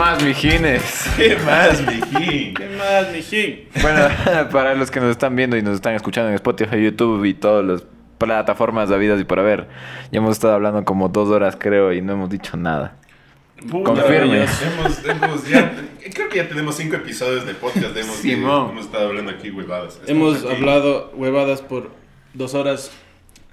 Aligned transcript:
¿Qué 0.00 0.06
más, 0.06 0.24
mijines? 0.24 0.82
¿Qué 1.18 1.36
más, 1.44 1.82
mijín? 1.82 2.54
¿Qué 2.54 2.70
más, 2.70 3.12
mijín? 3.12 3.68
Bueno, 3.82 4.08
para 4.50 4.74
los 4.74 4.90
que 4.90 4.98
nos 4.98 5.10
están 5.10 5.36
viendo 5.36 5.58
y 5.58 5.62
nos 5.62 5.74
están 5.74 5.94
escuchando 5.94 6.30
en 6.30 6.36
Spotify, 6.36 6.82
YouTube 6.82 7.22
y 7.26 7.34
todas 7.34 7.62
las 7.62 7.84
plataformas 8.16 8.90
habidas 8.90 9.20
y 9.20 9.24
por 9.24 9.40
haber, 9.40 9.68
ya 10.10 10.20
hemos 10.20 10.32
estado 10.32 10.54
hablando 10.54 10.82
como 10.86 11.10
dos 11.10 11.28
horas, 11.28 11.54
creo, 11.60 11.92
y 11.92 12.00
no 12.00 12.14
hemos 12.14 12.30
dicho 12.30 12.56
nada. 12.56 12.96
Puta, 13.70 13.92
Confirme. 13.92 14.46
Hemos, 14.46 15.04
hemos 15.04 15.46
ya, 15.46 15.70
creo 16.14 16.30
que 16.30 16.36
ya 16.38 16.48
tenemos 16.48 16.76
cinco 16.76 16.96
episodios 16.96 17.44
de 17.44 17.52
podcast. 17.52 17.94
Hemos, 17.94 18.16
Simón. 18.16 18.70
hemos 18.70 18.86
estado 18.86 19.08
hablando 19.08 19.32
aquí 19.32 19.50
huevadas. 19.50 19.98
Estamos 20.00 20.08
Hemos 20.38 20.44
aquí. 20.46 20.54
hablado 20.54 21.12
huevadas 21.14 21.60
por 21.60 21.90
dos 22.32 22.54
horas. 22.54 22.90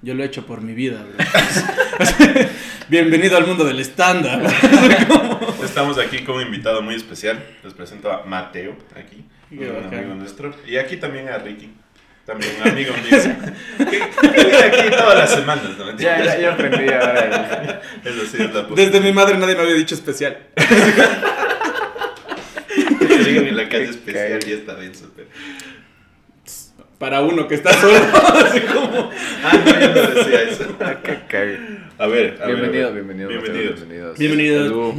Yo 0.02 0.14
lo 0.14 0.24
he 0.24 0.28
hecho 0.28 0.46
por 0.46 0.62
mi 0.62 0.74
vida, 0.74 1.04
bro. 1.04 1.26
Bienvenido 2.90 3.36
al 3.36 3.46
mundo 3.46 3.66
del 3.66 3.82
estándar. 3.82 4.42
Estamos 5.64 5.98
aquí 5.98 6.20
con 6.24 6.38
un 6.38 6.44
invitado 6.44 6.82
muy 6.82 6.96
especial. 6.96 7.44
Les 7.62 7.74
presento 7.74 8.10
a 8.10 8.24
Mateo, 8.24 8.78
aquí, 8.96 9.26
un 9.52 9.94
amigo 9.94 10.16
nuestro. 10.16 10.56
Y 10.66 10.78
aquí 10.78 10.96
también 10.96 11.28
a 11.28 11.38
Ricky, 11.38 11.70
también 12.26 12.54
un 12.62 12.70
amigo 12.70 12.94
mío. 12.94 13.22
que, 13.78 14.56
aquí 14.56 14.90
todas 14.90 15.18
las 15.18 15.32
semanas, 15.32 15.78
¿no? 15.78 15.98
Ya, 15.98 16.24
ya, 16.24 16.40
ya 16.40 16.54
aprendí 16.54 16.88
ahora. 16.94 17.82
Eso 18.06 18.26
sí 18.26 18.38
es 18.42 18.54
la 18.54 18.64
Desde 18.64 19.02
mi 19.02 19.12
madre 19.12 19.38
nadie 19.38 19.56
me 19.56 19.64
había 19.64 19.76
dicho 19.76 19.96
especial. 19.96 20.38
Que 23.00 23.24
digan 23.24 23.48
en 23.48 23.58
la 23.58 23.70
calle 23.70 23.90
especial 23.90 24.40
y 24.48 24.52
está 24.52 24.76
denso, 24.76 25.12
pero... 25.16 25.28
Para 26.98 27.22
uno 27.22 27.48
que 27.48 27.56
está 27.56 27.72
solo. 27.74 27.94
Así 28.46 28.62
como. 28.62 29.12
Ah, 29.44 29.54
no, 29.64 29.80
yo 29.80 29.94
no 29.94 30.16
decía 30.16 30.42
eso. 30.44 30.66
Cague. 31.30 31.88
A 32.00 32.06
ver, 32.08 32.38
a 32.42 32.46
ver, 32.48 32.56
Bienvenido, 32.56 32.86
ver. 32.94 32.94
bienvenido. 33.04 33.30
Bienvenidos. 33.30 34.18
Bienvenidos. 34.18 34.18
Bienvenidos. 34.20 34.96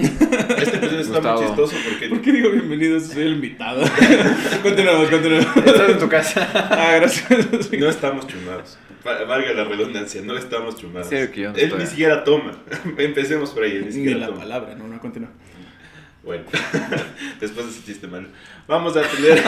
Este 0.58 0.76
episodio 0.76 1.00
está 1.00 1.14
Gustavo. 1.14 1.40
muy 1.40 1.46
chistoso 1.48 1.76
porque 1.88 2.08
¿Por 2.08 2.20
qué 2.22 2.32
digo 2.32 2.50
bienvenidos? 2.50 3.04
Soy 3.04 3.22
el 3.22 3.32
invitado. 3.34 3.82
continuamos, 4.62 5.08
continuamos. 5.08 5.56
Estás 5.56 5.90
en 5.90 5.98
tu 5.98 6.08
casa. 6.08 6.48
Ah, 6.54 6.96
gracias. 6.96 7.28
no 7.72 7.88
estamos 7.88 8.26
chumados. 8.26 8.78
Va- 9.06 9.24
Valga 9.24 9.52
la 9.52 9.64
redundancia, 9.64 10.22
no 10.22 10.36
estamos 10.36 10.76
chumados. 10.76 11.08
Serio 11.08 11.30
que 11.32 11.40
yo 11.42 11.50
no 11.52 11.56
Él 11.56 11.64
estoy. 11.64 11.80
ni 11.80 11.86
siquiera 11.86 12.24
toma. 12.24 12.52
Empecemos 12.98 13.50
por 13.50 13.62
ahí, 13.64 13.72
él 13.72 13.80
ni 13.82 13.86
Ni 13.86 13.92
siquiera 13.92 14.18
la 14.18 14.26
toma. 14.26 14.38
palabra, 14.40 14.74
no, 14.76 14.86
no, 14.88 14.98
continúa. 15.00 15.30
Bueno, 16.28 16.44
después 17.40 17.64
de 17.64 17.72
ese 17.72 17.84
chiste 17.86 18.06
malo. 18.06 18.28
Vamos 18.66 18.94
a 18.98 19.00
tener. 19.00 19.42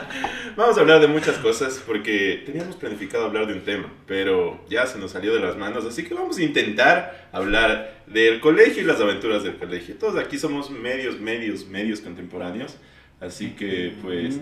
Vamos 0.56 0.78
a 0.78 0.80
hablar 0.80 0.98
de 1.02 1.06
muchas 1.06 1.36
cosas 1.36 1.82
porque 1.86 2.42
teníamos 2.46 2.76
planificado 2.76 3.26
hablar 3.26 3.46
de 3.46 3.52
un 3.52 3.60
tema, 3.60 3.92
pero 4.06 4.64
ya 4.66 4.86
se 4.86 4.98
nos 4.98 5.10
salió 5.10 5.34
de 5.34 5.40
las 5.40 5.58
manos. 5.58 5.84
Así 5.84 6.04
que 6.04 6.14
vamos 6.14 6.38
a 6.38 6.42
intentar 6.42 7.28
hablar 7.32 8.02
del 8.06 8.40
colegio 8.40 8.82
y 8.82 8.86
las 8.86 8.98
aventuras 8.98 9.42
del 9.42 9.56
colegio. 9.56 9.94
Todos 9.96 10.16
aquí 10.16 10.38
somos 10.38 10.70
medios, 10.70 11.20
medios, 11.20 11.66
medios 11.66 12.00
contemporáneos. 12.00 12.76
Así 13.20 13.50
que, 13.50 13.92
pues. 14.00 14.40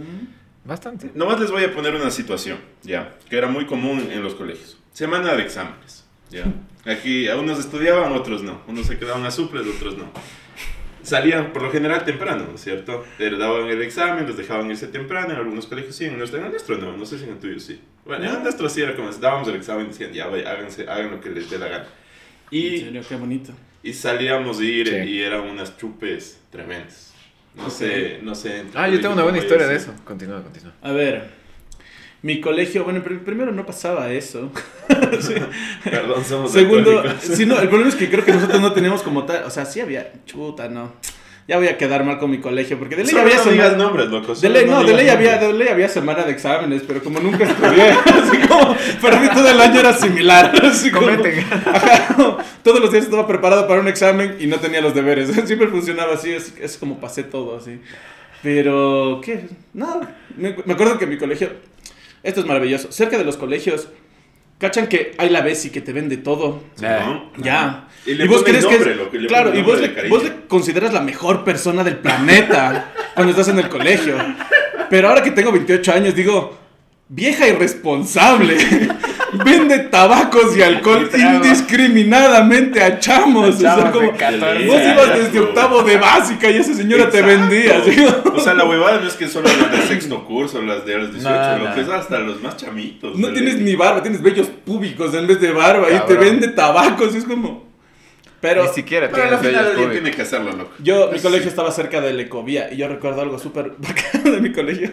Bastante. 0.64 1.10
Nomás 1.16 1.40
les 1.40 1.50
voy 1.50 1.64
a 1.64 1.74
poner 1.74 1.96
una 1.96 2.12
situación, 2.12 2.58
ya, 2.84 3.16
que 3.28 3.36
era 3.36 3.48
muy 3.48 3.66
común 3.66 4.10
en 4.12 4.22
los 4.22 4.36
colegios. 4.36 4.78
Semana 4.92 5.34
de 5.34 5.42
exámenes, 5.42 6.04
ya. 6.30 6.44
Aquí 6.86 7.26
a 7.26 7.36
unos 7.36 7.58
estudiaban, 7.58 8.12
otros 8.12 8.44
no. 8.44 8.62
Unos 8.68 8.86
se 8.86 8.96
quedaban 8.96 9.24
a 9.26 9.32
suples, 9.32 9.66
otros 9.66 9.98
no. 9.98 10.12
Salían 11.10 11.52
por 11.52 11.62
lo 11.62 11.70
general 11.72 12.04
temprano, 12.04 12.46
¿no 12.48 12.54
es 12.54 12.60
cierto? 12.62 13.04
Le 13.18 13.36
daban 13.36 13.66
el 13.68 13.82
examen, 13.82 14.26
los 14.26 14.36
dejaban 14.36 14.70
irse 14.70 14.86
temprano. 14.86 15.30
En 15.32 15.36
algunos 15.38 15.66
colegios 15.66 15.96
sí, 15.96 16.04
en 16.04 16.16
nuestro, 16.18 16.38
en 16.38 16.44
el 16.46 16.50
nuestro 16.52 16.76
no. 16.78 16.96
No 16.96 17.04
sé 17.04 17.18
si 17.18 17.24
en 17.24 17.30
el 17.30 17.38
tuyo 17.38 17.58
sí. 17.58 17.80
Bueno, 18.04 18.24
en 18.24 18.36
el 18.36 18.42
nuestro 18.42 18.68
sí 18.68 18.80
era 18.82 18.94
como, 18.94 19.10
dábamos 19.10 19.48
el 19.48 19.56
examen 19.56 19.86
y 19.86 19.88
decían, 19.88 20.12
ya, 20.12 20.26
vaya, 20.28 20.50
háganse, 20.50 20.82
hagan 20.88 21.10
lo 21.10 21.20
que 21.20 21.30
les 21.30 21.50
dé 21.50 21.58
la 21.58 21.68
gana. 21.68 21.84
En 22.52 22.58
Y, 22.58 22.78
serio, 22.78 23.02
qué 23.08 23.16
bonito. 23.16 23.52
y 23.82 23.92
salíamos 23.92 24.58
a 24.60 24.64
ir 24.64 24.86
Sí. 24.88 24.94
y 25.10 25.22
eran 25.22 25.40
unas 25.42 25.76
chupes 25.76 26.40
tremendas. 26.50 27.12
No 27.56 27.68
sé, 27.68 28.20
no 28.22 28.34
sé. 28.34 28.62
Ah, 28.74 28.88
yo 28.88 29.00
tengo 29.00 29.14
una 29.14 29.24
buena 29.24 29.38
historia 29.38 29.66
de 29.66 29.74
eso. 29.76 29.92
Continúa, 30.04 30.42
continúa. 30.42 30.72
A 30.82 30.92
ver, 30.92 31.28
mi 32.22 32.40
colegio, 32.40 32.84
bueno, 32.84 33.02
pr- 33.02 33.20
primero 33.24 33.52
no 33.52 33.64
pasaba 33.66 34.10
eso. 34.12 34.50
Sí. 35.20 35.34
Perdón, 35.84 36.24
somos 36.24 36.52
Segundo, 36.52 37.02
sí, 37.20 37.46
no, 37.46 37.58
el 37.58 37.68
problema 37.68 37.88
es 37.90 37.96
que 37.96 38.08
creo 38.10 38.24
que 38.24 38.32
nosotros 38.32 38.60
no 38.60 38.72
teníamos 38.72 39.02
como 39.02 39.24
tal, 39.24 39.44
o 39.44 39.50
sea, 39.50 39.64
sí 39.64 39.80
había, 39.80 40.12
chuta, 40.26 40.68
no. 40.68 40.92
Ya 41.48 41.56
voy 41.58 41.66
a 41.66 41.76
quedar 41.76 42.04
mal 42.04 42.18
con 42.18 42.30
mi 42.30 42.38
colegio, 42.38 42.78
porque 42.78 42.94
de 42.94 43.02
ley 43.02 43.10
Solo 43.10 43.22
había 43.22 43.36
no 43.38 43.42
semana- 43.44 43.76
nombres, 43.76 44.06
loco. 44.08 44.34
De 44.34 44.48
ley, 44.48 44.66
no, 44.66 44.84
de 44.84 44.94
ley, 44.94 45.08
había, 45.08 45.36
de 45.38 45.52
ley 45.52 45.68
había 45.68 45.88
semana 45.88 46.22
de 46.22 46.30
exámenes, 46.32 46.82
pero 46.86 47.02
como 47.02 47.18
nunca 47.18 47.44
estudié, 47.44 47.90
así 48.04 48.36
como, 48.46 48.76
para 49.02 49.18
mí 49.20 49.28
todo 49.34 49.48
el 49.50 49.60
año 49.60 49.80
era 49.80 49.92
similar. 49.94 50.52
Así 50.64 50.90
como- 50.92 51.06
Comenten. 51.06 51.44
Ajá, 51.50 52.14
no, 52.18 52.38
todos 52.62 52.80
los 52.80 52.92
días 52.92 53.04
estaba 53.04 53.26
preparado 53.26 53.66
para 53.66 53.80
un 53.80 53.88
examen 53.88 54.36
y 54.38 54.46
no 54.46 54.58
tenía 54.60 54.80
los 54.80 54.94
deberes. 54.94 55.28
Siempre 55.46 55.66
funcionaba 55.68 56.14
así, 56.14 56.30
es, 56.30 56.54
es 56.60 56.76
como 56.76 57.00
pasé 57.00 57.24
todo 57.24 57.56
así. 57.56 57.80
Pero, 58.42 59.20
¿qué? 59.24 59.48
No, 59.74 60.00
me, 60.36 60.54
me 60.64 60.72
acuerdo 60.74 60.98
que 60.98 61.06
mi 61.06 61.18
colegio, 61.18 61.50
esto 62.22 62.40
es 62.40 62.46
maravilloso, 62.46 62.92
cerca 62.92 63.16
de 63.18 63.24
los 63.24 63.36
colegios, 63.36 63.88
cachan 64.58 64.86
que 64.88 65.14
hay 65.18 65.30
la 65.30 65.40
Bessie 65.40 65.70
que 65.70 65.80
te 65.80 65.92
vende 65.92 66.16
todo. 66.18 66.62
¿No? 67.00 67.30
Ya. 67.38 67.88
Y 68.06 68.14
pone 68.42 68.58
crees 68.58 68.64
nombre, 68.64 68.92
es- 69.16 69.22
le 69.22 69.26
claro, 69.28 69.54
y 69.58 69.62
vos 69.62 69.80
le, 69.80 70.08
vos 70.08 70.24
le 70.24 70.32
consideras 70.48 70.92
la 70.92 71.00
mejor 71.00 71.44
persona 71.44 71.82
del 71.84 71.96
planeta 71.96 72.92
cuando 73.14 73.30
estás 73.32 73.48
en 73.48 73.58
el 73.58 73.68
colegio. 73.68 74.16
Pero 74.88 75.08
ahora 75.08 75.22
que 75.22 75.30
tengo 75.30 75.52
28 75.52 75.92
años, 75.92 76.14
digo, 76.14 76.58
vieja 77.08 77.46
irresponsable. 77.48 78.56
Vende 79.32 79.78
tabacos 79.78 80.56
y 80.56 80.62
alcohol 80.62 81.08
indiscriminadamente 81.18 82.82
a 82.82 82.98
chamos. 82.98 83.56
O 83.56 83.58
sea, 83.58 83.90
como, 83.92 84.12
14 84.16 84.66
vos 84.66 84.80
ibas 84.82 85.18
desde 85.18 85.40
octavo 85.40 85.82
de 85.82 85.96
básica 85.96 86.50
y 86.50 86.56
esa 86.56 86.74
señora 86.74 87.10
te 87.10 87.22
vendía. 87.22 87.80
como- 88.24 88.36
O 88.36 88.40
sea, 88.40 88.54
la 88.54 88.64
huevada 88.64 89.00
no 89.00 89.06
es 89.08 89.14
que 89.14 89.28
solo 89.28 89.48
las 89.48 89.70
de 89.72 89.82
sexto 89.86 90.24
curso, 90.24 90.60
las 90.62 90.84
de 90.84 90.98
los 90.98 91.12
18, 91.12 91.30
No, 91.58 91.58
lo 91.68 91.74
que 91.74 91.80
es 91.82 91.88
hasta 91.88 92.18
los 92.18 92.40
más 92.42 92.56
chamitos. 92.56 93.16
No 93.18 93.32
tienes 93.32 93.58
ni 93.58 93.74
barba, 93.76 94.02
tienes 94.02 94.22
vellos 94.22 94.48
públicos 94.48 95.14
en 95.14 95.26
vez 95.26 95.40
de 95.40 95.52
barba 95.52 95.88
y 95.90 95.98
te 96.06 96.14
vende 96.14 96.48
tabacos. 96.48 97.14
y 97.14 97.18
es 97.18 97.24
como... 97.24 97.69
Pero, 98.40 98.62
Ni 98.64 98.70
siquiera 98.70 99.08
Pero 99.12 99.36
al 99.36 99.38
final 99.38 99.66
públicos. 99.72 99.92
tiene 99.92 100.10
que 100.12 100.22
hacerlo, 100.22 100.52
loco. 100.52 100.70
Yo, 100.78 101.10
mi 101.12 101.20
colegio 101.20 101.48
estaba 101.48 101.70
cerca 101.70 102.00
de 102.00 102.14
la 102.14 102.22
Ecovía 102.22 102.72
y 102.72 102.78
yo 102.78 102.88
recuerdo 102.88 103.20
algo 103.20 103.38
súper 103.38 103.72
bacano 103.78 104.30
de 104.30 104.40
mi 104.40 104.50
colegio. 104.52 104.90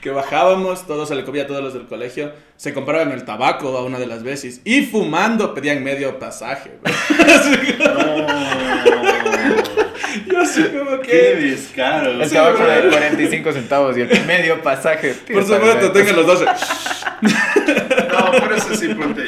Que 0.00 0.10
bajábamos 0.10 0.86
todos 0.86 1.10
a 1.10 1.14
la 1.16 1.22
Ecovía, 1.22 1.46
todos 1.46 1.62
los 1.62 1.74
del 1.74 1.86
colegio, 1.86 2.32
se 2.56 2.72
compraban 2.72 3.10
el 3.12 3.24
tabaco 3.24 3.76
a 3.76 3.82
una 3.84 3.98
de 3.98 4.06
las 4.06 4.22
veces 4.22 4.60
y 4.64 4.82
fumando 4.82 5.54
pedían 5.54 5.82
medio 5.82 6.18
pasaje. 6.20 6.78
Yo 10.26 10.40
así 10.40 10.62
como 10.64 11.00
Qué 11.00 11.10
que... 11.10 11.36
descaro. 11.50 12.10
El 12.10 12.28
Sí, 12.28 12.34
tabaco 12.34 12.64
de 12.64 12.88
45 12.88 13.52
centavos 13.52 13.96
y 13.96 14.00
el 14.02 14.24
medio 14.26 14.62
pasaje. 14.62 15.14
Por 15.32 15.42
supuesto, 15.44 15.92
tengan 15.92 16.16
los 16.16 16.26
dos. 16.26 16.44
No, 18.18 18.38
por 18.40 18.52
eso 18.52 18.74
sí, 18.74 18.88
ponte. 18.94 19.24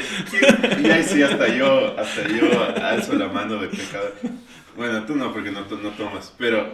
Y 0.83 0.89
ahí 0.89 1.03
sí, 1.03 1.21
hasta 1.23 1.47
yo, 1.47 1.97
hasta 1.99 2.27
yo 2.27 2.45
alzo 2.83 3.13
la 3.15 3.27
mano 3.27 3.57
de 3.57 3.67
pecado. 3.67 4.11
Bueno, 4.75 5.03
tú 5.05 5.15
no, 5.15 5.31
porque 5.33 5.51
no, 5.51 5.61
no 5.61 5.89
tomas. 5.91 6.33
Pero, 6.37 6.67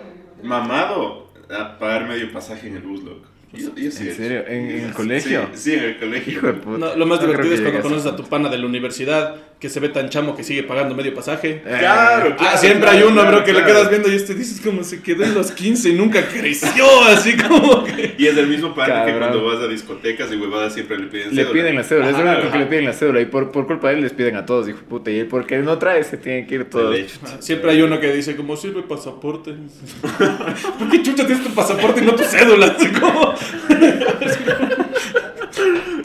mamado, 0.44 1.32
a 1.50 1.78
pagar 1.78 2.08
medio 2.08 2.32
pasaje 2.32 2.68
en 2.68 2.78
el 2.78 2.82
bus, 2.84 3.04
loco. 3.04 3.26
Yo- 3.54 3.74
yo 3.76 3.92
sí 3.92 4.10
¿En 4.10 4.16
serio? 4.16 4.44
¿En- 4.48 4.70
en 4.70 4.80
el 4.82 4.88
Sí, 4.90 4.94
colegio? 4.94 5.50
Sí, 5.54 5.74
en 5.74 5.84
el 5.86 5.98
colegio. 6.00 6.34
Hijo 6.34 6.48
de 6.48 6.54
puta. 6.54 6.78
No, 6.78 6.96
lo 6.96 7.06
más 7.06 7.22
No 7.22 7.28
divertido 7.28 7.50
que 7.50 7.56
es 7.56 7.62
cuando 7.62 7.82
conoces 7.82 8.06
a 8.12 8.16
tu 8.16 8.24
pana 8.26 8.50
de 8.50 8.58
la 8.58 8.66
universidad 8.66 9.36
que 9.60 9.70
se 9.70 9.80
ve 9.80 9.90
tan 9.90 10.10
chamo 10.10 10.36
que 10.36 10.44
sigue 10.44 10.62
pagando 10.62 10.94
medio 10.94 11.16
pasaje. 11.16 11.64
Eh, 11.66 11.78
Claro, 11.80 12.30
Ah, 12.34 12.36
claro, 12.38 12.58
siempre 12.60 12.82
claro, 12.82 12.98
hay 12.98 13.04
uno, 13.04 13.22
claro, 13.22 13.38
bro, 13.38 13.44
que 13.46 13.54
le 13.54 13.60
claro. 13.64 13.74
quedas 13.74 13.90
viendo 13.90 14.12
y 14.12 14.16
este 14.16 14.36
dices 14.36 14.62
como 14.62 14.84
se 14.84 15.02
quedó 15.02 15.24
en 15.24 15.34
los 15.34 15.52
15 15.52 15.90
y 15.90 15.94
nunca 15.94 16.28
creció, 16.28 16.86
así 17.06 17.36
como 17.36 17.84
que... 17.84 18.14
Y 18.20 18.28
es 18.28 18.38
el 18.38 18.48
mismo 18.48 18.76
pana 18.76 19.04
que 19.06 19.18
cuando 19.18 19.44
vas 19.44 19.60
a 19.60 19.68
discotecas 19.68 20.32
y 20.32 20.36
huevadas 20.36 20.76
siempre 20.76 21.00
le 21.00 21.08
piden 21.08 21.30
Le 21.36 21.44
cédula. 21.44 21.54
piden 21.54 21.76
la 21.76 21.84
cédula, 21.84 22.10
es 22.10 22.16
Ajá, 22.16 22.24
lo 22.24 22.32
único 22.40 22.52
que 22.52 22.58
le 22.60 22.66
piden 22.68 22.86
la 22.86 22.94
cédula 22.94 23.20
y 23.22 23.26
por, 23.26 23.52
por 23.52 23.66
culpa 23.66 23.90
de 23.90 23.96
él 23.96 24.02
les 24.02 24.14
piden 24.14 24.36
a 24.36 24.46
todos, 24.46 24.70
hijo 24.70 24.78
de 24.78 24.84
puta, 24.86 25.10
y 25.10 25.24
porque 25.24 25.58
no 25.58 25.78
trae 25.80 26.04
se 26.04 26.18
tienen 26.18 26.46
que 26.46 26.54
ir 26.56 26.66
todos. 26.70 26.96
Hecho. 26.96 27.18
Siempre 27.40 27.72
hay 27.72 27.82
uno 27.82 28.00
que 28.00 28.12
dice 28.14 28.36
como 28.36 28.56
sirve 28.58 28.84
pasaporte. 28.84 29.54
¿Por 30.78 30.90
qué 30.92 31.02
chucha 31.02 31.26
tienes 31.26 31.44
tu 31.44 31.50
pasaporte 31.56 32.02
y 32.04 32.06
no 32.06 32.14
tu 32.14 32.24
cédula? 32.24 32.68
Así 32.78 32.88
como... 32.90 33.34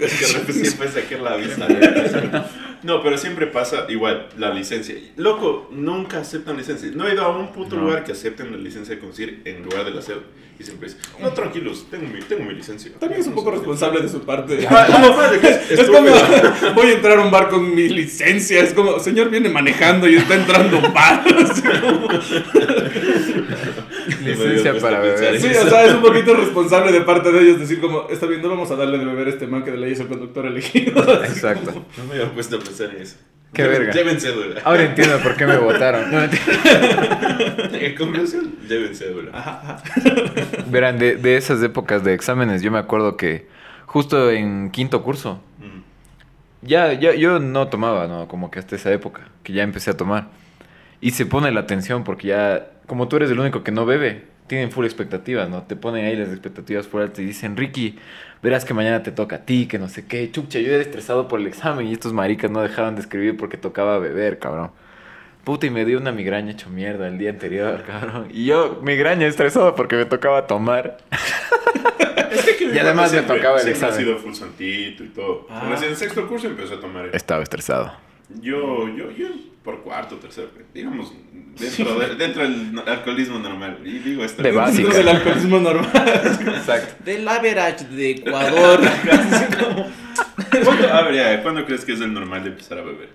Es 0.01 0.45
que 0.47 0.53
siempre 0.53 0.89
saqué 0.89 1.19
la 1.19 1.37
visa. 1.37 1.67
No, 2.83 3.03
pero 3.03 3.17
siempre 3.17 3.47
pasa 3.47 3.87
igual, 3.89 4.29
la 4.39 4.53
licencia. 4.53 4.95
Loco, 5.17 5.69
nunca 5.71 6.19
aceptan 6.19 6.57
licencia. 6.57 6.91
No 6.95 7.07
he 7.07 7.15
ido 7.15 7.25
a 7.25 7.37
un 7.37 7.53
puto 7.53 7.77
No. 7.77 7.83
lugar 7.83 8.05
que 8.05 8.13
acepten 8.13 8.51
la 8.51 8.59
licencia 8.59 8.95
de 8.95 9.01
conducir 9.01 9.41
en 9.45 9.63
lugar 9.63 9.85
de 9.85 9.93
la 9.93 10.03
cédula. 10.03 10.27
Y 10.59 10.65
siempre 10.65 10.89
dicen, 10.89 11.01
no, 11.21 11.31
tranquilos, 11.31 11.87
tengo 11.91 12.07
mi, 12.09 12.21
tengo 12.21 12.45
mi 12.45 12.55
licencia. 12.55 12.93
También 12.99 13.21
es 13.23 13.27
un 13.27 13.35
poco 13.35 13.51
responsable 13.53 14.01
de 14.01 14.09
su 14.09 14.21
parte. 14.23 14.59
Ah, 14.71 15.31
es 15.71 15.71
Es 15.81 15.87
como, 15.89 16.09
voy 16.75 16.87
a 16.89 16.93
entrar 16.93 17.19
a 17.19 17.23
un 17.23 17.31
bar 17.31 17.49
con 17.49 17.75
mi 17.75 17.89
licencia. 17.89 18.61
Es 18.61 18.75
como, 18.75 18.99
señor 18.99 19.31
viene 19.31 19.49
manejando 19.49 20.09
y 20.09 20.17
está 20.17 20.35
entrando 20.35 20.79
un 20.79 20.93
bar. 20.93 21.25
Licencia 24.21 24.75
para 24.81 25.01
beber. 25.01 25.41
Sí, 25.41 25.49
o 25.49 25.69
sea, 25.69 25.85
es 25.87 25.95
un 25.95 26.03
poquito 26.03 26.35
responsable 26.35 26.93
de 26.93 27.01
parte 27.03 27.31
de 27.33 27.41
ellos 27.43 27.61
decir 27.61 27.81
como, 27.81 28.09
está 28.11 28.27
bien, 28.27 28.43
no 28.43 28.49
vamos 28.51 28.71
a 28.71 28.77
darle 28.77 28.99
de 28.99 29.05
beber 29.05 29.27
a 29.29 29.31
este 29.31 29.47
man 29.47 29.65
que 29.65 29.71
de 29.71 29.79
ley 29.79 29.93
es 29.93 30.01
el 30.01 30.09
conductor 30.09 30.47
elegido. 30.47 31.03
Exacto. 31.25 31.73
como- 31.73 31.87
No 31.99 32.05
me 32.05 32.15
había 32.21 32.33
puesto 32.33 32.57
a 32.57 32.59
pensar 32.61 32.91
en 32.95 33.03
eso. 33.03 33.17
Qué 33.53 33.65
verga. 33.65 33.93
Lleven 33.93 34.19
cédula. 34.21 34.61
Ahora 34.65 34.83
entiendo 34.85 35.19
por 35.19 35.37
qué 35.37 35.47
me 35.47 35.59
votaron. 35.59 36.11
No. 36.11 36.21
En 37.73 37.95
conclusión, 37.97 38.55
lleven 38.69 38.95
cédula. 38.95 39.83
Verán, 40.69 40.99
de, 40.99 41.17
de 41.17 41.37
esas 41.37 41.63
épocas 41.63 42.05
de 42.05 42.15
exámenes, 42.15 42.63
yo 42.63 42.71
me 42.71 42.79
acuerdo 42.79 43.17
que 43.17 43.47
justo 43.87 44.31
en 44.31 44.71
quinto 44.71 45.03
curso, 45.03 45.41
Mm. 45.59 45.81
ya, 46.63 46.93
ya, 46.95 47.15
yo 47.15 47.39
no 47.41 47.69
tomaba, 47.69 48.07
¿no? 48.07 48.27
Como 48.29 48.51
que 48.51 48.59
hasta 48.59 48.77
esa 48.77 48.91
época, 48.93 49.29
que 49.43 49.53
ya 49.53 49.63
empecé 49.63 49.91
a 49.91 49.97
tomar. 49.97 50.29
Y 51.03 51.11
se 51.11 51.27
pone 51.27 51.51
la 51.51 51.61
atención 51.61 52.05
porque 52.05 52.29
ya, 52.29 52.71
como 52.87 53.09
tú 53.09 53.17
eres 53.17 53.29
el 53.29 53.41
único 53.41 53.65
que 53.65 53.73
no 53.73 53.85
bebe, 53.85 54.23
tienen 54.47 54.71
full 54.71 54.85
expectativas, 54.85 55.51
¿no? 55.51 55.65
Te 55.65 55.75
ponen 55.75 56.05
ahí 56.05 56.15
las 56.15 56.29
expectativas 56.29 56.89
altas 56.95 57.19
y 57.19 57.25
dicen, 57.25 57.57
Ricky, 57.57 57.99
verás 58.41 58.65
que 58.65 58.73
mañana 58.73 59.03
te 59.03 59.11
toca 59.11 59.37
a 59.37 59.39
ti, 59.41 59.67
que 59.67 59.81
no 59.81 59.89
sé 59.89 60.07
qué. 60.07 60.31
Chucha, 60.31 60.61
yo 60.61 60.73
era 60.73 60.81
estresado 60.81 61.27
por 61.27 61.41
el 61.41 61.49
examen 61.49 61.89
y 61.89 61.93
estos 61.93 62.13
maricas 62.13 62.53
no 62.53 62.63
dejaban 62.63 62.95
de 62.95 63.01
escribir 63.01 63.37
porque 63.37 63.57
tocaba 63.57 63.99
beber, 63.99 64.39
cabrón. 64.39 64.71
Puta, 65.43 65.67
y 65.67 65.71
me 65.71 65.85
dio 65.85 65.99
una 65.99 66.13
migraña 66.13 66.53
hecho 66.53 66.71
mierda 66.71 67.09
el 67.09 67.19
día 67.19 67.31
anterior, 67.31 67.83
cabrón. 67.87 68.29
Y 68.31 68.45
yo, 68.45 68.79
migraña 68.81 69.27
estresado 69.27 69.75
porque 69.75 69.97
me 69.97 70.05
tocaba 70.05 70.47
tomar. 70.47 70.99
Y 72.61 72.79
además 72.79 73.13
me 73.13 73.21
tocaba 73.23 73.61
el 73.61 73.69
examen. 73.69 73.95
ha 73.95 73.99
sido 73.99 74.19
full 74.19 74.33
santito 74.33 75.05
y 75.05 75.09
todo. 75.09 75.47
Ah. 75.51 75.77
En 75.83 75.95
sexto 75.95 76.27
curso 76.27 76.47
empezó 76.47 76.75
a 76.75 76.81
tomar. 76.81 77.11
Estaba 77.13 77.43
estresado. 77.43 77.93
Yo, 78.41 78.89
yo, 78.89 79.11
yo 79.11 79.29
por 79.63 79.83
cuarto, 79.83 80.17
tercero, 80.17 80.49
digamos, 80.75 81.13
dentro, 81.59 81.99
de- 81.99 82.15
dentro 82.17 82.43
del 82.43 82.83
alcoholismo 82.87 83.39
normal. 83.39 83.79
Y 83.85 83.99
digo 84.01 84.25
esto. 84.25 84.43
De 84.43 84.51
básica. 84.53 84.83
Dentro 84.83 84.99
del 84.99 85.09
alcoholismo 85.09 85.61
normal. 85.61 85.91
Exacto. 86.57 86.95
Del 87.05 87.29
average 87.29 87.85
de 87.87 88.11
Ecuador. 88.11 88.81
¿Cuándo, 90.65 90.93
a 90.93 91.03
ver, 91.03 91.15
ya, 91.15 91.43
¿cuándo 91.43 91.65
crees 91.65 91.85
que 91.85 91.93
es 91.93 92.01
el 92.01 92.13
normal 92.13 92.43
de 92.45 92.51
empezar 92.51 92.79
a 92.79 92.83
beber? 92.83 93.09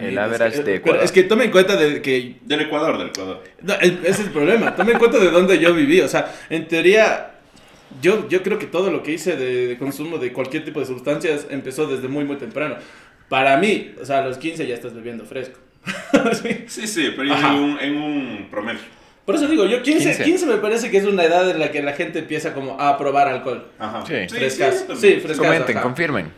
El 0.00 0.18
average 0.18 0.48
Es 0.48 0.56
que- 0.60 0.62
de 0.70 0.74
Ecuador. 0.76 1.02
Es 1.02 1.12
que 1.12 1.22
tome 1.22 1.44
en 1.44 1.50
cuenta 1.50 1.76
de 1.76 2.02
que 2.02 2.36
Del 2.42 2.60
Ecuador, 2.62 2.98
del 2.98 3.08
Ecuador. 3.08 3.42
No, 3.62 3.74
el- 3.74 3.98
ese 4.02 4.10
es 4.10 4.20
el 4.20 4.30
problema. 4.30 4.74
Tome 4.76 4.92
en 4.92 4.98
cuenta 4.98 5.18
de 5.18 5.30
dónde 5.30 5.58
yo 5.58 5.72
viví. 5.74 6.00
O 6.02 6.08
sea, 6.08 6.34
en 6.50 6.68
teoría, 6.68 7.30
yo, 8.02 8.28
yo 8.28 8.42
creo 8.42 8.58
que 8.58 8.66
todo 8.66 8.90
lo 8.90 9.02
que 9.02 9.12
hice 9.12 9.36
de, 9.36 9.66
de 9.68 9.78
consumo 9.78 10.18
de 10.18 10.32
cualquier 10.32 10.64
tipo 10.64 10.80
de 10.80 10.86
sustancias 10.86 11.46
empezó 11.48 11.86
desde 11.86 12.06
muy, 12.08 12.24
muy 12.24 12.36
temprano. 12.36 12.76
Para 13.28 13.56
mí, 13.56 13.94
o 14.00 14.04
sea, 14.04 14.18
a 14.18 14.24
los 14.24 14.38
15 14.38 14.66
ya 14.66 14.74
estás 14.74 14.94
bebiendo 14.94 15.24
fresco. 15.24 15.58
Sí. 16.42 16.64
Sí, 16.66 16.86
sí, 16.86 17.12
pero 17.16 17.34
en 17.34 17.44
un, 17.44 17.78
en 17.80 17.96
un 17.96 18.48
promedio. 18.50 18.80
Por 19.24 19.34
eso 19.34 19.46
digo, 19.46 19.66
yo 19.66 19.82
15, 19.82 20.08
15. 20.08 20.24
15 20.24 20.46
me 20.46 20.56
parece 20.56 20.90
que 20.90 20.96
es 20.98 21.04
una 21.04 21.22
edad 21.22 21.48
en 21.50 21.58
la 21.58 21.70
que 21.70 21.82
la 21.82 21.92
gente 21.92 22.20
empieza 22.20 22.54
como 22.54 22.80
a 22.80 22.96
probar 22.96 23.28
alcohol. 23.28 23.68
Ajá. 23.78 24.04
Sí. 24.06 24.26
Frescas. 24.28 24.86
Sí, 24.98 25.20
frescas. 25.20 25.38
Comenten, 25.38 25.76
ajá. 25.76 25.82
confirmen. 25.82 26.32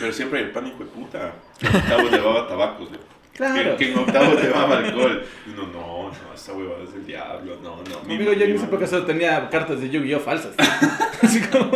Pero 0.00 0.12
siempre 0.12 0.38
hay 0.40 0.44
el 0.46 0.50
pánico 0.52 0.84
de 0.84 0.90
puta. 0.90 1.32
En 1.60 1.76
octavo 1.76 2.08
llevaba 2.08 2.48
tabacos, 2.48 2.88
güey. 2.88 3.00
Claro. 3.36 3.76
Que, 3.76 3.86
que 3.86 3.92
en 3.92 3.98
octavo 3.98 4.34
llevaba 4.34 4.78
alcohol. 4.78 5.22
Y 5.46 5.50
uno, 5.50 5.62
no, 5.72 6.02
no, 6.10 6.34
esa 6.34 6.52
huevada 6.52 6.82
es 6.84 6.92
del 6.92 7.06
diablo, 7.06 7.56
no, 7.62 7.76
no. 7.76 8.02
mi- 8.06 8.16
Amigo, 8.16 8.32
yo 8.34 8.44
en 8.44 8.56
esa 8.56 8.64
época 8.66 8.86
solo 8.86 9.04
tenía 9.06 9.48
cartas 9.48 9.80
de 9.80 9.88
Yu-Gi-Oh 9.88 10.20
falsas. 10.20 10.52
Así 11.22 11.40
como, 11.40 11.70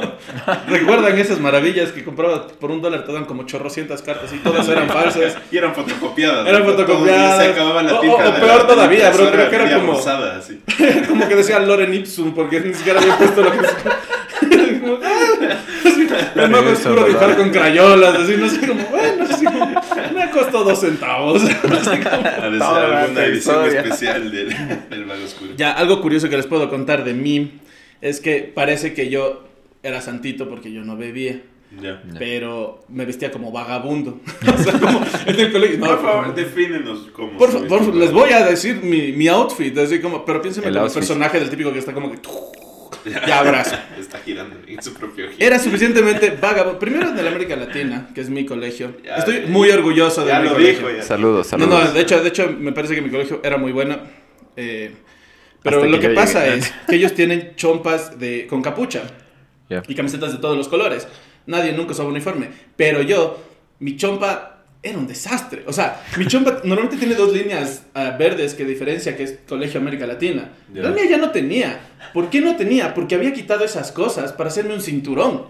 ¿recuerdan 0.68 1.18
esas 1.18 1.40
maravillas 1.40 1.92
que 1.92 2.04
comprabas 2.04 2.40
por 2.60 2.70
un 2.72 2.82
dólar? 2.82 3.04
Te 3.04 3.12
dan 3.12 3.24
como 3.24 3.44
chorrocientas 3.44 4.02
cartas 4.02 4.32
y 4.34 4.38
todas 4.38 4.68
eran 4.68 4.88
falsas. 4.88 5.36
Y 5.50 5.56
eran 5.56 5.74
fotocopiadas. 5.74 6.46
Eran 6.46 6.64
fotocopiadas. 6.64 7.42
Se 7.44 7.50
acababa 7.52 7.82
la 7.82 7.94
O- 7.94 8.00
tinta. 8.00 8.16
o- 8.16 8.20
o 8.20 8.32
de 8.32 8.40
peor 8.40 8.60
la- 8.62 8.66
todavía, 8.66 9.10
la 9.10 9.16
bro, 9.16 9.30
creo 9.30 9.50
que 9.50 9.56
era 9.56 9.76
como- 9.76 9.92
rosada, 9.94 10.36
así. 10.38 10.60
Como 11.08 11.26
que 11.28 11.36
decía 11.36 11.58
Loren 11.60 11.94
Ipsum, 11.94 12.34
porque 12.34 12.60
ni 12.60 12.74
siquiera 12.74 13.00
había 13.00 13.16
puesto 13.16 13.42
lo 13.42 13.52
que 13.52 13.58
ah, 13.58 13.66
El 16.34 16.50
mago 16.50 16.70
Eso, 16.70 16.90
oscuro 16.90 17.06
dibujar 17.06 17.36
con 17.36 17.50
crayolas, 17.50 18.14
así, 18.14 18.36
no 18.36 18.48
sé, 18.48 18.66
como, 18.66 18.84
bueno, 18.86 19.24
así 19.28 19.44
como, 19.44 19.66
me 20.14 20.15
costó 20.36 20.64
dos 20.64 20.80
centavos. 20.80 21.42
Ha 21.44 21.46
de 21.46 22.50
ser 22.50 22.58
Toda 22.58 22.88
la 22.88 23.02
alguna 23.02 23.24
edición 23.24 23.64
historia. 23.66 23.80
especial 23.80 24.30
del, 24.30 24.48
del 24.90 25.06
Mago 25.06 25.24
Oscuro. 25.24 25.52
Ya, 25.56 25.72
algo 25.72 26.00
curioso 26.00 26.28
que 26.28 26.36
les 26.36 26.46
puedo 26.46 26.68
contar 26.70 27.04
de 27.04 27.14
mí 27.14 27.60
es 28.00 28.20
que 28.20 28.50
parece 28.54 28.94
que 28.94 29.08
yo 29.08 29.44
era 29.82 30.00
santito 30.00 30.48
porque 30.48 30.72
yo 30.72 30.82
no 30.84 30.96
bebía. 30.96 31.40
Ya. 31.82 32.00
Pero 32.18 32.84
me 32.88 33.04
vestía 33.04 33.30
como 33.32 33.50
vagabundo. 33.50 34.20
o 34.58 34.62
sea, 34.62 34.78
como 34.78 35.00
en 35.26 35.40
el 35.40 35.52
colegio. 35.52 35.78
No, 35.78 35.86
por 35.86 36.02
favor, 36.02 36.34
defínenos 36.34 37.08
cómo. 37.12 37.36
Por 37.36 37.50
viste. 37.52 37.94
les 37.98 38.12
voy 38.12 38.30
a 38.30 38.46
decir 38.46 38.80
mi, 38.82 39.12
mi 39.12 39.26
outfit, 39.28 39.76
así 39.78 40.00
como, 40.00 40.24
pero 40.24 40.40
piénsenme 40.40 40.68
El 40.68 40.74
como 40.74 40.86
el 40.86 40.88
outfit. 40.90 41.00
personaje 41.00 41.40
del 41.40 41.50
típico 41.50 41.72
que 41.72 41.80
está 41.80 41.92
como 41.92 42.10
que 42.10 42.18
ya 43.26 43.38
abrazo. 43.40 43.76
Está 43.98 44.18
girando 44.18 44.56
en 44.66 44.82
su 44.82 44.94
propio 44.94 45.26
giro. 45.30 45.44
Era 45.46 45.58
suficientemente 45.58 46.30
vagabundo. 46.40 46.78
Primero 46.78 47.08
en 47.10 47.18
el 47.18 47.26
América 47.28 47.56
Latina, 47.56 48.08
que 48.14 48.20
es 48.20 48.28
mi 48.30 48.44
colegio. 48.46 48.96
Ya, 49.04 49.16
Estoy 49.16 49.46
muy 49.46 49.70
orgulloso 49.70 50.22
de 50.24 50.28
Ya 50.32 50.40
mi 50.40 50.48
lo 50.48 50.54
colegio. 50.54 50.86
dijo, 50.88 50.96
ya. 50.98 51.02
Saludos, 51.02 51.46
No, 51.52 51.58
saludos. 51.58 51.84
no, 51.84 51.92
de 51.92 52.00
hecho, 52.00 52.22
de 52.22 52.28
hecho 52.28 52.50
me 52.58 52.72
parece 52.72 52.94
que 52.94 53.02
mi 53.02 53.10
colegio 53.10 53.40
era 53.44 53.56
muy 53.56 53.72
bueno. 53.72 53.98
eh, 54.56 54.92
pero 55.62 55.78
Hasta 55.78 55.88
lo 55.90 55.98
que 56.00 56.10
pasa 56.10 56.44
llegué. 56.44 56.58
es 56.58 56.72
que 56.88 56.94
ellos 56.96 57.12
tienen 57.14 57.52
chompas 57.56 58.18
de, 58.20 58.46
con 58.46 58.62
capucha 58.62 59.02
Ya. 59.68 59.82
y 59.88 59.94
camisetas 59.96 60.32
de 60.32 60.38
todos 60.38 60.56
los 60.56 60.68
colores. 60.68 61.08
Nadie 61.46 61.72
nunca 61.72 61.92
usaba 61.92 62.08
uniforme. 62.08 62.50
Pero 62.76 63.02
yo, 63.02 63.42
mi 63.80 63.96
chompa 63.96 64.55
era 64.88 64.98
un 64.98 65.06
desastre. 65.06 65.62
O 65.66 65.72
sea, 65.72 66.02
mi 66.16 66.26
chompa 66.26 66.60
normalmente 66.64 66.96
tiene 66.96 67.14
dos 67.14 67.32
líneas 67.32 67.82
ah, 67.94 68.16
verdes 68.18 68.54
que 68.54 68.64
diferencia 68.64 69.16
que 69.16 69.22
es 69.24 69.38
Colegio 69.48 69.80
América 69.80 70.06
Latina. 70.06 70.50
Ya. 70.72 70.82
La 70.82 70.90
mía 70.90 71.04
ya 71.08 71.16
no 71.18 71.30
tenía. 71.30 71.78
¿Por 72.12 72.30
qué 72.30 72.40
no 72.40 72.56
tenía? 72.56 72.94
Porque 72.94 73.14
había 73.14 73.32
quitado 73.32 73.64
esas 73.64 73.92
cosas 73.92 74.32
para 74.32 74.48
hacerme 74.48 74.74
un 74.74 74.80
cinturón. 74.80 75.44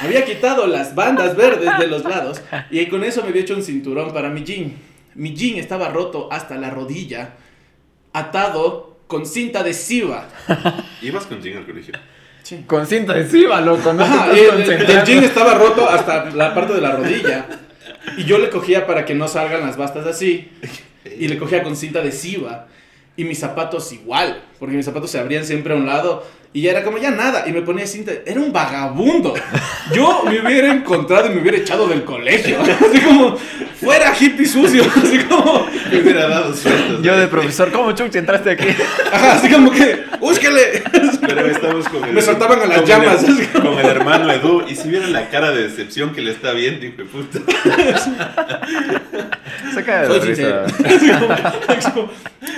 Había 0.00 0.24
quitado 0.24 0.66
las 0.66 0.94
bandas 0.94 1.36
verdes 1.36 1.70
de 1.78 1.86
los 1.86 2.02
lados 2.04 2.40
y 2.70 2.86
con 2.86 3.04
eso 3.04 3.22
me 3.22 3.28
había 3.28 3.42
hecho 3.42 3.54
un 3.54 3.62
cinturón 3.62 4.12
para 4.12 4.28
mi 4.30 4.42
jean. 4.42 4.72
Mi 5.14 5.34
jean 5.34 5.58
estaba 5.58 5.88
roto 5.88 6.28
hasta 6.32 6.56
la 6.56 6.70
rodilla, 6.70 7.34
atado 8.12 8.96
con 9.06 9.26
cinta 9.26 9.60
adhesiva. 9.60 10.26
¿Ibas 11.02 11.26
con 11.26 11.42
Jin 11.42 11.58
al 11.58 11.66
colegio? 11.66 11.94
Sí. 12.42 12.64
Con 12.66 12.86
cinta 12.86 13.12
adhesiva, 13.12 13.60
loco. 13.60 13.92
No 13.92 14.02
Ajá, 14.02 14.30
el, 14.32 14.62
el- 14.62 15.04
jean 15.04 15.22
estaba 15.22 15.54
roto 15.54 15.88
hasta 15.88 16.30
la 16.30 16.54
parte 16.54 16.74
de 16.74 16.80
la 16.80 16.92
rodilla. 16.96 17.46
Y 18.16 18.24
yo 18.24 18.38
le 18.38 18.50
cogía 18.50 18.86
para 18.86 19.04
que 19.04 19.14
no 19.14 19.28
salgan 19.28 19.62
las 19.62 19.76
bastas 19.76 20.06
así. 20.06 20.50
Y 21.18 21.28
le 21.28 21.38
cogía 21.38 21.62
con 21.62 21.76
cinta 21.76 22.00
adhesiva. 22.00 22.68
Y 23.16 23.24
mis 23.24 23.38
zapatos 23.38 23.92
igual. 23.92 24.42
Porque 24.62 24.76
mis 24.76 24.84
zapatos 24.86 25.10
se 25.10 25.18
abrían 25.18 25.44
siempre 25.44 25.72
a 25.74 25.76
un 25.76 25.86
lado. 25.86 26.24
Y 26.52 26.60
ya 26.62 26.70
era 26.70 26.84
como 26.84 26.96
ya 26.98 27.10
nada. 27.10 27.42
Y 27.48 27.52
me 27.52 27.62
ponía 27.62 27.84
cinta. 27.84 28.12
Era 28.24 28.38
un 28.38 28.52
vagabundo. 28.52 29.34
Yo 29.92 30.22
me 30.24 30.38
hubiera 30.40 30.72
encontrado 30.72 31.26
y 31.26 31.30
me 31.34 31.40
hubiera 31.40 31.56
echado 31.58 31.88
del 31.88 32.04
colegio. 32.04 32.60
Así 32.62 33.00
como, 33.00 33.36
fuera 33.80 34.12
hippie 34.16 34.46
sucio. 34.46 34.84
Así 35.02 35.18
como, 35.24 35.66
Me 35.90 35.98
hubiera 36.00 36.28
dado 36.28 36.54
sueltos. 36.54 37.02
Yo 37.02 37.16
de 37.18 37.26
profesor, 37.26 37.72
¿cómo 37.72 37.90
chucha 37.90 38.20
entraste 38.20 38.50
aquí? 38.52 38.68
ajá, 39.12 39.32
así 39.32 39.50
como 39.50 39.72
que, 39.72 40.04
búsquele. 40.20 40.84
Pero 41.22 41.46
estamos 41.46 41.88
con 41.88 42.04
el. 42.04 42.12
Me 42.12 42.22
soltaban 42.22 42.60
a 42.62 42.66
las 42.66 42.76
con 42.82 42.86
llamas, 42.86 43.24
el- 43.24 43.48
con 43.48 43.78
el 43.80 43.86
hermano 43.86 44.30
Edu. 44.32 44.62
Y 44.68 44.76
si 44.76 44.88
vieran 44.90 45.12
la 45.12 45.28
cara 45.28 45.50
de 45.50 45.64
decepción 45.64 46.12
que 46.12 46.20
le 46.20 46.30
está 46.30 46.52
viendo, 46.52 46.86
hijo 46.86 46.98
de 46.98 47.04
puta. 47.06 47.40
Saca 49.74 50.02
de 50.02 50.18
la 50.18 50.24
risa. 50.24 50.64
Así 50.66 51.08
como, 51.10 51.32
así 51.32 51.90
como- 51.90 52.10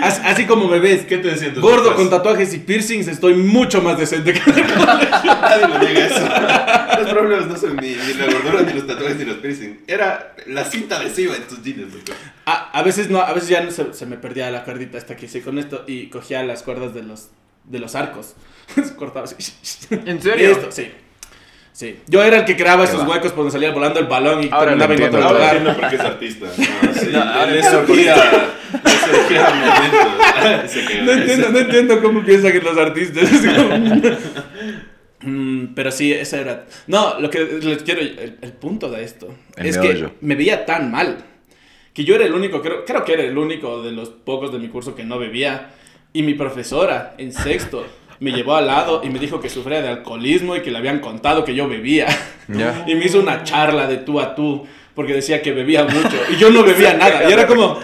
así- 0.02 0.22
así 0.24 0.46
como 0.46 0.68
me 0.68 0.78
ves. 0.80 1.02
¿Qué 1.06 1.18
te 1.18 1.28
decían 1.28 1.54
tus 1.54 1.62
Gordo 1.62 1.93
con 1.94 2.10
tatuajes 2.10 2.52
y 2.54 2.58
piercings, 2.58 3.08
estoy 3.08 3.34
mucho 3.34 3.80
más 3.82 3.98
decente 3.98 4.32
que 4.32 4.40
Nadie 4.50 5.68
lo 5.68 5.78
niega 5.78 6.06
eso. 6.06 7.00
Los 7.02 7.10
problemas 7.10 7.46
no 7.46 7.56
son 7.56 7.76
ni, 7.76 7.88
ni 7.94 8.14
la 8.14 8.26
gordura, 8.26 8.62
ni 8.62 8.72
los 8.72 8.86
tatuajes, 8.86 9.16
ni 9.16 9.24
los 9.24 9.36
piercing. 9.38 9.80
Era 9.86 10.34
la 10.46 10.64
cinta 10.64 10.96
adhesiva 10.98 11.36
en 11.36 11.42
tus 11.44 11.62
jeans, 11.62 11.92
loco. 11.92 12.12
a, 12.46 12.70
a 12.78 12.82
veces 12.82 13.10
no, 13.10 13.20
a 13.20 13.32
veces 13.32 13.48
ya 13.48 13.62
no 13.62 13.70
se, 13.70 13.92
se 13.94 14.06
me 14.06 14.16
perdía 14.16 14.50
la 14.50 14.64
cuerdita 14.64 14.98
hasta 14.98 15.16
que 15.16 15.26
hice 15.26 15.42
con 15.42 15.58
esto 15.58 15.84
y 15.86 16.08
cogía 16.08 16.42
las 16.44 16.62
cuerdas 16.62 16.94
de 16.94 17.02
los, 17.02 17.28
de 17.64 17.78
los 17.78 17.94
arcos. 17.94 18.34
Cortaba 18.96 19.24
así. 19.26 19.36
¿En 19.90 20.18
Y 20.18 20.20
serio? 20.20 20.50
esto, 20.52 20.70
sí. 20.70 20.90
Sí. 21.74 21.98
Yo 22.06 22.22
era 22.22 22.38
el 22.38 22.44
que 22.44 22.56
creaba 22.56 22.84
esos 22.84 23.00
va. 23.00 23.08
huecos 23.10 23.32
por 23.32 23.38
donde 23.38 23.50
salía 23.50 23.72
volando 23.72 23.98
el 23.98 24.06
balón 24.06 24.44
y 24.44 24.48
Ahora 24.52 24.76
terminaba 24.78 24.94
en 24.94 25.02
entiendo, 25.02 25.18
otro 25.18 25.28
Ahora 25.28 25.38
lugar. 25.40 25.56
entiendo 25.56 25.80
por 25.80 25.90
qué 25.90 25.96
es 25.96 26.02
artista. 26.02 26.46
No, 26.46 26.94
sí, 27.00 27.08
No, 27.12 27.20
ahora 27.22 27.46
le 27.46 27.56
entiendo 27.56 27.86
surgía. 27.86 28.14
No 31.04 31.12
entiendo, 31.12 31.48
no 31.50 31.58
entiendo 31.58 32.02
cómo 32.02 32.24
piensan 32.24 32.52
que 32.52 32.60
los 32.60 32.78
artistas. 32.78 33.28
Mm, 35.26 35.68
pero 35.74 35.90
sí, 35.90 36.12
esa 36.12 36.38
era. 36.38 36.66
No, 36.86 37.18
lo 37.18 37.30
que 37.30 37.38
les 37.62 37.82
quiero. 37.82 38.02
El, 38.02 38.36
el 38.42 38.52
punto 38.52 38.90
de 38.90 39.04
esto 39.04 39.34
El 39.56 39.66
es 39.68 39.78
meollo. 39.78 40.08
que 40.10 40.14
me 40.20 40.34
veía 40.34 40.66
tan 40.66 40.90
mal 40.90 41.16
que 41.94 42.04
yo 42.04 42.14
era 42.16 42.26
el 42.26 42.34
único, 42.34 42.60
creo, 42.60 42.84
creo 42.84 43.06
que 43.06 43.14
era 43.14 43.22
el 43.22 43.38
único 43.38 43.82
de 43.82 43.92
los 43.92 44.10
pocos 44.10 44.52
de 44.52 44.58
mi 44.58 44.68
curso 44.68 44.94
que 44.94 45.02
no 45.04 45.18
bebía. 45.18 45.70
Y 46.12 46.24
mi 46.24 46.34
profesora 46.34 47.14
en 47.16 47.32
sexto 47.32 47.86
me 48.24 48.32
llevó 48.32 48.56
al 48.56 48.66
lado 48.66 49.02
y 49.04 49.10
me 49.10 49.18
dijo 49.18 49.38
que 49.38 49.50
sufría 49.50 49.82
de 49.82 49.88
alcoholismo 49.88 50.56
y 50.56 50.62
que 50.62 50.70
le 50.70 50.78
habían 50.78 51.00
contado 51.00 51.44
que 51.44 51.54
yo 51.54 51.68
bebía. 51.68 52.06
Ya. 52.48 52.84
Y 52.88 52.94
me 52.94 53.04
hizo 53.04 53.20
una 53.20 53.44
charla 53.44 53.86
de 53.86 53.98
tú 53.98 54.18
a 54.18 54.34
tú 54.34 54.66
porque 54.94 55.12
decía 55.12 55.42
que 55.42 55.52
bebía 55.52 55.84
mucho 55.84 56.16
y 56.30 56.36
yo 56.36 56.50
no 56.50 56.62
bebía 56.62 56.94
nada. 56.94 57.28
Y 57.28 57.32
era 57.32 57.46
como. 57.46 57.78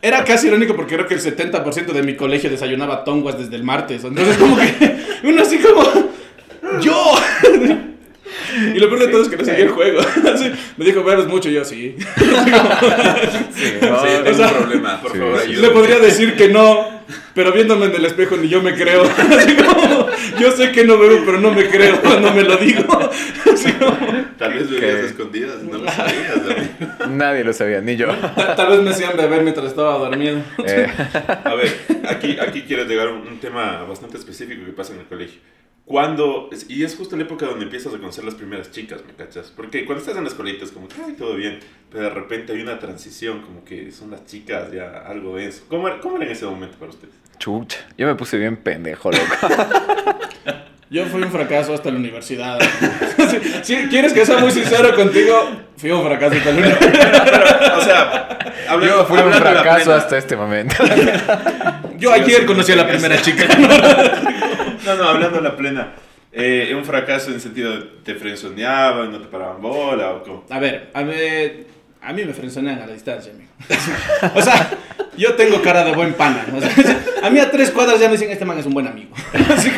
Era 0.00 0.24
casi 0.24 0.46
irónico 0.46 0.76
porque 0.76 0.94
creo 0.94 1.06
que 1.06 1.14
el 1.14 1.20
70% 1.20 1.92
de 1.92 2.02
mi 2.02 2.14
colegio 2.14 2.48
desayunaba 2.48 3.04
tonguas 3.04 3.38
desde 3.38 3.56
el 3.56 3.64
martes. 3.64 4.04
Entonces, 4.04 4.36
como 4.36 4.56
que 4.56 4.96
uno 5.24 5.42
así 5.42 5.58
como. 5.58 5.82
¡Yo! 6.80 6.94
Y 8.74 8.78
lo 8.78 8.88
peor 8.88 9.00
de 9.00 9.08
todo 9.08 9.22
es 9.22 9.28
que 9.28 9.36
no 9.36 9.44
seguía 9.44 9.64
el 9.64 9.70
juego. 9.70 10.00
Así, 10.34 10.50
me 10.76 10.84
dijo, 10.84 11.02
bebes 11.04 11.26
mucho, 11.26 11.48
y 11.50 11.54
yo 11.54 11.64
sí. 11.64 11.96
Sí, 13.54 13.72
no, 13.80 14.00
Sí, 14.00 14.08
o 14.18 14.22
tengo 14.22 14.36
sea, 14.36 14.48
un 14.48 14.54
problema, 14.54 15.00
por 15.02 15.12
sí, 15.12 15.18
favor, 15.18 15.40
sí. 15.44 15.56
Le 15.56 15.70
podría 15.70 15.98
decir 15.98 16.36
que 16.36 16.48
no, 16.48 17.02
pero 17.34 17.52
viéndome 17.52 17.86
en 17.86 17.94
el 17.94 18.04
espejo 18.04 18.36
ni 18.36 18.48
yo 18.48 18.62
me 18.62 18.74
creo. 18.74 19.02
Así 19.04 19.56
como, 19.56 20.06
yo 20.38 20.50
sé 20.52 20.72
que 20.72 20.84
no 20.84 20.98
bebo, 20.98 21.22
pero 21.24 21.40
no 21.40 21.52
me 21.52 21.68
creo 21.68 22.00
cuando 22.00 22.32
me 22.32 22.42
lo 22.42 22.56
digo. 22.56 22.98
Así 23.52 23.72
como, 23.72 23.96
Tal 24.38 24.52
vez 24.54 24.70
bebías 24.70 25.04
escondidas, 25.04 25.62
no 25.62 25.78
lo 25.78 25.90
sabías, 25.90 26.32
amigo. 26.34 27.06
Nadie 27.16 27.44
lo 27.44 27.52
sabía, 27.52 27.80
ni 27.80 27.96
yo. 27.96 28.08
ta- 28.08 28.54
tal 28.54 28.68
vez 28.70 28.80
me 28.82 28.90
hacían 28.90 29.16
beber 29.16 29.42
mientras 29.42 29.66
estaba 29.68 29.96
dormido. 29.98 30.40
Eh, 30.66 30.86
A 31.44 31.54
ver, 31.54 31.74
aquí, 32.08 32.36
aquí 32.40 32.62
quiero 32.66 32.84
llegar 32.84 33.08
a 33.08 33.10
un, 33.12 33.26
un 33.26 33.38
tema 33.40 33.82
bastante 33.88 34.18
específico 34.18 34.64
que 34.66 34.72
pasa 34.72 34.92
en 34.92 35.00
el 35.00 35.06
colegio. 35.06 35.40
Cuando, 35.86 36.50
y 36.68 36.82
es 36.82 36.96
justo 36.96 37.16
la 37.16 37.22
época 37.22 37.46
donde 37.46 37.64
empiezas 37.64 37.94
a 37.94 37.98
conocer 37.98 38.24
las 38.24 38.34
primeras 38.34 38.72
chicas, 38.72 39.02
¿me 39.06 39.14
cachas? 39.14 39.52
Porque 39.54 39.84
cuando 39.86 40.00
estás 40.02 40.16
en 40.16 40.24
la 40.24 40.28
escuelita 40.30 40.64
es 40.64 40.72
como 40.72 40.88
que, 40.88 40.96
ay, 41.06 41.12
todo 41.12 41.34
bien, 41.36 41.60
pero 41.92 42.02
de 42.04 42.10
repente 42.10 42.52
hay 42.52 42.60
una 42.60 42.80
transición, 42.80 43.40
como 43.42 43.64
que 43.64 43.92
son 43.92 44.10
las 44.10 44.26
chicas 44.26 44.72
ya 44.72 45.04
algo 45.06 45.36
denso. 45.36 45.62
¿Cómo, 45.68 45.86
era- 45.86 46.00
cómo 46.00 46.16
era 46.16 46.26
en 46.26 46.32
ese 46.32 46.44
momento 46.44 46.76
para 46.76 46.90
ustedes? 46.90 47.14
chucha. 47.38 47.78
Yo 47.96 48.06
me 48.08 48.14
puse 48.16 48.36
bien 48.36 48.56
pendejo, 48.56 49.12
loco. 49.12 49.24
Yo 50.90 51.04
fui 51.06 51.20
un 51.22 51.30
fracaso 51.30 51.74
hasta 51.74 51.90
la 51.90 51.98
universidad. 51.98 52.58
Si 53.62 53.74
quieres 53.88 54.12
que 54.12 54.24
sea 54.24 54.38
muy 54.38 54.50
sincero 54.52 54.94
contigo, 54.94 55.34
fui 55.76 55.90
un 55.90 56.04
fracaso 56.04 56.36
hasta 56.36 56.50
la 56.52 56.58
universidad. 56.58 57.78
O 57.78 57.80
sea, 57.82 58.38
Yo 58.80 59.04
fui 59.04 59.18
un 59.18 59.32
fracaso 59.32 59.92
hasta 59.92 60.16
este 60.18 60.36
momento. 60.36 60.76
Yo 61.98 62.14
Sí, 62.14 62.20
ayer 62.22 62.46
conocí 62.46 62.72
a 62.72 62.76
la 62.76 62.86
primera 62.88 63.20
chica. 63.20 63.44
No, 64.86 64.94
no, 64.94 65.08
hablando 65.08 65.40
la 65.40 65.56
plena. 65.56 65.94
Eh, 66.32 66.72
un 66.76 66.84
fracaso 66.84 67.32
en 67.32 67.40
sentido 67.40 67.76
de 67.76 67.86
te 68.04 68.14
frenzoneaban, 68.14 69.10
no 69.10 69.18
te 69.18 69.26
paraban 69.26 69.60
bola 69.60 70.12
o 70.12 70.22
cómo. 70.22 70.44
A 70.48 70.58
ver, 70.60 70.90
a 70.94 71.02
mí, 71.02 71.12
a 72.02 72.12
mí 72.12 72.24
me 72.24 72.32
frenzonean 72.32 72.78
a 72.80 72.86
la 72.86 72.92
distancia, 72.92 73.32
amigo. 73.32 73.50
O 74.34 74.42
sea, 74.42 74.70
yo 75.16 75.34
tengo 75.34 75.60
cara 75.62 75.82
de 75.82 75.92
buen 75.92 76.12
pana. 76.14 76.46
O 76.54 76.60
sea, 76.60 76.70
a 77.22 77.30
mí 77.30 77.40
a 77.40 77.50
tres 77.50 77.70
cuadras 77.70 77.98
ya 77.98 78.06
me 78.06 78.12
dicen, 78.12 78.30
este 78.30 78.44
man 78.44 78.58
es 78.58 78.66
un 78.66 78.74
buen 78.74 78.86
amigo. 78.86 79.10
Así 79.50 79.72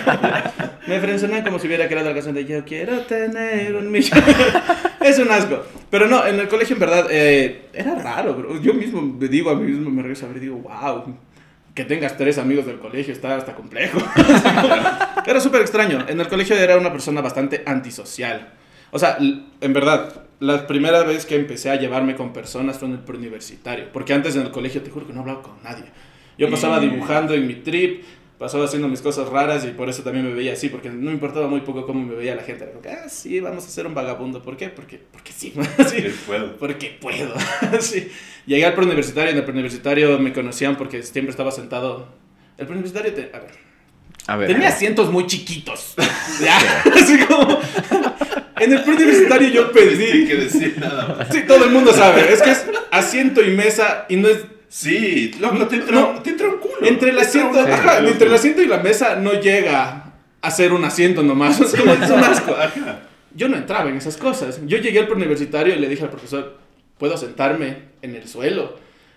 me 0.87 1.01
frenzonean 1.01 1.45
como 1.45 1.59
si 1.59 1.67
hubiera 1.67 1.87
creado 1.87 2.09
la 2.09 2.15
canción 2.15 2.35
de 2.35 2.45
Yo 2.45 2.65
quiero 2.65 3.01
tener 3.03 3.75
un 3.77 3.91
millón. 3.91 4.23
Es 5.01 5.19
un 5.19 5.31
asco. 5.31 5.63
Pero 5.91 6.07
no, 6.07 6.27
en 6.27 6.41
el 6.41 6.49
colegio 6.49 6.75
en 6.75 6.81
verdad 6.81 7.07
eh, 7.11 7.69
era 7.73 7.95
raro, 7.95 8.35
bro. 8.35 8.61
Yo 8.61 8.75
mismo 8.75 9.01
me 9.01 9.29
digo 9.29 9.51
a 9.51 9.55
mí 9.55 9.71
mismo, 9.71 9.91
me 9.91 10.03
regreso 10.03 10.27
a 10.27 10.29
ver 10.29 10.39
y 10.39 10.41
digo, 10.41 10.57
wow. 10.57 11.17
Que 11.79 11.85
tengas 11.85 12.17
tres 12.17 12.39
amigos 12.39 12.67
del 12.67 12.81
colegio 12.81 13.13
está 13.13 13.37
hasta 13.37 13.55
complejo. 13.55 14.01
Era 15.27 15.39
súper 15.39 15.61
extraño. 15.61 16.05
En 16.09 16.21
el 16.21 16.27
colegio 16.27 16.57
era 16.57 16.77
una 16.77 16.91
persona 16.91 17.21
bastante 17.21 17.63
antisocial. 17.67 18.49
O 18.91 18.99
sea, 18.99 19.17
en 19.21 19.73
verdad, 19.73 20.25
la 20.41 20.67
primera 20.67 21.05
vez 21.05 21.25
que 21.25 21.37
empecé 21.37 21.71
a 21.71 21.77
llevarme 21.77 22.17
con 22.17 22.33
personas 22.33 22.79
fue 22.81 22.89
en 22.89 22.95
el 22.95 23.01
preuniversitario. 23.01 23.93
Porque 23.93 24.13
antes 24.13 24.35
en 24.35 24.43
el 24.43 24.51
colegio 24.51 24.83
te 24.83 24.91
juro 24.91 25.07
que 25.07 25.13
no 25.13 25.21
hablaba 25.21 25.41
con 25.43 25.63
nadie. 25.63 25.85
Yo 26.37 26.51
pasaba 26.51 26.79
Mm. 26.79 26.81
dibujando 26.81 27.35
en 27.35 27.47
mi 27.47 27.55
trip, 27.55 28.03
pasaba 28.39 28.65
haciendo 28.67 28.87
mis 28.89 29.01
cosas 29.01 29.29
raras 29.29 29.65
y 29.65 29.69
por 29.69 29.89
eso 29.89 30.03
también 30.03 30.25
me 30.27 30.33
veía 30.33 30.53
así, 30.53 30.69
porque 30.69 30.89
no 30.91 31.07
me 31.07 31.13
importaba 31.13 31.49
muy 31.49 31.61
poco 31.63 31.85
cómo 31.87 32.05
me 32.05 32.15
veía 32.15 32.35
la 32.37 32.43
gente. 32.43 32.63
Era 32.65 32.73
como 32.73 32.83
que, 32.83 32.91
ah, 32.91 33.09
sí, 33.09 33.41
vamos 33.41 33.67
a 33.67 33.69
ser 33.69 33.87
un 33.87 33.95
vagabundo. 33.95 34.43
¿Por 34.43 34.57
qué? 34.57 34.69
Porque, 34.69 35.01
porque 35.13 35.33
sí. 35.33 35.53
Sí. 35.91 36.05
Puedo. 36.27 36.57
Porque 36.57 36.97
puedo. 37.01 37.35
sí. 37.81 38.09
Llegué 38.47 38.65
al 38.65 38.75
preuniversitario 38.75 39.31
y 39.31 39.33
en 39.33 39.39
el 39.39 39.45
preuniversitario 39.45 40.19
me 40.19 40.33
conocían 40.33 40.77
porque 40.77 41.03
siempre 41.03 41.31
estaba 41.31 41.51
sentado. 41.51 42.09
El 42.57 42.67
preuniversitario, 42.67 43.13
te- 43.15 43.31
a 43.35 43.41
ver, 43.41 43.51
A 44.27 44.37
ver. 44.37 44.49
tenía 44.53 44.69
asientos 44.69 45.11
muy 45.13 45.27
chiquitos. 45.27 45.95
¿Ya? 46.41 46.57
Así 46.95 47.19
como. 47.27 47.61
En 48.61 48.73
el 48.73 48.83
preuniversitario 48.83 49.49
yo 49.51 49.71
pedí. 49.73 50.27
que 50.27 50.35
decir 50.37 50.77
nada 50.81 51.15
más. 51.17 51.29
Sí, 51.31 51.43
todo 51.47 51.65
el 51.65 51.71
mundo 51.71 51.93
sabe. 51.93 52.33
Es 52.33 52.43
que 52.43 52.51
es 52.51 52.65
asiento 52.91 53.43
y 53.43 53.51
mesa 53.51 54.07
y 54.09 54.17
no 54.17 54.29
es. 54.29 54.39
Sí, 54.69 55.31
loco, 55.41 55.67
te 55.67 55.77
entra, 55.77 55.95
No. 56.01 56.23
te 56.23 56.31
entra 56.31 56.49
un 56.49 56.59
culo. 56.59 56.75
Entre 56.87 57.11
el 57.11 57.19
asiento, 57.19 57.59
un- 57.59 57.71
ajá, 57.73 57.99
entre 58.01 58.27
el 58.29 58.35
asiento 58.35 58.63
y 58.63 58.67
la 58.67 58.79
mesa 58.79 59.17
no 59.17 59.33
llega 59.35 60.13
a 60.43 60.51
ser 60.51 60.73
un 60.73 60.85
asiento 60.85 61.23
nomás. 61.23 61.61
Es 61.61 61.75
como 61.81 61.93
es 61.93 62.11
un 62.11 62.19
asco. 62.23 62.53
Ajá. 62.55 63.01
Yo 63.35 63.49
no 63.49 63.57
entraba 63.57 63.89
en 63.89 63.97
esas 63.97 64.17
cosas. 64.17 64.61
Yo 64.67 64.79
llegué 64.79 64.99
al 64.99 65.07
preuniversitario 65.07 65.75
y 65.75 65.79
le 65.79 65.89
dije 65.89 66.03
al 66.05 66.11
profesor, 66.11 66.59
¿puedo 66.99 67.17
sentarme 67.17 67.79
en 68.03 68.15
el 68.15 68.27
suelo? 68.29 68.77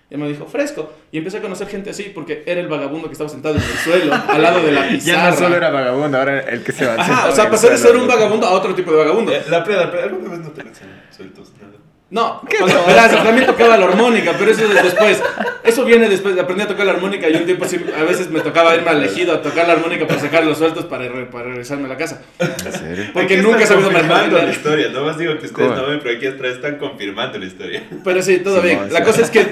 Y 0.09 0.13
él 0.15 0.19
me 0.19 0.27
dijo, 0.27 0.45
fresco. 0.45 0.91
Y 1.11 1.17
empecé 1.17 1.37
a 1.37 1.41
conocer 1.41 1.67
gente 1.67 1.89
así 1.89 2.11
porque 2.13 2.43
era 2.45 2.59
el 2.61 2.67
vagabundo 2.67 3.07
que 3.07 3.13
estaba 3.13 3.29
sentado 3.29 3.55
en 3.55 3.61
el 3.61 3.67
suelo, 3.77 4.13
al 4.27 4.41
lado 4.41 4.61
de 4.61 4.71
la 4.73 4.87
pizarra. 4.89 5.23
Ya 5.23 5.31
no 5.31 5.37
solo 5.37 5.55
era 5.55 5.69
vagabundo, 5.69 6.17
ahora 6.17 6.41
era 6.41 6.51
el 6.51 6.63
que 6.63 6.71
se 6.73 6.85
va 6.85 6.95
Ajá, 6.95 7.29
o 7.29 7.35
sea, 7.35 7.49
pasé 7.49 7.69
de 7.69 7.77
ser 7.77 7.95
un 7.95 8.07
vagabundo 8.07 8.45
a 8.45 8.51
otro 8.51 8.75
tipo 8.75 8.91
de 8.91 8.97
vagabundo. 8.97 9.31
Eh, 9.33 9.41
La 9.49 9.63
plena, 9.63 9.81
la 9.85 9.91
plena, 9.91 10.07
¿alguna 10.07 10.29
vez 10.31 10.39
no 10.41 10.49
te 10.51 10.63
la 10.63 10.71
sueltos? 11.15 11.51
Nada. 11.61 11.73
No, 12.11 12.41
cuando, 12.59 12.85
verás, 12.85 13.11
también 13.23 13.47
tocaba 13.47 13.77
la 13.77 13.85
armónica, 13.85 14.33
pero 14.37 14.51
eso 14.51 14.65
es 14.65 14.83
después. 14.83 15.23
Eso 15.63 15.85
viene 15.85 16.09
después. 16.09 16.37
Aprendí 16.37 16.63
a 16.63 16.67
tocar 16.67 16.85
la 16.85 16.91
armónica 16.91 17.29
y 17.29 17.35
un 17.35 17.45
tiempo 17.45 17.65
sí, 17.65 17.77
a 17.97 18.03
veces 18.03 18.29
me 18.29 18.41
tocaba 18.41 18.75
irme 18.75 18.89
al 18.89 19.01
ejido 19.03 19.33
a 19.33 19.41
tocar 19.41 19.65
la 19.65 19.73
armónica 19.73 20.05
para 20.05 20.19
sacar 20.19 20.43
los 20.43 20.57
sueltos 20.57 20.83
para, 20.85 21.07
re- 21.07 21.25
para 21.27 21.45
regresarme 21.45 21.85
a 21.85 21.89
la 21.89 21.95
casa. 21.97 22.21
¿En 22.39 22.73
serio? 22.73 23.05
Porque 23.13 23.35
Aquí 23.35 23.43
nunca 23.43 23.63
he 23.63 23.65
sabido 23.65 23.89
manejar 23.91 24.29
la 24.31 24.51
historia. 24.51 24.89
No 24.89 25.05
más 25.05 25.17
digo 25.17 25.31
que 25.39 25.45
ustedes 25.45 25.69
¿Cómo? 25.69 25.81
no 25.81 25.87
ven, 25.87 25.99
pero 26.03 26.17
aquí 26.17 26.27
atrás 26.27 26.53
están 26.55 26.77
confirmando 26.77 27.39
la 27.39 27.45
historia. 27.45 27.83
Pero 28.03 28.21
sí, 28.21 28.39
todo 28.39 28.61
Simón, 28.61 28.67
bien. 28.87 28.93
La 28.93 28.99
sí. 28.99 29.05
cosa 29.05 29.21
es 29.21 29.29
que 29.29 29.47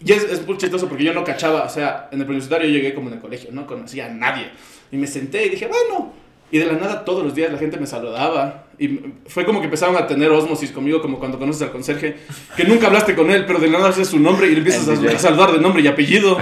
ya 0.00 0.14
es, 0.14 0.22
es 0.24 0.46
muy 0.46 0.56
chistoso 0.58 0.88
porque 0.88 1.02
yo 1.02 1.12
no 1.12 1.24
cachaba, 1.24 1.64
o 1.64 1.68
sea, 1.68 2.08
en 2.12 2.20
el 2.20 2.26
universitario 2.26 2.68
yo 2.68 2.74
llegué 2.74 2.94
como 2.94 3.08
en 3.08 3.14
el 3.14 3.20
colegio, 3.20 3.50
no 3.52 3.66
conocía 3.66 4.06
a 4.06 4.10
nadie. 4.10 4.50
Y 4.92 4.96
me 4.96 5.08
senté 5.08 5.44
y 5.46 5.48
dije, 5.48 5.66
bueno. 5.66 6.14
Y 6.50 6.58
de 6.58 6.66
la 6.66 6.74
nada 6.74 7.04
todos 7.04 7.24
los 7.24 7.34
días 7.34 7.52
la 7.52 7.58
gente 7.58 7.76
me 7.76 7.86
saludaba. 7.86 8.66
Y 8.78 9.00
fue 9.26 9.44
como 9.44 9.60
que 9.60 9.64
empezaron 9.64 9.96
a 9.96 10.06
tener 10.06 10.30
osmosis 10.30 10.70
conmigo, 10.70 11.02
como 11.02 11.18
cuando 11.18 11.38
conoces 11.38 11.62
al 11.62 11.72
conserje, 11.72 12.18
que 12.56 12.64
nunca 12.64 12.86
hablaste 12.86 13.16
con 13.16 13.30
él, 13.30 13.44
pero 13.46 13.58
de 13.58 13.68
la 13.68 13.78
nada 13.78 13.90
haces 13.90 14.08
su 14.08 14.20
nombre 14.20 14.46
y 14.46 14.50
le 14.52 14.58
empiezas 14.58 14.86
a, 14.88 14.92
a 14.92 15.18
saludar 15.18 15.52
de 15.52 15.58
nombre 15.58 15.82
y 15.82 15.88
apellido. 15.88 16.38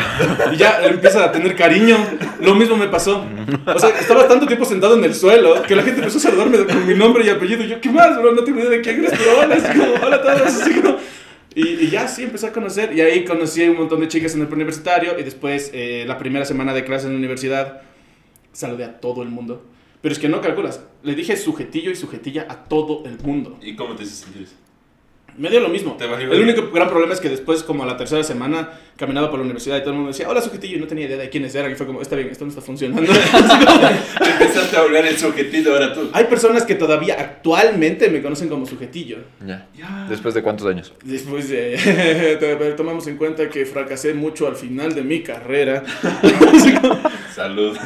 Y 0.53 0.57
ya 0.57 0.85
empiezas 0.85 1.23
a 1.23 1.33
tener 1.33 1.57
cariño. 1.57 1.97
Lo 2.41 2.55
mismo 2.55 2.77
me 2.77 2.89
pasó. 2.89 3.25
O 3.67 3.79
sea, 3.79 3.91
estaba 3.91 4.29
tanto 4.29 4.47
tiempo 4.47 4.65
sentado 4.65 4.97
en 4.99 5.05
el 5.05 5.15
suelo 5.15 5.63
que 5.63 5.75
la 5.75 5.83
gente 5.83 6.01
empezó 6.01 6.19
a 6.19 6.21
saludarme 6.21 6.59
con 6.65 6.87
mi 6.87 6.95
nombre 6.95 7.25
y 7.25 7.31
apellido. 7.31 7.65
Y 7.65 7.69
yo, 7.69 7.81
¿qué 7.81 7.89
más, 7.89 8.21
bro? 8.21 8.33
No 8.33 8.45
tengo 8.45 8.61
idea 8.61 8.71
de 8.71 8.81
quién 8.83 8.99
eres, 8.99 9.13
pero 9.17 9.41
hola, 9.41 9.55
así 9.55 9.79
como, 9.79 9.95
hola 10.05 10.17
a 10.17 10.23
todos. 10.23 10.43
Así 10.43 10.81
como, 10.81 10.97
y, 11.55 11.69
y 11.69 11.91
ya 11.91 12.09
sí, 12.09 12.25
empecé 12.25 12.49
a 12.49 12.53
conocer. 12.53 12.93
Y 12.93 13.01
ahí 13.01 13.25
conocí 13.25 13.65
a 13.65 13.71
un 13.71 13.79
montón 13.79 14.01
de 14.01 14.09
chicas 14.09 14.35
en 14.35 14.43
el 14.43 14.49
preuniversitario. 14.49 15.19
Y 15.19 15.23
después, 15.23 15.71
eh, 15.73 16.05
la 16.07 16.19
primera 16.19 16.45
semana 16.45 16.75
de 16.75 16.85
clase 16.85 17.07
en 17.07 17.13
la 17.13 17.19
universidad, 17.19 17.81
saludé 18.53 18.85
a 18.85 19.01
todo 19.01 19.23
el 19.23 19.29
mundo. 19.29 19.65
Pero 20.05 20.13
es 20.13 20.19
que 20.19 20.29
no 20.29 20.43
calculas. 20.43 20.83
Le 21.03 21.15
dije 21.15 21.35
sujetillo 21.35 21.91
y 21.91 21.97
sujetilla 21.97 22.45
a 22.51 22.65
todo 22.65 23.07
el 23.07 23.19
mundo. 23.21 23.59
¿Y 23.63 23.75
cómo 23.75 23.97
te 23.97 24.03
haces 24.03 24.17
sentir? 24.17 24.49
Me 25.37 25.51
dio 25.51 25.61
lo 25.61 25.69
mismo. 25.69 25.97
Te 25.97 26.05
El 26.05 26.29
bien. 26.29 26.43
único 26.43 26.71
gran 26.73 26.89
problema 26.89 27.13
es 27.13 27.21
que 27.21 27.29
después, 27.29 27.63
como 27.63 27.83
a 27.83 27.87
la 27.87 27.97
tercera 27.97 28.23
semana, 28.23 28.69
caminaba 28.97 29.31
por 29.31 29.39
la 29.41 29.45
universidad 29.45 29.77
y 29.77 29.81
todo 29.81 29.91
el 29.91 29.97
mundo 29.97 30.13
decía, 30.13 30.29
hola 30.29 30.41
sujetillo, 30.41 30.77
y 30.77 30.81
no 30.81 30.87
tenía 30.87 31.07
idea 31.07 31.17
de 31.17 31.29
quiénes 31.29 31.55
eran. 31.55 31.73
Y 31.73 31.75
fue 31.75 31.87
como, 31.87 32.01
está 32.01 32.15
bien, 32.17 32.29
esto 32.31 32.45
no 32.45 32.51
está 32.51 32.61
funcionando. 32.63 33.11
Empezaste 33.13 34.77
a 34.77 34.83
volver 34.83 35.07
el 35.07 35.17
sujetito 35.19 35.73
ahora 35.73 35.93
tú. 35.93 36.09
Hay 36.13 36.25
personas 36.25 36.65
que 36.65 36.75
todavía 36.77 37.17
actualmente 37.19 38.09
me 38.11 38.23
conocen 38.23 38.49
como 38.49 38.65
sujetillo. 38.67 39.19
Ya. 39.45 39.67
Ya. 39.77 40.07
¿Después 40.09 40.35
de 40.35 40.43
cuántos 40.43 40.67
años? 40.67 40.93
Después 41.03 41.49
de... 41.49 42.75
tomamos 42.77 43.07
en 43.07 43.17
cuenta 43.17 43.49
que 43.49 43.67
fracasé 43.67 44.15
mucho 44.15 44.47
al 44.47 44.57
final 44.57 44.95
de 44.95 45.03
mi 45.03 45.23
carrera. 45.23 45.83
Salud. 47.35 47.77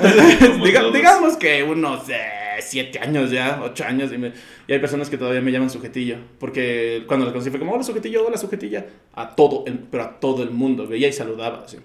Diga- 0.63 0.93
digamos 0.93 1.37
que 1.37 1.63
unos 1.63 2.09
eh, 2.11 2.17
siete 2.63 2.99
años 2.99 3.31
ya, 3.31 3.61
ocho 3.63 3.85
años, 3.85 4.13
y, 4.13 4.19
me- 4.19 4.33
y 4.67 4.73
hay 4.73 4.79
personas 4.79 5.09
que 5.11 5.17
todavía 5.19 5.41
me 5.41 5.51
llaman 5.53 5.71
sujetillo, 5.71 6.17
porque 6.39 7.05
cuando 7.07 7.25
los 7.27 7.33
conocí 7.33 7.51
fue 7.51 7.59
como, 7.59 7.73
hola 7.73 7.83
sujetillo, 7.85 8.27
hola 8.27 8.37
sujetilla, 8.39 8.87
a 9.15 9.35
todo, 9.35 9.65
el, 9.67 9.79
pero 9.79 10.03
a 10.05 10.21
todo 10.21 10.43
el 10.43 10.51
mundo, 10.51 10.87
veía 10.87 11.09
y 11.09 11.13
saludaba, 11.13 11.65
así. 11.65 11.79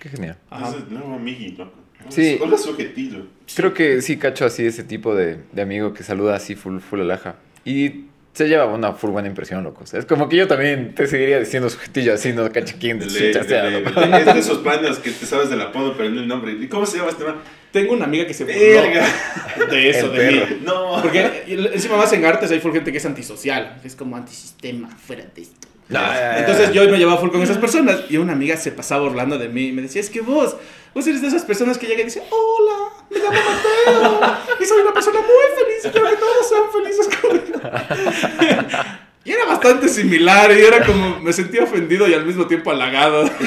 Qué 0.00 0.08
genial. 0.08 0.36
Ajá. 0.50 0.76
Nuevo 0.90 1.14
amigui, 1.14 1.50
loco. 1.56 1.72
Sí. 2.08 2.38
Hola, 2.40 2.56
sujetillo. 2.56 3.26
Creo 3.56 3.74
que 3.74 4.00
sí 4.02 4.16
cacho 4.18 4.44
así 4.44 4.64
ese 4.64 4.84
tipo 4.84 5.14
de, 5.14 5.38
de 5.52 5.62
amigo 5.62 5.92
que 5.92 6.04
saluda 6.04 6.36
así 6.36 6.54
full, 6.54 6.78
full 6.78 7.00
alaja. 7.00 7.34
Y 7.64 8.04
se 8.32 8.46
lleva 8.48 8.66
una 8.66 8.92
full 8.92 9.10
buena 9.10 9.26
impresión, 9.26 9.64
loco. 9.64 9.82
O 9.82 9.86
sea, 9.86 9.98
es 9.98 10.06
como 10.06 10.28
que 10.28 10.36
yo 10.36 10.46
también 10.46 10.94
te 10.94 11.08
seguiría 11.08 11.40
diciendo 11.40 11.68
sujetillo 11.68 12.14
así, 12.14 12.32
no 12.32 12.48
cacho 12.52 12.76
quién 12.78 13.00
De 13.00 13.06
de 13.06 13.32
de. 13.32 13.82
Es 14.20 14.24
de 14.26 14.38
esos 14.38 14.58
panas 14.58 14.98
que 15.00 15.10
te 15.10 15.26
sabes 15.26 15.50
del 15.50 15.60
apodo, 15.60 15.94
pero 15.96 16.08
no 16.10 16.20
el 16.20 16.28
nombre. 16.28 16.52
¿Y 16.52 16.68
cómo 16.68 16.86
se 16.86 16.98
llama 16.98 17.10
este 17.10 17.24
man? 17.24 17.34
Tengo 17.72 17.92
una 17.92 18.04
amiga 18.06 18.26
que 18.26 18.34
se 18.34 18.44
burló 18.44 19.66
de 19.70 19.90
eso, 19.90 20.06
El 20.06 20.12
de 20.12 20.18
perro. 20.18 20.46
mí. 20.46 20.62
No. 20.64 21.02
Porque 21.02 21.44
encima 21.74 21.96
más 21.96 22.12
en 22.12 22.24
artes 22.24 22.50
hay 22.50 22.60
full 22.60 22.72
gente 22.72 22.90
que 22.92 22.98
es 22.98 23.06
antisocial, 23.06 23.78
que 23.82 23.88
es 23.88 23.96
como 23.96 24.16
antisistema, 24.16 24.88
fuera 24.88 25.24
de 25.34 25.42
esto. 25.42 25.68
No. 25.88 26.00
Entonces 26.36 26.72
yo 26.72 26.88
me 26.88 26.98
llevaba 26.98 27.18
full 27.18 27.30
con 27.30 27.42
esas 27.42 27.58
personas 27.58 28.00
y 28.10 28.16
una 28.18 28.32
amiga 28.34 28.56
se 28.56 28.72
pasaba 28.72 29.02
burlando 29.04 29.38
de 29.38 29.48
mí 29.48 29.68
y 29.68 29.72
me 29.72 29.82
decía, 29.82 30.00
es 30.00 30.10
que 30.10 30.20
vos, 30.20 30.56
vos 30.94 31.06
eres 31.06 31.22
de 31.22 31.28
esas 31.28 31.44
personas 31.44 31.78
que 31.78 31.86
llegan 31.86 32.02
y 32.02 32.04
dicen, 32.04 32.24
hola, 32.30 33.06
me 33.10 33.18
llamo 33.18 33.32
Mateo 33.32 34.36
y 34.60 34.64
soy 34.66 34.80
una 34.82 34.92
persona 34.92 35.20
muy 35.20 35.64
feliz 35.64 35.84
y 35.84 35.88
quiero 35.88 36.10
que 36.10 36.16
todos 36.16 36.48
sean 36.48 36.62
felices 36.72 37.08
conmigo. 37.20 38.98
Y 39.24 39.32
era 39.32 39.44
bastante 39.46 39.88
similar 39.88 40.50
y 40.56 40.60
era 40.62 40.84
como, 40.86 41.20
me 41.20 41.32
sentía 41.32 41.64
ofendido 41.64 42.08
y 42.08 42.14
al 42.14 42.24
mismo 42.24 42.46
tiempo 42.46 42.70
halagado. 42.70 43.28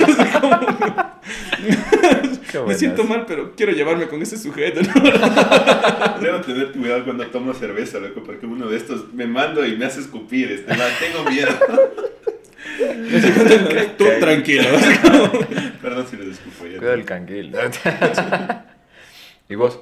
Como- 2.52 2.68
Me 2.68 2.76
siento 2.76 3.04
mal, 3.06 3.26
pero 3.26 3.54
quiero 3.56 3.72
llevarme 3.72 4.08
con 4.08 4.22
ese 4.22 4.38
sujeto. 4.38 4.82
¿no? 4.82 6.20
Debo 6.20 6.42
tener 6.42 6.72
cuidado 6.74 7.06
cuando 7.06 7.26
tomo 7.28 7.54
cerveza, 7.54 8.00
loco, 8.00 8.24
porque 8.24 8.46
uno 8.46 8.68
de 8.68 8.76
estos 8.78 9.14
me 9.14 9.26
mando 9.26 9.66
y 9.66 9.78
me 9.78 9.86
hace 9.86 10.02
escupir. 10.02 10.52
Este, 10.52 10.76
man, 10.76 10.90
tengo 11.00 11.24
miedo. 11.30 11.50
Tú 13.98 14.06
tranquilo. 14.20 14.66
Perdón 15.82 16.06
si 16.10 16.18
les 16.18 16.28
escupo 16.30 16.66
ya. 16.68 16.78
Cuidado 16.78 16.96
el 16.98 17.06
canguil. 17.06 17.56
¿Y 19.50 19.56
vos? 19.56 19.80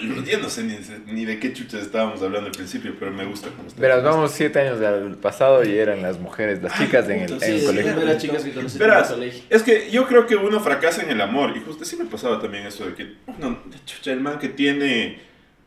Yo 0.00 0.38
no 0.38 0.48
sé 0.48 0.64
ni, 0.64 0.78
ni 1.12 1.24
de 1.24 1.38
qué 1.38 1.52
chuchas 1.52 1.82
estábamos 1.82 2.22
hablando 2.22 2.46
al 2.46 2.52
principio, 2.52 2.94
pero 2.98 3.10
me 3.10 3.24
gusta 3.24 3.48
cómo 3.56 3.68
está. 3.68 3.80
Verás, 3.80 4.02
vamos 4.04 4.30
siete 4.32 4.60
años 4.60 4.80
al 4.82 5.16
pasado 5.16 5.64
y 5.64 5.76
eran 5.76 6.02
las 6.02 6.18
mujeres, 6.18 6.62
las 6.62 6.76
chicas 6.78 7.08
en 7.08 7.20
el, 7.20 7.32
puta, 7.32 7.46
en 7.46 7.52
el 7.54 7.60
sí, 7.60 7.66
colegio. 7.66 7.94
sí. 8.00 8.04
Las 8.06 8.18
chicas 8.22 8.42
que 8.44 8.78
Verás, 8.78 9.14
es 9.50 9.62
que 9.62 9.90
yo 9.90 10.06
creo 10.06 10.26
que 10.26 10.36
uno 10.36 10.60
fracasa 10.60 11.02
en 11.02 11.10
el 11.10 11.20
amor. 11.20 11.56
Y 11.56 11.60
justo 11.60 11.84
sí 11.84 11.96
me 11.96 12.04
pasaba 12.04 12.40
también 12.40 12.66
eso 12.66 12.84
de 12.86 12.94
que, 12.94 13.14
no, 13.38 13.58
chucha, 13.86 14.12
el 14.12 14.20
man 14.20 14.38
que 14.38 14.48
tiene 14.48 15.20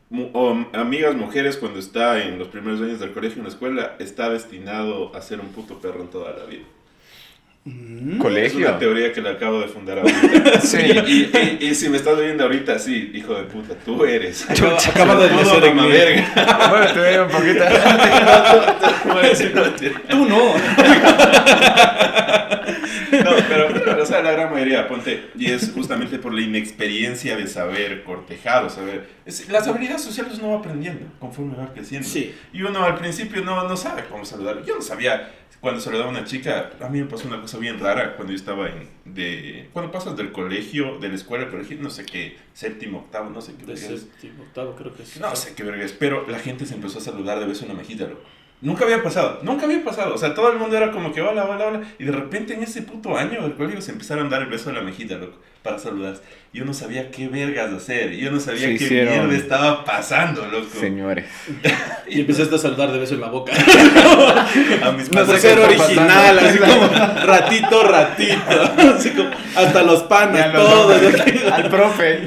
mu- 0.10 0.30
o 0.34 0.66
amigas 0.74 1.16
mujeres 1.16 1.58
cuando 1.58 1.80
está 1.80 2.22
en 2.24 2.38
los 2.40 2.48
primeros 2.50 2.82
años 2.82 3.00
del 3.00 3.12
colegio 3.14 3.38
en 3.40 3.44
la 3.44 3.50
escuela, 3.50 3.96
está 4.00 4.30
destinado 4.30 5.16
a 5.16 5.22
ser 5.22 5.40
un 5.40 5.48
puto 5.50 5.80
perro 5.80 6.02
en 6.02 6.10
toda 6.10 6.32
la 6.38 6.46
vida. 6.46 6.64
Es 7.64 8.18
¿Colegio? 8.18 8.68
una 8.68 8.80
teoría 8.80 9.14
que 9.14 9.22
le 9.22 9.30
acabo 9.30 9.60
de 9.62 9.68
fundar 9.68 10.00
ahorita. 10.00 10.62
Sí. 10.62 10.78
Y, 10.80 11.30
y- 11.38 11.58
y 11.70 11.76
si 11.76 11.90
me 11.90 11.98
estás 11.98 12.20
viendo 12.20 12.44
ahorita, 12.44 12.80
sí, 12.80 13.12
hijo 13.14 13.36
de 13.36 13.44
puta, 13.44 13.76
tú 13.86 14.04
eres. 14.04 14.50
Acaba, 14.50 14.78
acaba 14.78 15.16
de 15.28 15.28
en 15.28 15.76
mí. 15.76 15.82
mamaverga. 15.82 16.68
Bueno, 16.70 16.88
te 16.94 17.00
veo 17.00 17.26
un 17.26 17.32
poquito. 17.32 17.64
Tú 20.10 20.26
no. 20.26 20.54
Sea, 24.12 24.22
la 24.24 24.32
gran 24.32 24.52
mayoría, 24.52 24.88
ponte, 24.88 25.30
y 25.36 25.48
es 25.52 25.72
justamente 25.74 26.20
por 26.20 26.34
la 26.34 26.42
inexperiencia 26.42 27.36
de 27.36 27.48
saber 27.48 28.04
cortejar 28.04 28.66
o 28.66 28.70
saber. 28.70 29.10
es- 29.26 29.48
las 29.50 29.68
habilidades 29.68 30.02
sociales 30.04 30.38
uno 30.40 30.50
va 30.52 30.60
aprendiendo 30.60 31.06
conforme 31.20 31.56
va 31.56 31.74
creciendo. 31.74 32.08
Sí. 32.08 32.34
Y 32.54 32.62
uno 32.62 32.84
al 32.84 32.96
principio 32.98 33.44
no, 33.44 33.68
no 33.68 33.76
sabe 33.78 34.04
cómo 34.10 34.26
saludar. 34.26 34.64
Yo 34.66 34.76
no 34.76 34.82
sabía, 34.82 35.32
cuando 35.60 35.80
saludaba 35.80 36.08
a 36.08 36.12
una 36.12 36.24
chica, 36.26 36.72
a 36.82 36.90
mí 36.90 37.00
me 37.00 37.06
pasó 37.06 37.28
una 37.28 37.40
cosa 37.42 37.58
bien 37.60 37.80
rara 37.80 38.16
cuando 38.16 38.34
yo 38.34 38.38
estaba 38.38 38.68
en. 38.70 38.90
De, 39.06 39.70
cuando 39.74 39.92
pasas 39.92 40.16
del 40.16 40.32
colegio, 40.32 40.98
de 41.00 41.10
la 41.10 41.16
escuela 41.16 41.46
al 41.46 41.52
colegio, 41.52 41.78
no 41.82 41.90
sé 41.90 42.06
qué, 42.06 42.38
séptimo, 42.54 43.00
octavo, 43.00 43.30
no 43.30 43.42
sé 43.42 43.54
qué. 43.56 43.66
De 43.66 43.78
séptimo, 43.78 44.44
octavo, 44.44 44.76
creo 44.76 44.94
que 44.94 45.06
sí. 45.06 45.20
No 45.20 45.36
sé 45.36 45.54
qué 45.56 45.64
verga 45.64 45.84
es, 45.84 45.92
pero 45.94 46.26
la 46.28 46.40
gente 46.40 46.66
se 46.66 46.76
empezó 46.76 46.98
a 47.00 47.02
saludar 47.02 47.40
de 47.40 47.46
beso 47.46 47.64
en 47.64 47.70
la 47.70 47.74
mejilla, 47.76 48.08
loco. 48.08 48.22
Nunca 48.62 48.86
había 48.86 49.02
pasado, 49.02 49.40
nunca 49.42 49.66
había 49.66 49.84
pasado. 49.84 50.14
O 50.14 50.18
sea, 50.20 50.36
todo 50.36 50.52
el 50.52 50.60
mundo 50.60 50.78
era 50.78 50.92
como 50.92 51.12
que 51.12 51.20
hola, 51.22 51.46
hola, 51.46 51.66
hola. 51.66 51.82
Y 51.98 52.04
de 52.04 52.12
repente 52.12 52.54
en 52.54 52.62
ese 52.62 52.84
puto 52.84 53.18
año 53.18 53.42
del 53.42 53.56
colegio 53.56 53.82
se 53.82 53.92
empezaron 53.92 54.28
a 54.28 54.30
dar 54.30 54.44
el 54.44 54.50
beso 54.50 54.70
en 54.70 54.76
la 54.76 54.82
mejilla, 54.82 55.18
loco, 55.18 55.40
para 55.64 55.80
saludarse. 55.80 56.22
Yo 56.54 56.64
no 56.64 56.72
sabía 56.76 57.10
qué 57.10 57.28
vergas 57.28 57.74
hacer. 57.74 58.12
Yo 58.12 58.30
no 58.30 58.40
sabía 58.40 58.68
Se 58.68 58.76
qué 58.78 58.84
hicieron- 58.86 59.14
mierda 59.30 59.36
estaba 59.36 59.84
pasando, 59.84 60.46
loco. 60.46 60.68
Señores. 60.80 61.26
Y 62.08 62.22
empezaste 62.22 62.54
a 62.54 62.60
saludar 62.60 62.92
de 62.92 63.00
beso 63.00 63.16
en 63.16 63.22
la 63.22 63.30
boca. 63.30 63.52
A 64.84 64.92
mis 64.92 65.12
No 65.12 65.26
sé 65.26 65.40
ser 65.40 65.58
original, 65.60 66.38
así 66.38 66.60
como 66.60 66.88
ratito, 67.26 67.84
ratito. 67.84 68.62
Así 68.96 69.10
como 69.10 69.30
hasta 69.56 69.82
los 69.82 70.04
lo 70.08 70.52
todos. 70.52 71.02
Al 71.52 71.68
profe. 71.70 72.20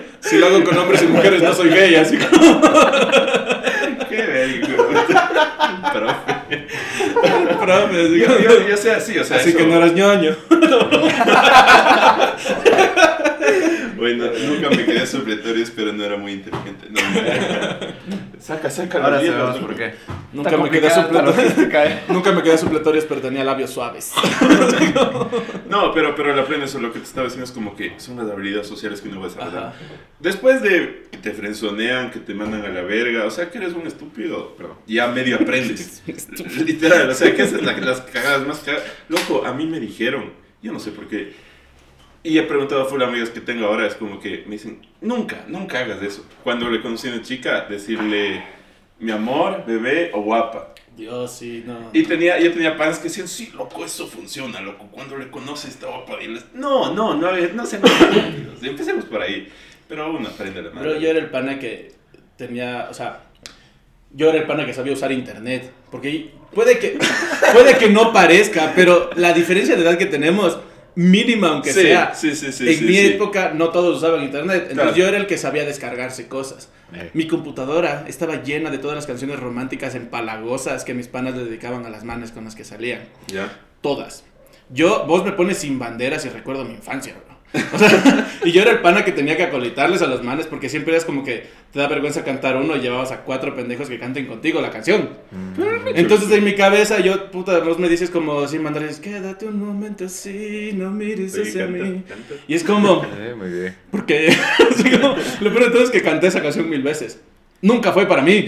Si 0.28 0.38
lo 0.38 0.46
hago 0.46 0.64
con 0.64 0.76
hombres 0.78 1.02
y 1.02 1.06
mujeres, 1.06 1.42
no 1.42 1.52
soy 1.54 1.68
gay, 1.70 1.94
así 1.96 2.16
como. 2.16 2.60
Qué 4.08 4.22
verga, 4.22 4.68
profe. 5.92 6.66
profe, 7.60 8.00
así 8.06 8.18
Yo, 8.20 8.38
yo, 8.38 8.68
yo 8.68 8.76
sé 8.76 8.92
así, 8.92 9.18
o 9.18 9.24
sea. 9.24 9.36
Así 9.38 9.48
eso- 9.50 9.58
que 9.58 9.66
no 9.66 9.76
eras 9.76 9.92
ñoño. 9.92 10.36
Bueno, 14.04 14.26
nunca 14.26 14.68
me 14.68 14.84
quedé 14.84 15.06
supletorios, 15.06 15.70
pero 15.70 15.90
no 15.94 16.04
era 16.04 16.18
muy 16.18 16.32
inteligente. 16.32 16.88
No, 16.90 17.00
saca, 18.38 18.68
saca 18.68 19.02
Ahora 19.02 19.22
los 19.22 19.54
loco. 19.56 19.66
por 19.68 19.76
qué. 19.76 19.94
Nunca 20.34 20.50
Está 20.50 20.62
me 20.62 20.68
quedé 20.70 20.88
¿eh? 20.88 22.00
Nunca 22.08 22.32
me 22.32 22.42
quedé 22.42 22.58
supletorios, 22.58 23.06
pero 23.06 23.22
tenía 23.22 23.44
labios 23.44 23.70
suaves. 23.70 24.12
No, 25.68 25.92
pero, 25.94 26.14
pero 26.14 26.36
la 26.36 26.44
plena 26.44 26.66
eso, 26.66 26.78
lo 26.80 26.92
que 26.92 26.98
te 26.98 27.06
estaba 27.06 27.24
diciendo 27.24 27.46
es 27.46 27.52
como 27.52 27.74
que 27.74 27.94
son 27.98 28.16
las 28.18 28.30
habilidades 28.30 28.66
sociales 28.66 29.00
que 29.00 29.08
uno 29.08 29.20
va 29.20 29.26
a 29.26 29.28
desarrollar. 29.30 29.62
Ajá. 29.68 29.74
Después 30.20 30.60
de 30.62 31.06
que 31.10 31.16
te 31.18 31.32
frenzonean, 31.32 32.10
que 32.10 32.20
te 32.20 32.34
mandan 32.34 32.62
a 32.64 32.68
la 32.68 32.82
verga, 32.82 33.24
o 33.24 33.30
sea 33.30 33.50
que 33.50 33.56
eres 33.58 33.72
un 33.72 33.86
estúpido, 33.86 34.54
perdón, 34.56 34.76
ya 34.86 35.08
medio 35.08 35.36
aprendes. 35.36 36.02
Literal, 36.64 37.08
o 37.08 37.14
sea 37.14 37.34
que 37.34 37.42
esas 37.42 37.56
son 37.60 37.66
la- 37.66 37.78
las 37.78 38.02
cagadas 38.02 38.46
más 38.46 38.58
cagadas. 38.58 38.84
Loco, 39.08 39.46
a 39.46 39.54
mí 39.54 39.66
me 39.66 39.80
dijeron, 39.80 40.32
yo 40.62 40.72
no 40.72 40.78
sé 40.78 40.90
por 40.90 41.08
qué, 41.08 41.32
y 42.24 42.38
he 42.38 42.42
preguntado 42.42 42.82
a 42.82 42.84
full 42.86 43.02
amigas 43.02 43.28
que 43.28 43.40
tengo 43.40 43.66
ahora, 43.66 43.86
es 43.86 43.94
como 43.94 44.18
que 44.18 44.44
me 44.46 44.52
dicen, 44.52 44.80
nunca, 45.02 45.44
nunca 45.46 45.80
hagas 45.80 46.02
eso. 46.02 46.26
Cuando 46.42 46.70
le 46.70 46.80
conocí 46.80 47.06
a 47.08 47.12
una 47.12 47.22
chica, 47.22 47.66
decirle, 47.68 48.42
mi 48.98 49.12
amor, 49.12 49.64
bebé 49.66 50.10
o 50.14 50.22
guapa. 50.22 50.72
Dios, 50.96 51.32
sí, 51.32 51.62
no. 51.66 51.90
Y 51.92 52.04
tenía, 52.04 52.40
yo 52.40 52.50
tenía 52.50 52.78
panas 52.78 52.98
que 52.98 53.04
decían, 53.04 53.28
sí, 53.28 53.52
loco, 53.54 53.84
eso 53.84 54.06
funciona, 54.06 54.62
loco. 54.62 54.88
Cuando 54.90 55.18
le 55.18 55.30
conoces 55.30 55.72
esta 55.72 55.88
guapa, 55.88 56.16
diles, 56.16 56.46
no, 56.54 56.94
no, 56.94 57.14
no, 57.14 57.30
no 57.30 57.66
sean 57.66 57.84
estúpidos. 57.84 58.62
Empecemos 58.62 59.04
por 59.04 59.20
ahí. 59.20 59.48
Pero 59.86 60.10
uno 60.10 60.28
aprende 60.28 60.62
la 60.62 60.70
mano. 60.70 60.80
Pero 60.80 60.98
yo 60.98 61.10
era 61.10 61.18
el 61.18 61.28
pana 61.28 61.58
que 61.58 61.92
tenía, 62.38 62.88
o 62.90 62.94
sea, 62.94 63.24
yo 64.12 64.30
era 64.30 64.38
el 64.38 64.46
pana 64.46 64.64
que 64.64 64.72
sabía 64.72 64.94
usar 64.94 65.12
internet. 65.12 65.70
Porque 65.90 66.30
puede 66.54 66.78
que, 66.78 66.98
puede 67.52 67.76
que 67.76 67.90
no 67.90 68.12
parezca, 68.12 68.72
pero 68.74 69.10
la 69.16 69.34
diferencia 69.34 69.76
de 69.76 69.82
edad 69.82 69.98
que 69.98 70.06
tenemos, 70.06 70.58
mínima 70.96 71.48
aunque 71.48 71.72
Sí, 71.72 71.80
sea, 71.82 72.14
sí, 72.14 72.34
sí, 72.36 72.52
sí, 72.52 72.68
en 72.68 72.78
sí, 72.78 72.84
mi 72.84 72.94
sí. 72.96 73.06
época 73.06 73.52
no 73.54 73.70
todos 73.70 73.96
usaban 73.98 74.22
internet. 74.22 74.68
Entonces 74.70 74.74
Claro. 74.82 74.96
yo 74.96 75.06
era 75.08 75.16
el 75.18 75.26
que 75.26 75.38
sabía 75.38 75.64
descargarse 75.64 76.28
cosas. 76.28 76.68
Eh. 76.92 77.10
Mi 77.14 77.26
computadora 77.26 78.04
estaba 78.06 78.42
llena 78.42 78.70
de 78.70 78.78
todas 78.78 78.94
las 78.94 79.06
canciones 79.06 79.40
románticas 79.40 79.94
empalagosas 79.94 80.84
que 80.84 80.94
mis 80.94 81.08
panas 81.08 81.34
le 81.36 81.44
dedicaban 81.44 81.84
a 81.86 81.90
las 81.90 82.04
manes 82.04 82.30
con 82.30 82.44
las 82.44 82.54
que 82.54 82.64
salían. 82.64 83.00
Ya. 83.26 83.60
Todas. 83.80 84.24
Yo, 84.70 85.04
vos 85.06 85.24
me 85.24 85.32
pones 85.32 85.58
sin 85.58 85.78
banderas 85.78 86.24
y 86.24 86.28
recuerdo 86.28 86.64
mi 86.64 86.74
infancia, 86.74 87.14
bro. 87.26 87.33
O 87.72 87.78
sea, 87.78 88.28
y 88.44 88.50
yo 88.52 88.62
era 88.62 88.72
el 88.72 88.80
pana 88.80 89.04
que 89.04 89.12
tenía 89.12 89.36
que 89.36 89.44
acolitarles 89.44 90.02
a 90.02 90.06
los 90.06 90.22
manes 90.22 90.46
porque 90.46 90.68
siempre 90.68 90.92
eras 90.92 91.04
como 91.04 91.22
que 91.24 91.46
te 91.72 91.78
da 91.78 91.86
vergüenza 91.88 92.24
cantar 92.24 92.56
uno 92.56 92.76
y 92.76 92.80
llevabas 92.80 93.12
a 93.12 93.20
cuatro 93.20 93.54
pendejos 93.54 93.88
que 93.88 93.98
canten 93.98 94.26
contigo 94.26 94.60
la 94.60 94.70
canción. 94.70 95.10
Entonces 95.94 96.30
en 96.32 96.44
mi 96.44 96.54
cabeza 96.54 96.98
yo, 97.00 97.30
puta, 97.30 97.58
vos 97.60 97.78
me 97.78 97.88
dices 97.88 98.10
como 98.10 98.46
sin 98.48 98.64
banderas, 98.64 98.98
quédate 98.98 99.46
un 99.46 99.64
momento 99.64 100.06
así, 100.06 100.72
no 100.74 100.90
mires 100.90 101.34
Oye, 101.34 101.42
hacia 101.48 101.66
canta, 101.66 101.84
mí. 101.84 102.02
canta. 102.08 102.34
Y 102.48 102.54
es 102.54 102.64
como, 102.64 103.06
Eh, 103.18 103.34
muy 103.36 103.48
bien. 103.50 103.76
porque 103.90 104.28
así 104.70 104.90
como, 104.90 105.14
lo 105.40 105.50
peor 105.52 105.64
de 105.66 105.70
todo 105.70 105.84
es 105.84 105.90
que 105.90 106.02
canté 106.02 106.26
esa 106.28 106.42
canción 106.42 106.68
mil 106.68 106.82
veces. 106.82 107.20
Nunca 107.62 107.92
fue 107.92 108.06
para 108.06 108.20
mí. 108.20 108.44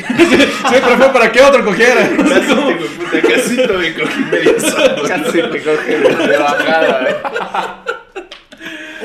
Siempre 0.68 0.96
fue 0.98 1.08
para 1.10 1.32
que 1.32 1.40
otro 1.40 1.64
cogiera. 1.64 2.06
Casi 2.18 2.46
tengo 2.46 2.66
puta 2.66 3.20
casito 3.22 3.78
me 3.78 3.94
cogí 3.94 4.20
medio. 4.30 4.54
Casi 5.08 5.32
te 5.32 5.62
coge 5.62 5.98
de, 6.00 6.26
de 6.28 6.36
bajada, 6.36 7.08
¿eh? 7.08 7.16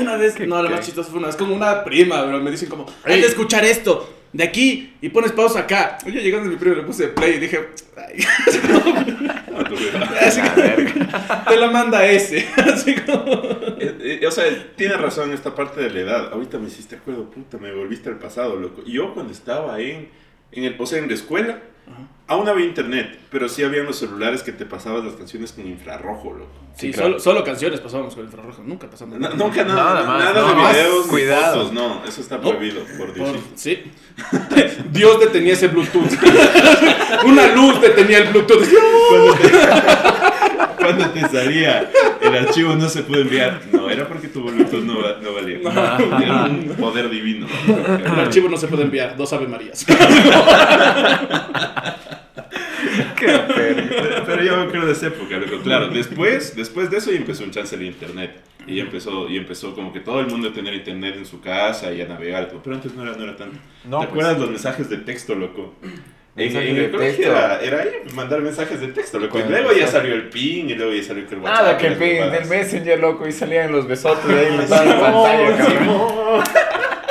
Una 0.01 0.17
vez, 0.17 0.33
¿Qué- 0.35 0.47
no, 0.47 0.61
lo 0.61 0.69
qué? 0.69 0.75
más 0.75 0.85
chistoso 0.85 1.09
fue 1.09 1.19
una 1.19 1.27
vez 1.27 1.35
con 1.35 1.51
una 1.51 1.83
prima, 1.83 2.23
bro. 2.23 2.39
Me 2.41 2.51
dicen 2.51 2.69
como, 2.69 2.85
hay 3.03 3.19
que 3.21 3.27
escuchar 3.27 3.63
esto 3.65 4.09
de 4.33 4.43
aquí 4.43 4.93
y 5.01 5.09
pones 5.09 5.31
pausa 5.33 5.59
acá. 5.59 5.97
Oye, 6.05 6.21
llegando 6.21 6.49
mi 6.49 6.55
primo 6.55 6.75
le 6.75 6.83
puse 6.83 7.07
play 7.09 7.33
y 7.35 7.39
dije, 7.39 7.69
ay, 7.97 8.23
No, 9.51 9.63
tú, 9.65 9.75
así 10.21 10.39
A 10.39 10.53
como, 10.55 11.49
te 11.49 11.57
la 11.57 11.69
manda 11.71 12.05
ese. 12.05 12.47
Así 12.57 12.95
como, 12.95 13.41
Eh, 13.79 14.19
eh, 14.21 14.27
o 14.27 14.31
sea, 14.31 14.45
tiene 14.75 14.95
razón 14.95 15.29
en 15.29 15.35
esta 15.35 15.53
parte 15.55 15.81
de 15.81 15.89
la 15.89 15.99
edad. 15.99 16.33
Ahorita 16.33 16.57
me 16.59 16.67
hiciste 16.67 16.95
acuerdo, 16.95 17.29
puta, 17.29 17.57
me 17.57 17.73
volviste 17.73 18.09
al 18.09 18.19
pasado, 18.19 18.55
loco. 18.55 18.83
Yo 18.85 19.13
cuando 19.13 19.33
estaba 19.33 19.79
en, 19.79 20.09
en 20.51 20.63
el, 20.63 20.75
o 20.79 20.85
sea, 20.85 20.99
en 20.99 21.07
la 21.07 21.13
escuela, 21.13 21.59
aún 22.27 22.47
había 22.47 22.65
internet, 22.65 23.19
pero 23.29 23.49
sí 23.49 23.63
habían 23.63 23.85
los 23.85 23.97
celulares 23.97 24.41
que 24.43 24.51
te 24.53 24.65
pasabas 24.65 25.03
las 25.03 25.15
canciones 25.15 25.51
con 25.51 25.67
infrarrojo, 25.67 26.33
loco. 26.33 26.51
Sí, 26.77 26.87
Sí, 26.87 26.93
claro. 26.93 27.09
solo, 27.09 27.19
solo 27.19 27.43
canciones 27.43 27.81
pasábamos 27.81 28.15
con 28.15 28.23
infrarrojo, 28.23 28.61
nunca 28.65 28.89
pasamos. 28.89 29.19
No- 29.19 29.29
nunca 29.31 29.63
nada, 29.65 29.75
Nada 29.93 30.03
más, 30.05 30.19
nada 30.23 30.41
no, 30.41 30.47
de 30.47 30.55
más 30.55 30.73
videos, 30.73 31.07
cuidado. 31.07 31.55
fotos, 31.57 31.73
no, 31.73 32.05
eso 32.05 32.21
está 32.21 32.39
prohibido, 32.39 32.81
por 32.97 33.13
Dios. 33.13 33.29
Por- 33.29 33.39
sí. 33.55 33.83
Dios 34.91 35.19
detenía 35.19 35.53
ese 35.53 35.67
Bluetooth. 35.67 36.11
Una 37.25 37.47
luz 37.47 37.81
detenía 37.81 38.19
el 38.19 38.29
Bluetooth. 38.29 38.63
Cuando 39.09 39.33
te, 39.35 39.49
cuando 40.81 41.09
te 41.11 41.21
salía 41.29 41.89
el 42.21 42.35
archivo 42.35 42.75
no 42.75 42.89
se 42.89 43.03
puede 43.03 43.21
enviar, 43.23 43.61
no, 43.71 43.89
era 43.89 44.07
porque 44.07 44.27
tu 44.27 44.43
Bluetooth 44.43 44.83
no, 44.83 44.99
va- 45.01 45.17
no 45.21 45.33
valía. 45.33 45.59
Era 46.23 46.43
un 46.45 46.75
poder 46.79 47.09
divino. 47.09 47.47
El 47.67 48.19
archivo 48.19 48.49
no 48.49 48.57
se 48.57 48.67
puede 48.67 48.83
enviar, 48.83 49.15
dos 49.17 49.31
Ave 49.33 49.47
Marías. 49.47 49.85
Qué. 53.17 53.25
Pero, 53.47 54.23
pero 54.25 54.43
yo 54.43 54.55
acuerdo 54.61 54.87
de 54.87 54.93
esa 54.93 55.07
época, 55.07 55.37
loco. 55.37 55.61
Claro, 55.63 55.87
después, 55.89 56.55
después 56.55 56.89
de 56.89 56.97
eso 56.97 57.11
ya 57.11 57.17
empezó 57.17 57.43
un 57.43 57.51
chance 57.51 57.77
de 57.77 57.85
internet. 57.85 58.41
Y 58.67 58.79
empezó, 58.79 59.27
y 59.27 59.37
empezó 59.37 59.73
como 59.73 59.91
que 59.91 59.99
todo 60.01 60.19
el 60.19 60.27
mundo 60.27 60.49
a 60.49 60.53
tener 60.53 60.73
internet 60.75 61.15
en 61.17 61.25
su 61.25 61.41
casa 61.41 61.91
y 61.93 62.01
a 62.01 62.07
navegar. 62.07 62.51
Pero 62.63 62.75
antes 62.75 62.93
no 62.93 63.03
era, 63.03 63.13
no 63.15 63.23
era 63.23 63.35
tanto. 63.35 63.57
No, 63.85 63.99
¿Te 64.01 64.07
pues. 64.07 64.09
acuerdas 64.09 64.39
los 64.39 64.49
mensajes 64.49 64.89
de 64.89 64.97
texto, 64.97 65.33
loco? 65.35 65.75
En, 66.33 66.55
el 66.55 66.91
colegio 66.91 67.27
era, 67.27 67.59
era 67.61 67.81
ahí 67.81 67.89
mandar 68.13 68.39
mensajes 68.41 68.79
de 68.79 68.87
texto. 68.87 69.17
El 69.17 69.29
luego 69.49 69.73
ya 69.73 69.85
salió 69.85 70.15
el 70.15 70.29
ping 70.29 70.69
y 70.69 70.75
luego 70.75 70.93
ya 70.93 71.03
salió 71.03 71.27
que 71.27 71.35
el 71.35 71.41
WhatsApp. 71.41 71.61
Nada, 71.61 71.77
que 71.77 71.83
y 71.83 71.87
el 71.89 71.95
pin 71.97 72.31
del 72.31 72.45
Messenger, 72.45 72.99
loco, 72.99 73.27
y 73.27 73.31
salían 73.33 73.71
los 73.71 73.85
besotes 73.85 74.25
de 74.25 74.39
ahí 74.39 74.47
en 74.47 74.57
pantalla. 74.69 76.43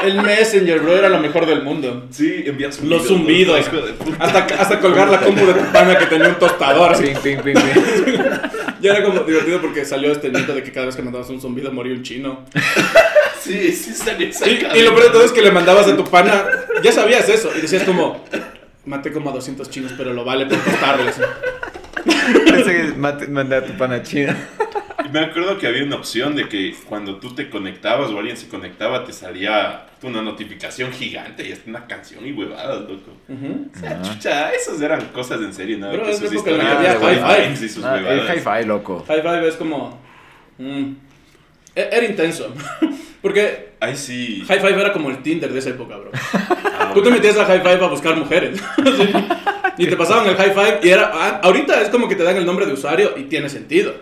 El 0.02 0.22
Messenger, 0.22 0.80
bro, 0.80 0.96
era 0.96 1.10
lo 1.10 1.18
mejor 1.18 1.44
del 1.44 1.62
mundo. 1.62 2.06
Sí, 2.10 2.44
envías 2.46 2.80
Los 2.80 3.06
zumbidos. 3.06 3.70
de 3.70 3.92
puta. 3.92 4.24
Hasta, 4.24 4.62
hasta 4.62 4.80
colgar 4.80 5.08
la 5.10 5.20
compu 5.20 5.44
de 5.44 5.52
tu 5.52 5.72
pana 5.72 5.98
que 5.98 6.06
tenía 6.06 6.28
un 6.28 6.36
tostador. 6.36 6.92
así. 6.92 7.04
Ping, 7.04 7.16
ping, 7.16 7.42
ping, 7.42 7.54
ping. 7.54 8.22
Ya 8.80 8.92
era 8.92 9.04
como 9.04 9.20
divertido 9.20 9.60
porque 9.60 9.84
salió 9.84 10.10
este 10.12 10.30
mito 10.30 10.54
de 10.54 10.62
que 10.62 10.72
cada 10.72 10.86
vez 10.86 10.96
que 10.96 11.02
mandabas 11.02 11.28
un 11.28 11.38
zumbido 11.38 11.70
moría 11.70 11.92
un 11.92 12.02
chino. 12.02 12.46
Sí, 13.42 13.72
sí 13.72 13.92
salió 13.92 14.28
esa 14.28 14.48
Y, 14.48 14.66
y 14.74 14.82
lo 14.82 14.94
peor 14.94 15.04
de 15.04 15.10
todo 15.10 15.24
es 15.24 15.32
que 15.32 15.42
le 15.42 15.50
mandabas 15.50 15.86
a 15.86 15.96
tu 15.96 16.04
pana, 16.04 16.46
ya 16.82 16.92
sabías 16.92 17.28
eso, 17.28 17.50
y 17.56 17.60
decías 17.60 17.82
como, 17.84 18.24
maté 18.90 19.12
como 19.12 19.30
a 19.30 19.32
200 19.32 19.70
chinos, 19.70 19.92
pero 19.96 20.12
lo 20.12 20.24
vale 20.24 20.46
por 20.46 20.58
costarles. 20.62 21.16
Pensé 22.44 22.72
que 22.76 22.92
mate- 22.96 23.28
mandé 23.28 23.56
a 23.56 23.64
tu 23.64 23.72
pana 23.76 24.02
china. 24.02 24.36
Me 25.12 25.20
acuerdo 25.20 25.58
que 25.58 25.66
había 25.66 25.82
una 25.84 25.96
opción 25.96 26.36
de 26.36 26.48
que 26.48 26.74
cuando 26.88 27.16
tú 27.16 27.34
te 27.34 27.50
conectabas 27.50 28.10
o 28.10 28.18
alguien 28.18 28.36
se 28.36 28.48
conectaba, 28.48 29.04
te 29.04 29.12
salía 29.12 29.86
una 30.02 30.22
notificación 30.22 30.92
gigante 30.92 31.48
y 31.48 31.52
hasta 31.52 31.68
una 31.68 31.86
canción 31.86 32.24
y 32.26 32.32
huevadas, 32.32 32.80
loco. 32.82 33.10
O 33.28 33.78
sea, 33.78 34.00
chucha, 34.02 34.50
esos 34.52 34.80
eran 34.80 35.06
cosas 35.06 35.40
en 35.40 35.52
serio, 35.52 35.78
nada 35.78 35.94
Bro, 35.94 36.04
que 36.04 36.10
es 36.12 36.18
sus 36.18 36.32
historias 36.32 36.76
que 36.76 36.82
de 36.82 36.88
había 36.88 36.98
Wi-Fi 37.08 37.52
hi-fi. 37.52 37.64
y 37.64 37.68
sus 37.68 37.84
Ah, 37.84 37.96
el 37.98 38.04
huevadas. 38.04 38.36
hi-fi, 38.36 38.66
loco. 38.66 39.04
High 39.08 39.22
Five 39.22 39.48
es 39.48 39.56
como... 39.56 40.00
mm, 40.58 40.92
Era 41.74 42.04
intenso. 42.04 42.52
Porque 43.22 43.70
Ay, 43.80 43.96
sí. 43.96 44.42
High 44.46 44.60
Five 44.60 44.80
era 44.80 44.92
como 44.92 45.10
el 45.10 45.22
Tinder 45.22 45.52
de 45.52 45.58
esa 45.58 45.70
época, 45.70 45.96
bro. 45.96 46.10
Ah, 46.12 46.90
Tú 46.94 47.02
te 47.02 47.10
metías 47.10 47.36
a 47.38 47.46
High 47.46 47.60
Five 47.60 47.84
a 47.84 47.88
buscar 47.88 48.16
mujeres. 48.16 48.60
Sí. 49.76 49.84
Y 49.84 49.86
te 49.86 49.96
pasaban 49.96 50.26
el 50.28 50.36
High 50.36 50.52
Five 50.52 50.80
y 50.82 50.88
era... 50.90 51.10
ah, 51.14 51.40
ahorita 51.42 51.80
es 51.80 51.88
como 51.88 52.06
que 52.06 52.14
te 52.14 52.22
dan 52.22 52.36
el 52.36 52.44
nombre 52.44 52.66
de 52.66 52.74
usuario 52.74 53.14
y 53.16 53.22
tiene 53.24 53.48
sentido. 53.48 53.94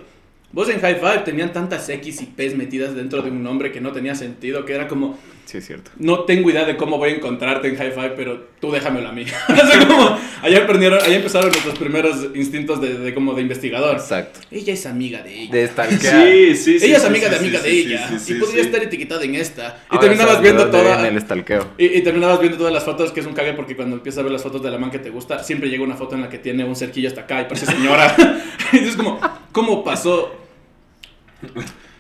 Vos 0.50 0.68
en 0.70 0.80
High 0.80 0.96
Five 0.96 1.18
tenían 1.18 1.52
tantas 1.52 1.88
X 1.88 2.22
y 2.22 2.26
P's 2.26 2.56
metidas 2.56 2.96
dentro 2.96 3.22
de 3.22 3.30
un 3.30 3.44
nombre 3.44 3.70
que 3.70 3.80
no 3.80 3.92
tenía 3.92 4.14
sentido, 4.16 4.64
que 4.64 4.74
era 4.74 4.88
como... 4.88 5.16
Sí, 5.48 5.56
es 5.56 5.66
cierto. 5.66 5.90
No 5.96 6.24
tengo 6.24 6.50
idea 6.50 6.66
de 6.66 6.76
cómo 6.76 6.98
voy 6.98 7.08
a 7.08 7.14
encontrarte 7.14 7.68
en 7.68 7.76
High 7.76 7.92
Five, 7.92 8.10
pero 8.10 8.48
tú 8.60 8.70
déjamelo 8.70 9.08
a 9.08 9.12
mí. 9.12 9.24
como... 9.88 10.18
Allá, 10.42 10.64
aprendieron, 10.64 11.00
allá 11.00 11.16
empezaron 11.16 11.48
nuestros 11.48 11.78
primeros 11.78 12.26
instintos 12.34 12.82
de, 12.82 12.98
de 12.98 13.14
como 13.14 13.32
de 13.32 13.40
investigador. 13.40 13.96
Exacto. 13.96 14.40
Ella 14.50 14.74
es 14.74 14.84
amiga 14.84 15.22
de 15.22 15.44
ella. 15.44 15.50
De 15.50 15.68
stalkear. 15.68 16.26
Sí, 16.26 16.54
sí, 16.54 16.78
sí. 16.78 16.84
ella 16.84 16.98
es 16.98 17.04
amiga 17.06 17.28
sí, 17.28 17.30
de 17.30 17.36
amiga 17.38 17.60
sí, 17.60 17.64
de 17.64 17.70
sí, 17.70 17.78
ella. 17.80 18.08
sí, 18.10 18.18
sí, 18.18 18.32
y 18.34 18.40
podría 18.40 18.62
sí. 18.62 18.68
estar 18.68 18.82
etiquetada 18.82 19.24
en 19.24 19.36
esta. 19.36 19.62
Y 19.90 19.94
Ahora 19.94 20.00
terminabas 20.00 20.42
viendo 20.42 20.70
toda... 20.70 21.00
viene 21.00 21.16
el 21.16 21.22
stalkeo. 21.22 21.68
Y, 21.78 21.86
y 21.86 22.02
terminabas 22.02 22.40
viendo 22.40 22.58
todas 22.58 22.74
las 22.74 22.84
fotos, 22.84 23.10
que 23.12 23.20
es 23.20 23.26
un 23.26 23.32
cague 23.32 23.54
porque 23.54 23.74
cuando 23.74 23.96
empiezas 23.96 24.18
a 24.18 24.22
ver 24.24 24.32
las 24.32 24.42
fotos 24.42 24.62
de 24.62 24.70
la 24.70 24.76
man 24.76 24.90
que 24.90 24.98
te 24.98 25.08
gusta, 25.08 25.42
siempre 25.42 25.70
llega 25.70 25.82
una 25.82 25.96
foto 25.96 26.14
en 26.14 26.20
la 26.20 26.28
que 26.28 26.36
tiene 26.36 26.62
un 26.66 26.76
cerquillo 26.76 27.08
hasta 27.08 27.22
acá 27.22 27.40
y 27.40 27.44
parece 27.44 27.64
señora. 27.64 28.14
y 28.74 28.80
es 28.80 28.96
como, 28.96 29.18
¿cómo 29.50 29.82
pasó? 29.82 30.30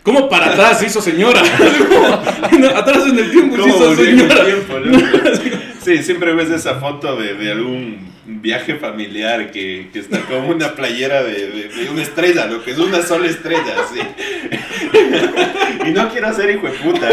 ¿Cómo 0.08 0.26
para 0.30 0.52
atrás 0.52 0.82
hizo 0.82 1.02
señora? 1.02 1.42
No, 2.58 2.66
atrás 2.68 3.04
en 3.06 3.18
el 3.18 3.30
tiempo 3.30 3.56
se 3.56 3.60
¿Cómo 3.62 3.74
hizo 3.74 3.96
señora. 3.96 4.44
tiempo? 4.44 4.74
Sí, 5.82 6.02
siempre 6.02 6.32
ves 6.34 6.50
esa 6.50 6.76
foto 6.76 7.16
de, 7.16 7.34
de 7.34 7.52
algún 7.52 8.08
viaje 8.24 8.76
familiar 8.76 9.50
que, 9.50 9.90
que 9.92 9.98
está 9.98 10.20
como 10.22 10.48
una 10.48 10.74
playera 10.74 11.22
de, 11.22 11.46
de- 11.48 11.68
de 11.68 11.90
una 11.90 12.02
estrella, 12.02 12.46
lo 12.46 12.62
que 12.64 12.70
es 12.72 12.78
una 12.78 13.02
sola 13.02 13.26
estrella, 13.28 13.74
sí. 13.92 14.00
y 15.88 15.90
no 15.92 16.08
quiero 16.10 16.32
ser 16.34 16.50
hijo 16.50 16.66
de 16.66 16.72
puta, 16.72 17.08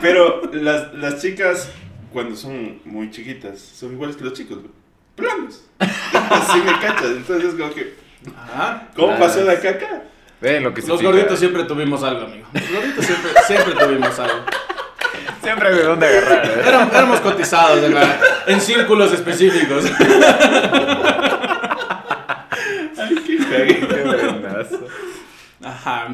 pero 0.00 0.42
las, 0.52 0.92
las 0.94 1.20
chicas, 1.22 1.70
cuando 2.12 2.36
son 2.36 2.80
muy 2.84 3.10
chiquitas, 3.10 3.58
son 3.58 3.92
iguales 3.92 4.16
que 4.16 4.24
los 4.24 4.32
chicos, 4.34 4.58
planos. 5.14 5.64
Así 5.78 6.58
me 6.60 6.72
cachas, 6.80 7.10
entonces 7.16 7.50
es 7.50 7.54
como 7.54 7.74
que, 7.74 7.94
Ajá. 8.36 8.88
¿cómo 8.94 9.18
pasó 9.18 9.44
de 9.44 9.52
acá 9.52 9.68
a 9.68 9.72
acá? 9.72 10.02
Lo 10.40 10.72
que 10.74 10.82
Los 10.82 11.02
gorditos 11.02 11.38
siempre 11.38 11.64
tuvimos 11.64 12.02
algo, 12.04 12.24
amigo. 12.26 12.46
Los 12.52 12.70
gorditos 12.70 13.04
siempre, 13.06 13.30
siempre 13.46 13.74
tuvimos 13.74 14.18
algo. 14.18 14.44
Siempre 15.42 15.74
de 15.74 15.82
dónde 15.82 16.06
agarrar. 16.06 16.46
¿eh? 16.46 16.62
Éramos, 16.66 16.92
éramos 16.94 17.20
cotizados 17.20 17.82
en, 17.82 17.94
la- 17.94 18.20
en 18.46 18.60
círculos 18.60 19.12
específicos. 19.12 19.84
Ay, 22.98 23.14
qué. 23.26 23.36
Qué 23.38 23.86
buenazo. 24.06 24.86
Ajá. 25.64 26.08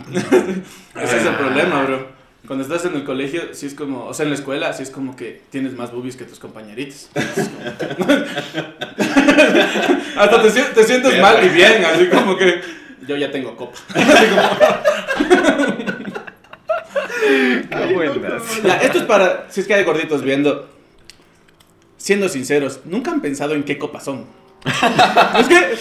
Ese 1.00 1.16
es 1.18 1.26
el 1.26 1.34
problema, 1.34 1.82
bro. 1.82 2.14
Cuando 2.46 2.62
estás 2.62 2.84
en 2.84 2.94
el 2.94 3.04
colegio, 3.04 3.40
sí 3.54 3.66
es 3.66 3.74
como, 3.74 4.04
o 4.06 4.12
sea, 4.14 4.24
en 4.24 4.30
la 4.30 4.37
escuela, 4.37 4.72
sí 4.74 4.82
es 4.82 4.90
como 4.90 5.16
que 5.16 5.42
tienes 5.50 5.74
más 5.74 5.90
boobies 5.92 6.16
que 6.16 6.24
tus 6.24 6.38
compañeritos. 6.38 7.08
Como- 7.14 8.08
Hasta 10.16 10.42
te, 10.42 10.50
te 10.50 10.84
sientes 10.84 11.20
mal 11.20 11.42
y 11.44 11.48
bien, 11.48 11.84
así 11.84 12.06
como 12.08 12.37
que 12.37 12.60
yo 13.06 13.16
ya 13.16 13.30
tengo 13.30 13.56
copa. 13.56 13.78
Buenazo. 17.94 18.62
Ya, 18.62 18.76
esto 18.76 18.98
es 18.98 19.04
para, 19.04 19.46
si 19.50 19.60
es 19.60 19.66
que 19.66 19.74
hay 19.74 19.84
gorditos 19.84 20.22
viendo, 20.22 20.68
siendo 21.96 22.28
sinceros, 22.28 22.80
nunca 22.84 23.10
han 23.10 23.20
pensado 23.20 23.54
en 23.54 23.64
qué 23.64 23.78
copa 23.78 24.00
son. 24.00 24.26
es 24.64 25.48
que, 25.48 25.76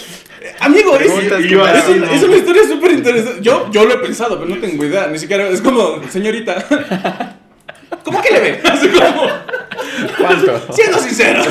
amigo, 0.60 0.98
es 0.98 2.24
una 2.24 2.36
historia 2.36 2.64
súper 2.68 2.92
interesante. 2.92 3.42
Yo, 3.42 3.70
yo 3.72 3.86
lo 3.86 3.94
he 3.94 3.98
pensado, 3.98 4.40
pero 4.40 4.54
no 4.54 4.60
tengo 4.60 4.84
idea. 4.84 5.08
Ni 5.08 5.20
siquiera, 5.20 5.48
es 5.48 5.62
como, 5.62 6.02
señorita, 6.10 6.66
¿cómo 8.04 8.22
que 8.22 8.34
le 8.34 8.40
ve? 8.40 8.62
Así 8.64 8.90
como, 8.90 9.30
¿Cuánto? 10.18 10.74
siendo 10.74 11.00
sincero. 11.00 11.44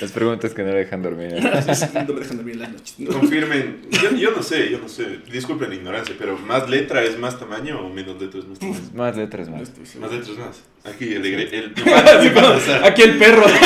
Las 0.00 0.12
preguntas 0.12 0.54
que 0.54 0.62
no 0.62 0.70
le 0.70 0.78
dejan 0.78 1.02
dormir. 1.02 1.32
no 1.42 1.50
me 1.50 1.50
dejan 1.50 2.06
dormir 2.36 2.54
en 2.54 2.60
las 2.60 2.70
noches. 2.72 2.94
No. 2.98 3.10
Confirmen, 3.18 3.82
yo, 3.90 4.10
yo 4.16 4.30
no 4.30 4.42
sé, 4.42 4.70
yo 4.70 4.78
no 4.78 4.88
sé, 4.88 5.18
disculpen 5.30 5.70
la 5.70 5.74
ignorancia, 5.76 6.14
pero 6.18 6.36
¿más 6.38 6.68
letra 6.68 7.02
es 7.02 7.18
más 7.18 7.38
tamaño 7.38 7.80
o 7.80 7.88
menos 7.92 8.20
letra 8.20 8.40
es 8.40 8.46
más 8.46 8.58
tamaño? 8.58 8.78
Más 8.94 9.16
letras, 9.16 9.48
más. 9.48 9.70
Más 10.00 10.10
letras 10.12 10.36
más. 10.38 10.62
Aquí 10.84 11.12
el 11.14 11.26
el, 11.26 11.40
el, 11.54 11.74
Así 11.94 12.30
como, 12.30 12.48
aquí 12.86 13.02
el 13.02 13.18
perro. 13.18 13.44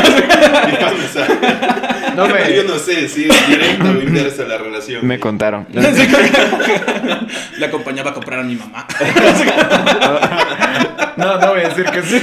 No 2.17 2.29
me- 2.29 2.55
Yo 2.55 2.65
no 2.65 2.79
sé 2.79 3.09
si 3.09 3.25
es 3.25 3.49
directa 3.49 3.85
o 3.91 4.03
inversa 4.03 4.45
la 4.45 4.59
relación. 4.59 5.07
Me 5.07 5.19
contaron. 5.19 5.67
Le 7.59 7.65
acompañaba 7.67 8.11
a 8.11 8.15
comprar 8.15 8.41
a 8.41 8.43
mi 8.43 8.55
mamá. 8.57 8.87
No, 11.17 11.39
no 11.39 11.49
voy 11.53 11.61
a 11.61 11.69
decir 11.69 11.85
que 11.87 12.03
sí. 12.03 12.21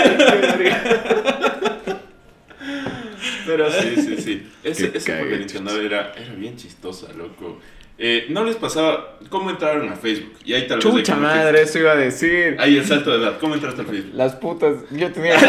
Pero 3.46 3.70
sí, 3.72 3.94
sí, 3.96 4.16
sí. 4.22 4.50
Ese, 4.62 4.90
cague, 4.92 5.36
internacional 5.42 5.80
era, 5.84 6.12
era 6.16 6.34
bien 6.34 6.56
chistosa, 6.56 7.12
loco. 7.12 7.58
Eh, 7.98 8.26
¿No 8.30 8.44
les 8.44 8.56
pasaba 8.56 9.18
cómo 9.28 9.50
entraron 9.50 9.88
a 9.90 9.96
Facebook? 9.96 10.32
Y 10.44 10.54
ahí 10.54 10.66
tal 10.66 10.78
vez 10.78 10.84
Chucha 10.86 11.14
que- 11.14 11.20
madre, 11.20 11.62
eso 11.62 11.78
iba 11.78 11.92
a 11.92 11.96
decir. 11.96 12.56
Ahí 12.58 12.78
el 12.78 12.86
salto 12.86 13.10
de 13.10 13.18
edad. 13.18 13.38
¿Cómo 13.38 13.54
entraste 13.54 13.82
al 13.82 13.86
Facebook? 13.88 14.12
Las 14.14 14.34
putas. 14.36 14.76
Yo 14.90 15.12
tenía. 15.12 15.36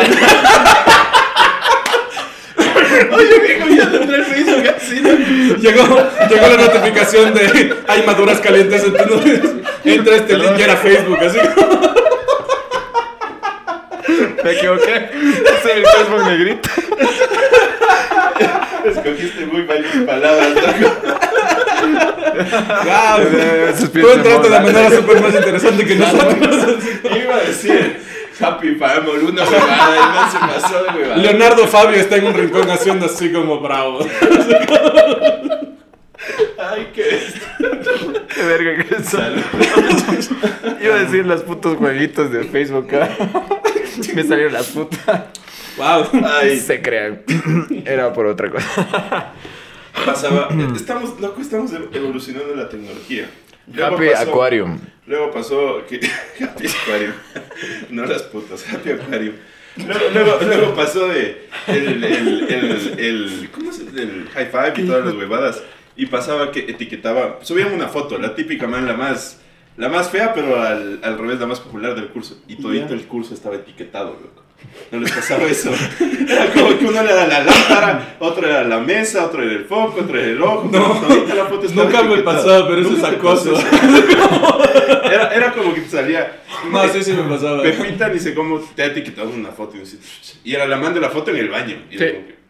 Oye, 3.14 3.40
viejo, 3.40 3.68
ya 3.70 3.86
no 3.86 3.96
entré 4.02 4.16
al 4.18 4.26
Facebook 4.26 4.68
así. 4.76 4.96
llegó 5.62 6.48
la 6.48 6.58
notificación 6.58 7.34
de 7.34 7.74
hay 7.88 8.06
maduras 8.06 8.40
calientes 8.40 8.84
en 8.84 8.94
tu 8.94 9.00
Entra 9.90 10.16
este 10.18 10.38
link 10.38 10.52
y 10.58 10.62
era 10.62 10.76
Facebook, 10.76 11.18
así. 11.24 11.38
Me 14.44 14.52
equivoqué. 14.52 15.10
Ese 15.14 15.74
el 15.74 15.86
Facebook 15.86 16.26
negrito. 16.26 16.70
Escogiste 18.86 19.46
muy 19.46 19.64
malas 19.64 19.96
palabras, 20.06 20.50
loco. 20.56 20.96
Wow, 22.86 23.18
tú 23.94 24.10
entraste 24.10 24.50
de 24.50 24.60
manera 24.60 24.90
súper 24.90 25.22
más 25.22 25.36
interesante 25.36 25.86
que 25.86 25.96
nosotros. 25.96 26.84
Iba 27.04 27.36
a 27.36 27.40
decir 27.42 28.02
Happy 28.40 28.76
Family, 28.76 29.26
una 29.26 29.44
huevada, 29.44 29.98
y 29.98 30.00
no 30.16 30.32
se 30.32 30.38
pasó 30.40 30.84
de 30.84 30.90
huevada. 30.98 31.18
Leonardo 31.18 31.68
Fabio 31.68 32.00
está 32.00 32.16
en 32.16 32.28
un 32.28 32.34
rincón 32.34 32.70
haciendo 32.72 33.06
así 33.06 33.32
como 33.32 33.60
bravo. 33.60 34.00
Ay, 36.58 36.90
qué. 36.94 37.20
Qué 38.34 38.44
verga 38.44 38.84
que 38.84 38.96
eso. 38.96 39.20
Iba 40.82 40.96
a 40.96 41.00
decir 41.00 41.26
los 41.26 41.42
putos 41.42 41.78
jueguitos 41.78 42.32
de 42.32 42.44
Facebook. 42.46 42.88
¿ah? 42.94 43.10
Me 44.16 44.24
salieron 44.24 44.54
las 44.54 44.68
putas. 44.68 45.24
Wow. 45.78 46.06
Ay, 46.26 46.60
Se 46.60 46.82
crean. 46.82 47.22
Era 47.86 48.12
por 48.14 48.26
otra 48.28 48.50
cosa. 48.50 49.34
pasaba. 50.06 50.50
Estamos, 50.76 51.20
loco, 51.20 51.42
estamos 51.42 51.72
evolucionando 51.94 52.56
la 52.56 52.70
tecnología. 52.70 53.30
Luego 53.74 53.96
Happy 53.96 54.08
pasó- 54.10 54.30
Aquarium. 54.32 54.80
Luego 55.08 55.32
pasó 55.32 55.86
que. 55.88 55.98
Happy 56.44 56.68
Aquarium. 56.68 57.14
No 57.90 58.06
las 58.06 58.24
putas, 58.24 58.66
Happy 58.72 58.92
Aquarium. 58.92 59.36
Luego, 59.78 60.02
luego, 60.14 60.38
luego 60.46 60.76
pasó 60.76 61.08
de. 61.08 61.48
El, 61.68 62.04
el, 62.04 62.04
el, 62.50 63.00
el- 63.00 63.50
¿Cómo 63.54 63.70
es? 63.72 63.80
El 63.80 64.28
high 64.34 64.48
five 64.52 64.74
y 64.78 64.88
todas 64.88 65.06
las 65.06 65.14
huevadas. 65.16 65.62
Y 65.96 66.06
pasaba 66.08 66.52
que 66.52 66.60
etiquetaba. 66.62 67.40
Subían 67.42 67.74
una 67.74 67.88
foto, 67.88 68.18
la 68.18 68.34
típica 68.36 68.68
man, 68.68 68.86
la 68.88 68.94
más. 68.94 69.40
La 69.78 69.90
más 69.90 70.10
fea, 70.10 70.34
pero 70.34 70.62
al, 70.62 71.00
al 71.04 71.18
revés, 71.18 71.40
la 71.40 71.48
más 71.48 71.60
popular 71.60 71.96
del 71.96 72.10
curso. 72.10 72.38
Y 72.48 72.56
todito 72.58 72.94
el 72.94 73.04
curso 73.08 73.34
estaba 73.34 73.56
etiquetado, 73.56 74.12
loco. 74.22 74.42
No 74.92 75.00
les 75.00 75.12
pasaba 75.12 75.44
eso. 75.46 75.72
Era 76.30 76.54
como 76.54 76.78
que 76.78 76.86
uno 76.86 77.00
era 77.02 77.26
la 77.26 77.44
lámpara, 77.44 78.16
otro 78.20 78.48
era 78.48 78.64
la 78.64 78.80
mesa, 78.80 79.26
otro 79.26 79.42
era 79.42 79.54
el 79.54 79.66
foco, 79.66 80.02
otro 80.02 80.20
era 80.20 80.28
el 80.28 80.42
ojo. 80.42 80.70
No. 80.72 81.02
todita 81.02 81.34
la 81.36 81.46
foto 81.46 81.66
estaba 81.66 81.86
Nunca 81.86 82.04
me 82.04 82.18
pasaba, 82.22 82.68
pero 82.68 82.82
eso 82.82 82.96
es 82.96 83.04
acoso. 83.04 83.54
Era, 85.12 85.34
era 85.34 85.52
como 85.54 85.74
que 85.74 85.82
te 85.82 85.90
salía. 85.90 86.42
No, 86.72 86.88
sí, 86.90 87.04
sí 87.04 87.14
me 87.14 87.24
pasaba. 87.24 87.64
Pepita 87.64 88.10
dice 88.10 88.34
cómo 88.36 88.60
te 88.60 88.84
ha 88.84 88.86
etiquetado 88.88 89.30
una 89.30 89.50
foto 89.52 89.78
y, 89.78 89.80
dice, 89.80 89.98
y 90.44 90.54
era 90.54 90.68
la 90.68 90.78
man 90.78 90.94
de 90.94 91.00
la 91.02 91.10
foto 91.10 91.32
en 91.32 91.38
el 91.38 91.50
baño. 91.50 91.76
Y, 91.90 91.96
era 91.96 92.14
como 92.14 92.28
que- 92.28 92.41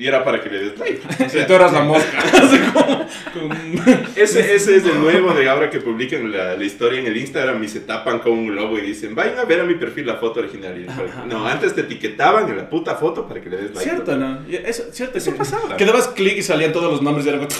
y 0.00 0.06
era 0.08 0.24
para 0.24 0.40
que 0.40 0.48
le 0.48 0.58
des 0.64 0.78
like. 0.78 1.00
O 1.26 1.28
sea, 1.28 1.42
Y 1.42 1.46
tú 1.46 1.52
eras 1.54 1.72
la 1.72 1.82
mosca. 1.82 2.18
Así 2.32 2.58
como. 2.72 3.06
con- 3.34 4.06
ese, 4.16 4.54
ese 4.54 4.76
es 4.76 4.84
el 4.86 4.98
nuevo 5.00 5.34
de 5.34 5.48
ahora 5.48 5.68
que 5.68 5.78
publican 5.80 6.32
la, 6.32 6.56
la 6.56 6.64
historia 6.64 6.98
en 7.00 7.06
el 7.06 7.16
Instagram 7.18 7.62
y 7.62 7.68
se 7.68 7.80
tapan 7.80 8.20
con 8.20 8.32
un 8.32 8.54
logo 8.56 8.78
y 8.78 8.80
dicen, 8.80 9.14
vayan 9.14 9.38
a 9.38 9.44
ver 9.44 9.60
a 9.60 9.64
mi 9.64 9.74
perfil 9.74 10.06
la 10.06 10.16
foto 10.16 10.40
original. 10.40 10.80
Y 10.80 10.86
no, 11.28 11.46
antes 11.46 11.74
te 11.74 11.82
etiquetaban 11.82 12.48
en 12.48 12.56
la 12.56 12.70
puta 12.70 12.94
foto 12.96 13.28
para 13.28 13.40
que 13.42 13.50
le 13.50 13.56
des 13.58 13.74
like. 13.74 13.82
Cierto, 13.90 14.16
¿no? 14.16 14.40
Eso, 14.48 14.84
cierto, 14.90 15.18
Eso 15.18 15.34
pasaba. 15.36 15.76
Que 15.76 15.84
dabas 15.84 16.08
clic 16.08 16.38
y 16.38 16.42
salían 16.42 16.72
todos 16.72 16.90
los 16.90 17.02
nombres 17.02 17.26
y 17.26 17.28
era 17.28 17.38
como... 17.38 17.50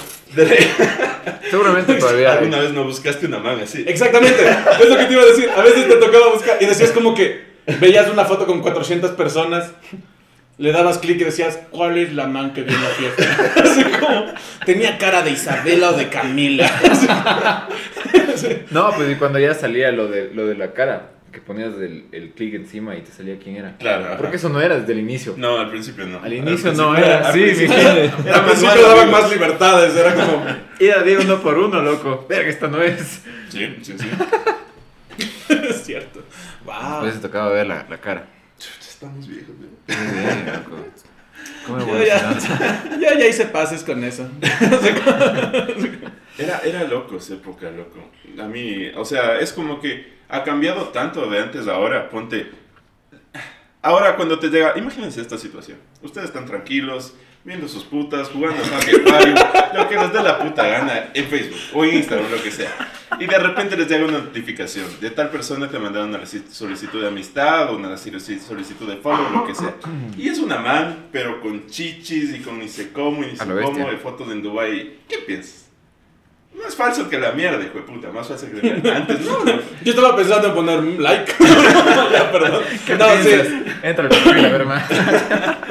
Seguramente 1.50 1.94
todavía. 1.94 2.32
¿Alguna 2.32 2.60
vez 2.60 2.72
no 2.72 2.84
buscaste 2.84 3.26
una 3.26 3.38
man 3.38 3.60
así? 3.62 3.84
Exactamente, 3.86 4.42
es 4.82 4.88
lo 4.88 4.96
que 4.96 5.04
te 5.04 5.12
iba 5.12 5.22
a 5.22 5.26
decir. 5.26 5.50
A 5.54 5.62
veces 5.62 5.88
te 5.88 5.96
tocaba 5.96 6.32
buscar 6.32 6.56
y 6.60 6.66
decías 6.66 6.90
como 6.92 7.14
que 7.14 7.50
veías 7.80 8.08
una 8.10 8.24
foto 8.24 8.46
con 8.46 8.60
400 8.60 9.10
personas, 9.12 9.72
le 10.60 10.72
dabas 10.72 10.98
clic 10.98 11.20
y 11.20 11.24
decías, 11.24 11.58
¿cuál 11.70 11.98
es 11.98 12.12
la 12.12 12.26
man 12.26 12.52
que 12.52 12.62
viene 12.62 12.78
a 12.78 12.88
la 12.88 12.94
fiesta? 12.94 13.24
Así 13.64 13.82
como, 13.98 14.26
tenía 14.64 14.98
cara 14.98 15.22
de 15.22 15.30
Isabela 15.32 15.90
o 15.90 15.92
de 15.94 16.08
Camila. 16.08 16.70
No, 18.70 18.92
pues 18.94 19.10
y 19.10 19.14
cuando 19.16 19.38
ya 19.38 19.54
salía 19.54 19.90
lo 19.90 20.08
de, 20.08 20.30
lo 20.32 20.46
de 20.46 20.54
la 20.54 20.72
cara, 20.72 21.10
que 21.32 21.40
ponías 21.40 21.74
el, 21.74 22.06
el 22.12 22.30
clic 22.30 22.54
encima 22.54 22.96
y 22.96 23.02
te 23.02 23.12
salía 23.12 23.38
quién 23.38 23.56
era. 23.56 23.76
Claro, 23.78 24.04
ajá. 24.06 24.16
Porque 24.16 24.36
eso 24.36 24.48
no 24.48 24.60
era 24.60 24.78
desde 24.78 24.92
el 24.92 25.00
inicio. 25.00 25.34
No, 25.36 25.58
al 25.58 25.70
principio 25.70 26.06
no. 26.06 26.20
Al 26.22 26.32
inicio 26.32 26.72
no 26.72 26.96
era, 26.96 27.26
al 27.28 27.32
sí, 27.32 27.40
principio- 27.42 27.76
mi 27.76 27.82
gente. 27.82 28.12
Era 28.26 28.36
Al 28.38 28.44
principio 28.46 28.82
daban 28.88 29.10
más 29.10 29.30
libertades, 29.30 29.96
era 29.96 30.14
como... 30.14 30.44
Era 30.78 31.02
de 31.02 31.18
uno 31.18 31.40
por 31.40 31.58
uno, 31.58 31.82
loco. 31.82 32.26
Verga, 32.28 32.48
esta 32.48 32.68
no 32.68 32.82
es. 32.82 33.22
Sí, 33.50 33.76
sí, 33.82 33.94
sí. 33.98 34.08
Es 35.68 35.82
cierto. 35.84 36.22
Wow. 36.64 36.74
Después 36.92 37.14
se 37.14 37.20
tocaba 37.20 37.50
ver 37.50 37.66
la, 37.66 37.86
la 37.88 37.98
cara. 37.98 38.26
Estamos 39.00 39.26
viejos, 39.26 39.54
¿no? 39.58 39.66
Muy 39.96 40.12
bien, 40.12 40.46
loco. 40.46 40.76
¿Cómo 41.66 41.78
Yo 41.86 42.04
ya, 42.04 42.38
ya, 43.00 43.18
ya 43.18 43.26
hice 43.26 43.46
pases 43.46 43.82
con 43.82 44.04
eso. 44.04 44.28
Era, 46.36 46.58
era 46.64 46.84
loco 46.84 47.16
esa 47.16 47.34
época, 47.34 47.70
loco. 47.70 47.98
A 48.38 48.46
mí, 48.46 48.90
o 48.94 49.04
sea, 49.06 49.38
es 49.38 49.52
como 49.54 49.80
que 49.80 50.18
ha 50.28 50.44
cambiado 50.44 50.88
tanto 50.88 51.30
de 51.30 51.38
antes 51.38 51.66
a 51.66 51.72
ahora. 51.72 52.10
Ponte. 52.10 52.50
Ahora, 53.80 54.16
cuando 54.16 54.38
te 54.38 54.48
llega. 54.48 54.76
Imagínense 54.76 55.22
esta 55.22 55.38
situación. 55.38 55.78
Ustedes 56.02 56.28
están 56.28 56.44
tranquilos, 56.44 57.14
viendo 57.44 57.68
sus 57.68 57.84
putas, 57.84 58.28
jugando 58.28 58.62
a 58.62 58.78
Aquarium, 58.78 59.34
lo 59.74 59.88
que 59.88 59.96
les 59.96 60.12
dé 60.12 60.22
la 60.22 60.38
puta 60.38 60.66
gana 60.66 61.10
en 61.14 61.24
Facebook 61.26 61.58
o 61.74 61.84
en 61.84 61.96
Instagram, 61.96 62.30
lo 62.30 62.42
que 62.42 62.50
sea. 62.50 62.70
Y 63.18 63.26
de 63.26 63.38
repente 63.38 63.76
les 63.76 63.88
llega 63.88 64.04
una 64.04 64.18
notificación 64.18 64.86
de 65.00 65.10
tal 65.10 65.30
persona 65.30 65.68
te 65.68 65.78
mandaron 65.78 66.10
una 66.10 66.24
solicitud 66.26 67.00
de 67.00 67.08
amistad 67.08 67.70
o 67.70 67.76
una 67.76 67.96
solicitud 67.96 68.88
de 68.88 68.96
follow, 68.96 69.30
lo 69.30 69.46
que 69.46 69.54
sea. 69.54 69.74
Y 70.16 70.28
es 70.28 70.38
una 70.38 70.58
man, 70.58 71.06
pero 71.10 71.40
con 71.40 71.66
chichis 71.66 72.34
y 72.34 72.40
con 72.40 72.58
ni 72.58 72.68
sé 72.68 72.92
cómo 72.92 73.22
y 73.22 73.32
ni 73.32 73.36
sé 73.36 73.44
cómo 73.46 73.90
de 73.90 73.96
fotos 73.96 74.30
en 74.30 74.42
Dubai. 74.42 74.98
¿Qué 75.08 75.18
piensas? 75.18 75.59
Más 76.52 76.74
falso 76.74 77.08
que 77.08 77.18
la 77.18 77.32
mierda, 77.32 77.64
hijo 77.64 77.78
de 77.78 77.84
puta. 77.84 78.10
Más 78.10 78.26
falso 78.26 78.46
que 78.46 78.54
la 78.56 78.62
mierda. 78.62 78.96
Antes 78.96 79.20
no, 79.20 79.44
no. 79.44 79.52
Yo 79.84 79.92
estaba 79.92 80.16
pensando 80.16 80.48
en 80.48 80.54
poner 80.54 80.78
un 80.80 81.02
like. 81.02 81.32
ya, 82.12 82.32
perdón. 82.32 82.62
¿Qué 82.84 82.96
No, 82.96 83.06
sí. 83.22 83.64
Entra 83.82 84.08
perfil 84.08 84.44
a 84.44 84.48
ver 84.48 84.66
más. 84.66 84.88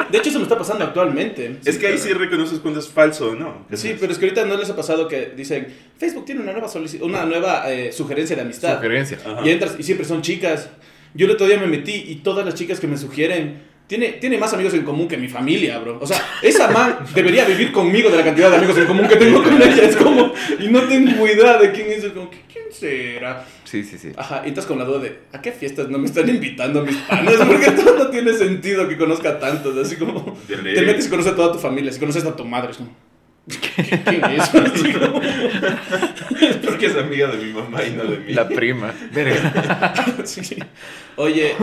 De 0.10 0.18
hecho, 0.18 0.30
eso 0.30 0.40
me 0.40 0.44
está 0.44 0.58
pasando 0.58 0.86
actualmente. 0.86 1.58
Es 1.66 1.78
que 1.78 1.88
ahí 1.88 1.98
sí 1.98 2.14
reconoces 2.14 2.60
cuando 2.60 2.80
es 2.80 2.88
falso 2.88 3.32
o 3.32 3.36
no. 3.36 3.66
Sí, 3.74 3.96
pero 4.00 4.12
es 4.12 4.18
que 4.18 4.26
ahorita 4.26 4.46
no 4.46 4.58
les 4.58 4.70
ha 4.70 4.76
pasado 4.76 5.08
que 5.08 5.34
dicen, 5.36 5.68
Facebook 5.98 6.26
tiene 6.26 6.42
una 6.42 6.54
nueva, 6.54 6.70
una 7.02 7.26
nueva 7.26 7.72
eh, 7.72 7.92
sugerencia 7.92 8.36
de 8.36 8.42
amistad. 8.44 8.78
Sugerencia. 8.78 9.20
Ajá. 9.24 9.42
Y 9.46 9.50
entras 9.50 9.76
y 9.78 9.84
siempre 9.84 10.08
son 10.08 10.22
chicas. 10.22 10.70
Yo 11.14 11.26
el 11.26 11.32
otro 11.32 11.48
día 11.48 11.58
me 11.58 11.68
metí 11.68 12.06
y 12.08 12.16
todas 12.18 12.46
las 12.46 12.56
chicas 12.56 12.80
que 12.80 12.88
me 12.88 12.98
sugieren, 12.98 13.64
tiene, 13.90 14.10
tiene 14.14 14.38
más 14.38 14.54
amigos 14.54 14.76
en 14.76 14.84
común 14.84 15.08
que 15.08 15.18
mi 15.18 15.28
familia, 15.28 15.80
bro. 15.80 15.98
O 16.00 16.06
sea, 16.06 16.24
esa 16.44 16.70
man 16.70 17.00
debería 17.16 17.44
vivir 17.44 17.72
conmigo 17.72 18.12
de 18.12 18.18
la 18.18 18.24
cantidad 18.24 18.52
de 18.52 18.58
amigos 18.58 18.78
en 18.78 18.86
común 18.86 19.08
que 19.08 19.16
tengo 19.16 19.42
con 19.44 19.60
ella. 19.60 19.82
Es 19.82 19.96
como, 19.96 20.32
y 20.60 20.68
no 20.68 20.84
tengo 20.84 21.28
idea 21.28 21.58
de 21.58 21.72
quién 21.72 21.88
es. 21.90 22.04
Es 22.04 22.12
como, 22.12 22.30
¿quién 22.30 22.66
será? 22.72 23.44
Sí, 23.64 23.84
sí, 23.84 23.98
sí. 23.98 24.12
Ajá, 24.16 24.44
y 24.46 24.50
estás 24.50 24.68
con 24.68 24.78
la 24.78 24.86
duda 24.86 25.00
de, 25.00 25.18
¿a 25.34 25.42
qué 25.42 25.52
fiestas 25.52 25.90
no 25.90 25.98
me 25.98 26.06
están 26.06 26.30
invitando 26.30 26.86
mis 26.86 26.98
panas? 26.98 27.34
Porque 27.48 27.72
todo 27.72 27.98
no 27.98 28.10
tiene 28.12 28.32
sentido 28.34 28.88
que 28.88 28.96
conozca 28.96 29.40
tantos. 29.40 29.76
Así 29.76 29.96
como, 29.96 30.38
De 30.48 30.58
ley. 30.58 30.76
te 30.76 30.84
metes 30.84 31.08
y 31.08 31.10
conoces 31.10 31.32
a 31.32 31.36
toda 31.36 31.52
tu 31.54 31.58
familia. 31.58 31.92
Si 31.92 32.00
conoces 32.00 32.24
a 32.26 32.36
tu 32.36 32.46
madre, 32.46 32.70
es 32.70 32.78
como, 32.78 32.92
¿quién 34.06 34.24
es? 34.26 34.50
Como, 34.50 35.22
Porque 36.66 36.86
es 36.86 36.96
amiga 36.96 37.28
de 37.28 37.38
mi 37.46 37.54
mamá 37.54 37.84
y 37.84 37.92
no 37.92 38.04
de 38.04 38.18
mí. 38.20 38.34
La 38.34 38.48
prima. 38.48 38.94
Verga. 39.14 39.94
sí. 40.24 40.58
Oye, 41.16 41.56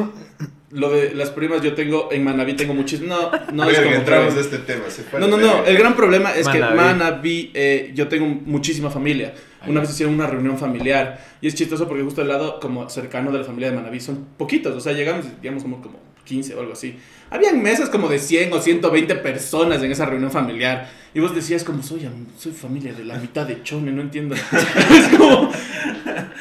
lo 0.70 0.90
de 0.90 1.14
las 1.14 1.30
primas 1.30 1.62
yo 1.62 1.74
tengo, 1.74 2.08
en 2.12 2.24
Manaví 2.24 2.54
tengo 2.54 2.74
muchísimas. 2.74 3.18
No, 3.18 3.30
no 3.52 3.62
es 3.64 3.68
Verga, 3.76 3.84
como 3.84 3.96
entramos 3.96 4.34
que- 4.34 4.40
a 4.40 4.42
este 4.42 4.58
tema. 4.58 4.84
se 4.88 5.02
fue 5.02 5.20
No, 5.20 5.28
no, 5.28 5.36
no. 5.36 5.64
El 5.64 5.78
gran 5.78 5.94
problema 5.94 6.32
es 6.34 6.48
que 6.48 6.58
Manabí. 6.58 6.76
Manaví, 6.76 7.50
eh, 7.54 7.92
yo 7.94 8.08
tengo 8.08 8.26
muchísima 8.26 8.90
familia. 8.90 9.34
Una 9.66 9.80
vez 9.80 9.90
hicieron 9.90 10.14
una 10.14 10.28
reunión 10.28 10.56
familiar 10.58 11.18
y 11.40 11.48
es 11.48 11.54
chistoso 11.56 11.88
porque 11.88 12.04
justo 12.04 12.20
al 12.22 12.28
lado, 12.28 12.60
como 12.60 12.88
cercano 12.88 13.32
de 13.32 13.38
la 13.38 13.44
familia 13.44 13.70
de 13.70 13.76
Manaví, 13.76 13.98
son 13.98 14.26
poquitos. 14.36 14.74
O 14.76 14.80
sea, 14.80 14.92
llegamos, 14.92 15.24
digamos, 15.42 15.64
como, 15.64 15.82
como 15.82 15.98
15 16.26 16.54
o 16.54 16.60
algo 16.60 16.74
así. 16.74 16.98
Habían 17.30 17.62
mesas 17.62 17.88
como 17.88 18.08
de 18.08 18.18
100 18.18 18.52
o 18.52 18.60
120 18.60 19.14
personas 19.16 19.82
en 19.82 19.90
esa 19.90 20.04
reunión 20.04 20.30
familiar. 20.30 20.90
Y 21.14 21.20
vos 21.20 21.34
decías, 21.34 21.64
como, 21.64 21.82
soy, 21.82 22.06
soy 22.36 22.52
familia 22.52 22.92
de 22.92 23.04
la 23.04 23.16
mitad 23.16 23.46
de 23.46 23.62
Chone, 23.62 23.90
no 23.90 24.02
entiendo. 24.02 24.34
es 24.90 25.16
como, 25.16 25.50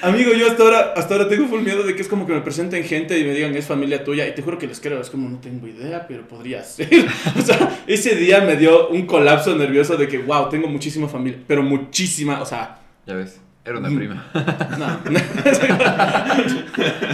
amigo, 0.02 0.34
yo 0.34 0.48
hasta 0.48 0.64
ahora, 0.64 0.94
hasta 0.98 1.16
ahora 1.16 1.30
tengo 1.30 1.48
full 1.48 1.62
miedo 1.62 1.84
de 1.84 1.96
que 1.96 2.02
es 2.02 2.10
como 2.10 2.28
que 2.28 2.34
me 2.34 2.42
presenten 2.42 2.84
gente 2.84 3.18
y 3.18 3.24
me 3.24 3.34
digan, 3.34 3.56
es 3.56 3.66
familia 3.66 4.04
tuya. 4.04 4.28
Y 4.28 4.36
te 4.36 4.42
juro 4.42 4.58
que 4.58 4.68
les 4.68 4.82
creo, 4.82 5.00
es 5.00 5.10
como, 5.10 5.30
no 5.30 5.40
tengo 5.40 5.66
idea, 5.66 6.06
pero 6.06 6.28
podría 6.28 6.62
ser. 6.62 6.90
o 7.40 7.42
sea, 7.42 7.84
ese 7.88 8.16
día 8.16 8.42
me 8.42 8.58
dio 8.58 8.90
un 8.90 9.06
colapso 9.06 9.56
nervioso 9.56 9.96
de 9.96 10.10
que, 10.10 10.18
wow, 10.18 10.50
tengo 10.50 10.68
muchísima 10.68 11.08
familia, 11.08 11.40
pero 11.48 11.64
muchísima, 11.64 12.42
o 12.42 12.46
sea, 12.46 12.82
Ya 13.08 13.16
ves. 13.16 13.40
Era 13.66 13.80
una 13.80 13.90
prima. 13.90 14.24
no. 14.78 15.00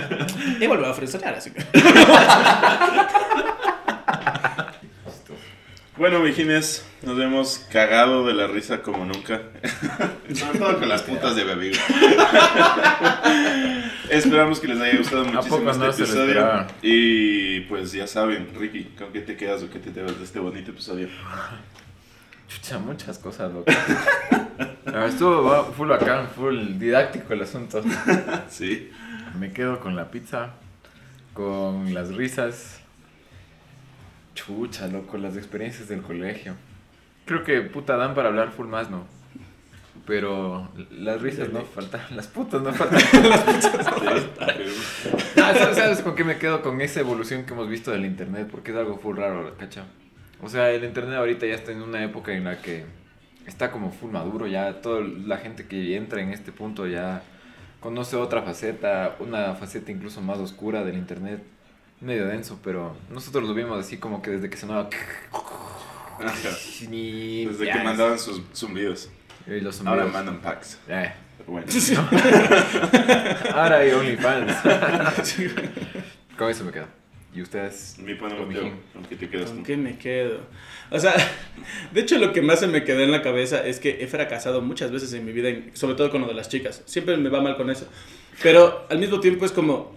Igual 0.02 0.21
me 0.68 0.78
va 0.78 0.88
a 0.88 0.92
ofrecer, 0.92 1.24
así 1.28 1.52
que. 1.52 1.64
Bueno, 6.02 6.20
mijines, 6.20 6.84
nos 7.04 7.20
hemos 7.20 7.60
cagado 7.72 8.26
de 8.26 8.34
la 8.34 8.48
risa 8.48 8.82
como 8.82 9.06
nunca. 9.06 9.40
Sobre 10.34 10.58
todo 10.60 10.80
con 10.80 10.90
las 10.90 11.04
putas 11.04 11.36
de 11.36 11.44
Bebigo. 11.44 11.78
Esperamos 14.10 14.60
que 14.60 14.70
les 14.70 14.82
haya 14.82 14.98
gustado 14.98 15.26
muchísimo 15.26 15.70
este 15.70 15.80
no 15.80 15.92
episodio. 15.92 16.66
Y 16.82 17.60
pues 17.62 17.92
ya 17.92 18.08
saben, 18.08 18.50
Ricky, 18.58 18.96
¿con 18.98 19.14
qué 19.14 19.22
te 19.22 19.38
quedas 19.38 19.62
o 19.62 19.70
qué 19.70 19.78
te 19.78 19.92
llevas 19.92 20.18
de 20.18 20.24
este 20.24 20.40
bonito 20.40 20.72
episodio? 20.72 21.08
Chucha, 22.48 22.80
muchas 22.80 23.20
cosas, 23.20 23.54
loco. 23.54 23.72
A 24.88 24.92
ver, 24.92 25.10
Estuvo 25.10 25.66
full 25.66 25.90
bacán, 25.90 26.30
full 26.30 26.80
didáctico 26.80 27.34
el 27.34 27.44
asunto. 27.44 27.84
Sí. 28.50 28.90
Me 29.40 29.52
quedo 29.52 29.80
con 29.80 29.96
la 29.96 30.12
pizza, 30.12 30.54
con 31.34 31.94
las 31.94 32.14
risas. 32.16 32.82
Chucha, 34.36 34.88
loco, 34.88 35.18
las 35.18 35.38
experiencias 35.38 35.88
del 35.88 36.02
colegio. 36.02 36.56
Creo 37.26 37.44
que 37.44 37.62
puta 37.62 37.98
dan 37.98 38.16
para 38.16 38.30
hablar 38.30 38.52
full 38.52 38.68
más, 38.68 38.90
¿no? 38.90 39.06
Pero 40.06 40.70
las 40.90 41.22
risas 41.22 41.52
no 41.52 41.62
faltan, 41.62 42.02
las 42.16 42.28
putas 42.28 42.62
no 42.62 42.74
faltan. 42.74 43.00
Ah, 45.44 45.54
¿sabes, 45.56 45.78
sabes 45.78 46.02
con 46.02 46.16
qué 46.16 46.24
me 46.24 46.38
quedo? 46.38 46.62
Con 46.62 46.82
esa 46.82 47.00
evolución 47.00 47.46
que 47.46 47.54
hemos 47.54 47.68
visto 47.68 47.90
del 47.90 48.06
internet, 48.06 48.48
porque 48.52 48.72
es 48.72 48.78
algo 48.78 48.98
full 48.98 49.18
raro, 49.18 49.56
¿cacha? 49.58 49.86
O 50.42 50.50
sea, 50.50 50.70
el 50.72 50.84
internet 50.84 51.18
ahorita 51.18 51.48
ya 51.48 51.56
está 51.56 51.72
en 51.72 51.82
una 51.82 52.04
época 52.04 52.32
en 52.34 52.44
la 52.44 52.62
que 52.62 52.86
está 53.48 53.72
como 53.72 53.92
full 53.92 54.12
maduro, 54.12 54.46
ya 54.48 54.82
toda 54.82 55.02
la 55.02 55.38
gente 55.38 55.66
que 55.68 55.96
entra 55.96 56.22
en 56.22 56.30
este 56.30 56.52
punto 56.52 56.86
ya 56.86 57.24
conoce 57.82 58.16
otra 58.16 58.42
faceta, 58.44 59.16
una 59.20 59.56
faceta 59.56 59.92
incluso 59.92 60.22
más 60.22 60.38
oscura 60.38 60.84
del 60.86 60.96
internet, 60.98 61.44
medio 62.00 62.26
denso, 62.28 62.60
pero 62.64 62.96
nosotros 63.10 63.44
lo 63.48 63.54
vimos 63.54 63.78
así 63.86 63.98
como 63.98 64.22
que 64.22 64.32
desde 64.32 64.50
que 64.50 64.56
sonaba... 64.58 64.88
Ni- 66.90 67.46
Desde 67.46 67.72
que 67.72 67.84
mandaban 67.84 68.20
sus 68.20 68.42
zumbidos. 68.54 69.10
y 69.48 69.60
los 69.60 69.82
Ahora 69.86 70.06
mandan 70.06 70.40
packs. 70.40 70.78
Eh, 70.88 71.12
Pero 71.40 71.52
bueno. 71.52 71.68
Ahora 73.56 73.78
hay 73.78 73.92
OnlyFans. 73.92 74.56
Con 76.38 76.50
eso 76.50 76.64
me 76.64 76.72
quedo. 76.72 76.86
¿Y 77.34 77.42
ustedes? 77.42 77.96
Mi 78.00 78.14
pana 78.16 78.36
Con 78.36 78.48
Mateo, 78.50 78.64
Mijín. 78.64 78.80
¿con 78.92 79.04
qué 79.06 79.16
te 79.16 79.30
quedas 79.30 79.50
¿Con 79.50 79.60
tú? 79.60 79.64
qué 79.64 79.78
me 79.78 79.98
quedo? 79.98 80.40
O 80.90 81.00
sea, 81.00 81.14
de 81.94 82.02
hecho 82.02 82.18
lo 82.18 82.34
que 82.34 82.42
más 82.42 82.60
se 82.60 82.68
me 82.68 82.84
quedó 82.84 83.00
en 83.02 83.12
la 83.12 83.22
cabeza 83.22 83.66
es 83.66 83.80
que 83.80 84.04
he 84.04 84.08
fracasado 84.08 84.62
muchas 84.62 84.92
veces 84.92 85.14
en 85.14 85.24
mi 85.26 85.32
vida, 85.32 85.50
sobre 85.74 85.96
todo 85.96 86.10
con 86.12 86.22
lo 86.22 86.28
de 86.28 86.34
las 86.34 86.50
chicas. 86.50 86.82
Siempre 86.86 87.16
me 87.16 87.30
va 87.30 87.40
mal 87.42 87.56
con 87.56 87.70
eso. 87.70 87.88
Pero 88.44 88.86
al 88.90 89.00
mismo 89.00 89.22
tiempo 89.22 89.46
es 89.46 89.54
como, 89.54 89.96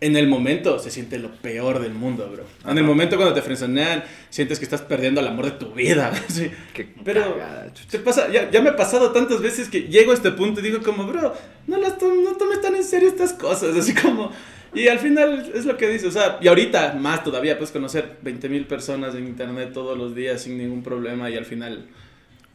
en 0.00 0.16
el 0.16 0.28
momento 0.28 0.78
se 0.78 0.90
siente 0.90 1.18
lo 1.18 1.30
peor 1.30 1.78
del 1.78 1.92
mundo, 1.92 2.26
bro. 2.32 2.44
En 2.70 2.78
el 2.78 2.84
momento 2.84 3.16
cuando 3.16 3.34
te 3.34 3.42
frenzonean, 3.42 4.02
sientes 4.30 4.58
que 4.58 4.64
estás 4.64 4.80
perdiendo 4.80 5.20
el 5.20 5.26
amor 5.26 5.44
de 5.44 5.50
tu 5.52 5.74
vida. 5.74 6.10
sí. 6.28 6.50
Qué 6.72 6.88
Pero 7.04 7.34
cagada, 7.36 7.70
te 7.90 7.98
pasa, 7.98 8.30
ya, 8.30 8.50
ya 8.50 8.62
me 8.62 8.70
ha 8.70 8.76
pasado 8.76 9.10
tantas 9.12 9.42
veces 9.42 9.68
que 9.68 9.82
llego 9.82 10.12
a 10.12 10.14
este 10.14 10.30
punto 10.30 10.60
y 10.60 10.62
digo 10.62 10.80
como, 10.82 11.04
bro, 11.06 11.34
no, 11.66 11.76
las 11.76 11.98
to- 11.98 12.14
no 12.14 12.32
tomes 12.38 12.62
tan 12.62 12.74
en 12.76 12.84
serio 12.84 13.08
estas 13.10 13.34
cosas, 13.34 13.76
así 13.76 13.92
como... 13.94 14.32
Y 14.72 14.88
al 14.88 14.98
final 14.98 15.50
es 15.54 15.64
lo 15.64 15.76
que 15.76 15.88
dice, 15.88 16.06
o 16.06 16.10
sea, 16.10 16.38
y 16.40 16.48
ahorita 16.48 16.94
más 16.94 17.24
todavía 17.24 17.56
puedes 17.58 17.72
conocer 17.72 18.18
20 18.22 18.48
mil 18.48 18.66
personas 18.66 19.14
en 19.14 19.26
internet 19.26 19.72
todos 19.72 19.98
los 19.98 20.14
días 20.14 20.42
sin 20.42 20.58
ningún 20.58 20.82
problema 20.82 21.28
y 21.28 21.36
al 21.36 21.44
final 21.44 21.88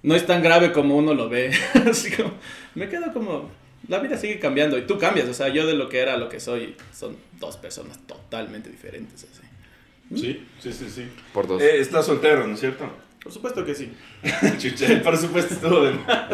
no 0.02 0.16
es 0.16 0.26
tan 0.26 0.42
grave 0.42 0.72
como 0.72 0.96
uno 0.96 1.14
lo 1.14 1.28
ve. 1.30 1.52
así 1.90 2.12
como, 2.12 2.32
me 2.74 2.88
quedo 2.88 3.12
como, 3.12 3.50
la 3.88 4.00
vida 4.00 4.18
sigue 4.18 4.40
cambiando 4.40 4.78
y 4.78 4.84
tú 4.84 4.98
cambias, 4.98 5.28
o 5.28 5.34
sea, 5.34 5.50
yo 5.50 5.68
de 5.68 5.74
lo 5.74 5.90
que 5.90 6.00
era 6.00 6.14
a 6.14 6.18
lo 6.18 6.30
que 6.30 6.40
soy 6.40 6.76
son 6.94 7.18
dos 7.40 7.58
personas 7.58 8.00
totalmente 8.08 8.70
diferentes, 8.70 9.24
así. 9.24 9.42
Sí, 10.16 10.46
sí, 10.60 10.72
sí, 10.72 10.86
sí. 10.90 11.08
Por 11.34 11.48
dos. 11.48 11.62
Eh, 11.62 11.80
estás 11.80 12.06
soltero, 12.06 12.46
¿no 12.46 12.54
es 12.54 12.60
cierto? 12.60 12.88
Por 13.26 13.34
supuesto 13.34 13.66
que 13.66 13.74
sí. 13.74 13.92
Chucha, 14.60 15.02
por 15.02 15.18
supuesto 15.18 15.56
estuvo 15.56 15.82
de 15.82 15.94
más. 15.94 16.30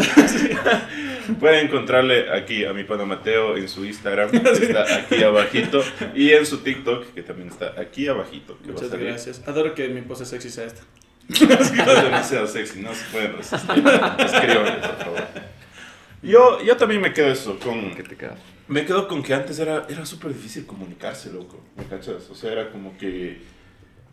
Pueden 1.40 1.68
encontrarle 1.68 2.30
aquí 2.30 2.66
a 2.66 2.74
mi 2.74 2.84
pana 2.84 3.06
Mateo 3.06 3.56
en 3.56 3.70
su 3.70 3.86
Instagram, 3.86 4.30
que 4.32 4.38
está 4.38 4.98
aquí 4.98 5.24
abajito, 5.24 5.82
y 6.14 6.32
en 6.32 6.46
su 6.46 6.58
TikTok, 6.58 7.14
que 7.14 7.24
también 7.24 7.48
está 7.48 7.80
aquí 7.80 8.10
abajito. 8.10 8.58
Que 8.58 8.66
va 8.66 8.72
a 8.72 8.74
Muchas 8.74 8.90
salir. 8.90 9.08
gracias. 9.08 9.42
Adoro 9.48 9.74
que 9.74 9.88
mi 9.88 10.02
pose 10.02 10.26
sexy 10.26 10.50
sea 10.50 10.66
esta. 10.66 10.82
Es 11.30 12.04
demasiado 12.04 12.46
sexy, 12.46 12.82
no 12.82 12.94
se 12.94 13.06
pueden 13.06 13.38
resistir. 13.38 13.70
Escríbanle, 13.70 14.72
por 14.74 14.98
favor. 14.98 15.24
Yo, 16.22 16.62
yo 16.62 16.76
también 16.76 17.00
me 17.00 17.14
quedo 17.14 17.32
eso, 17.32 17.58
con, 17.58 17.96
¿Qué 17.96 18.04
te 18.04 18.18
quedas? 18.18 18.38
Me 18.68 18.86
quedo 18.86 19.08
con 19.08 19.24
que 19.24 19.34
antes 19.34 19.60
era, 19.60 19.86
era 19.88 20.06
súper 20.06 20.34
difícil 20.34 20.66
comunicarse, 20.66 21.32
loco. 21.32 21.64
¿Me 21.78 21.86
cachas? 21.86 22.30
O 22.30 22.36
sea, 22.36 22.52
era 22.52 22.70
como 22.70 22.98
que, 22.98 23.40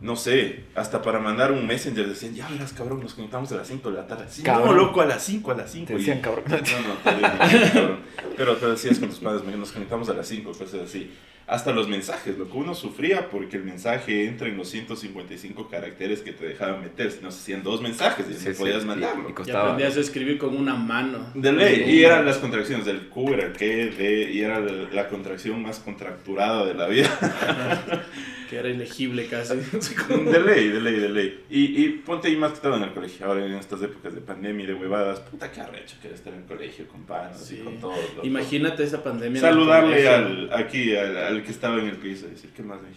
no 0.01 0.15
sé, 0.15 0.63
hasta 0.75 1.01
para 1.01 1.19
mandar 1.19 1.51
un 1.51 1.67
messenger 1.67 2.07
decían, 2.07 2.33
ya 2.33 2.47
verás, 2.47 2.71
cabrón, 2.73 3.01
nos 3.01 3.13
conectamos 3.13 3.51
a 3.51 3.55
las 3.55 3.67
5 3.67 3.91
de 3.91 3.97
la 3.97 4.07
tarde. 4.07 4.25
Sí, 4.29 4.41
no, 4.43 4.45
Cabrón. 4.53 4.77
loco, 4.77 5.01
a 5.01 5.05
las 5.05 5.23
5, 5.23 5.51
a 5.51 5.55
las 5.55 5.71
5. 5.71 5.87
Te 5.87 5.95
decían 5.95 6.21
cabrón. 6.21 6.45
No, 6.47 6.55
no, 6.57 6.93
te 7.03 7.11
decían 7.11 7.69
cabrón. 7.73 7.99
Pero 8.37 8.55
te 8.55 8.65
decías 8.67 8.99
con 8.99 9.09
tus 9.09 9.19
padres, 9.19 9.43
nos 9.43 9.71
conectamos 9.71 10.09
a 10.09 10.13
las 10.13 10.27
5, 10.27 10.51
cosas 10.51 10.81
así. 10.85 11.11
Hasta 11.49 11.71
los 11.73 11.87
mensajes, 11.89 12.37
lo 12.37 12.49
que 12.49 12.57
uno 12.57 12.75
sufría 12.75 13.29
porque 13.29 13.57
el 13.57 13.63
mensaje 13.63 14.25
entra 14.27 14.47
en 14.47 14.55
los 14.57 14.69
155 14.69 15.67
caracteres 15.67 16.21
que 16.21 16.31
te 16.31 16.45
dejaban 16.47 16.81
meter. 16.81 17.11
No 17.23 17.29
hacían 17.29 17.63
dos 17.63 17.81
mensajes 17.81 18.25
y 18.29 18.33
Sí, 18.35 18.49
no 18.49 18.53
sí, 18.53 18.59
podías 18.59 18.85
mandarlo. 18.85 19.27
y 19.27 19.31
Y 19.31 19.33
costaba. 19.33 19.61
aprendías 19.71 19.97
a 19.97 19.99
escribir 20.01 20.37
con 20.37 20.55
una 20.55 20.75
mano. 20.75 21.31
De 21.33 21.51
ley, 21.51 21.85
y 21.87 22.03
eran 22.03 22.25
las 22.25 22.37
contracciones 22.37 22.85
del 22.85 23.07
Q, 23.09 23.33
era 23.33 23.47
el 23.47 23.53
que, 23.53 23.87
de, 23.87 24.31
y 24.31 24.41
era 24.41 24.59
la, 24.59 24.71
la 24.91 25.07
contracción 25.09 25.61
más 25.61 25.79
contracturada 25.79 26.65
de 26.65 26.73
la 26.75 26.87
vida. 26.87 27.09
Que 28.49 28.57
era 28.57 28.69
ilegible 28.69 29.27
casi. 29.27 29.57
De 29.57 30.39
ley, 30.43 30.69
de 30.69 30.81
ley, 30.81 30.95
de 30.99 31.09
ley. 31.09 31.43
Y, 31.51 31.83
y 31.85 31.89
ponte 31.89 32.29
ahí 32.29 32.35
más 32.35 32.53
que 32.53 32.61
todo 32.61 32.77
en 32.77 32.81
el 32.81 32.93
colegio, 32.93 33.27
ahora 33.27 33.45
en 33.45 33.53
estas 33.53 33.79
épocas 33.83 34.15
de 34.15 34.21
pandemia 34.21 34.63
y 34.63 34.67
de 34.69 34.73
huevadas, 34.73 35.19
puta 35.19 35.51
que 35.51 35.61
arrecho 35.61 35.97
que 36.01 36.07
estar 36.11 36.33
en 36.33 36.39
el 36.39 36.45
colegio 36.45 36.87
con 36.87 37.03
panos 37.03 37.51
y 37.51 37.57
con 37.57 37.77
todo. 37.79 37.91
loco. 37.91 38.25
Imagínate 38.25 38.83
esa 38.83 39.03
pandemia. 39.03 39.39
Saludarle 39.39 40.09
al, 40.09 40.49
aquí, 40.51 40.95
al, 40.95 41.15
al 41.15 41.38
que 41.43 41.51
estaba 41.51 41.79
en 41.79 41.87
el 41.87 41.97
piso 41.97 42.27
y 42.27 42.31
decir, 42.31 42.51
¿qué 42.55 42.63
más, 42.63 42.79
güey? 42.79 42.93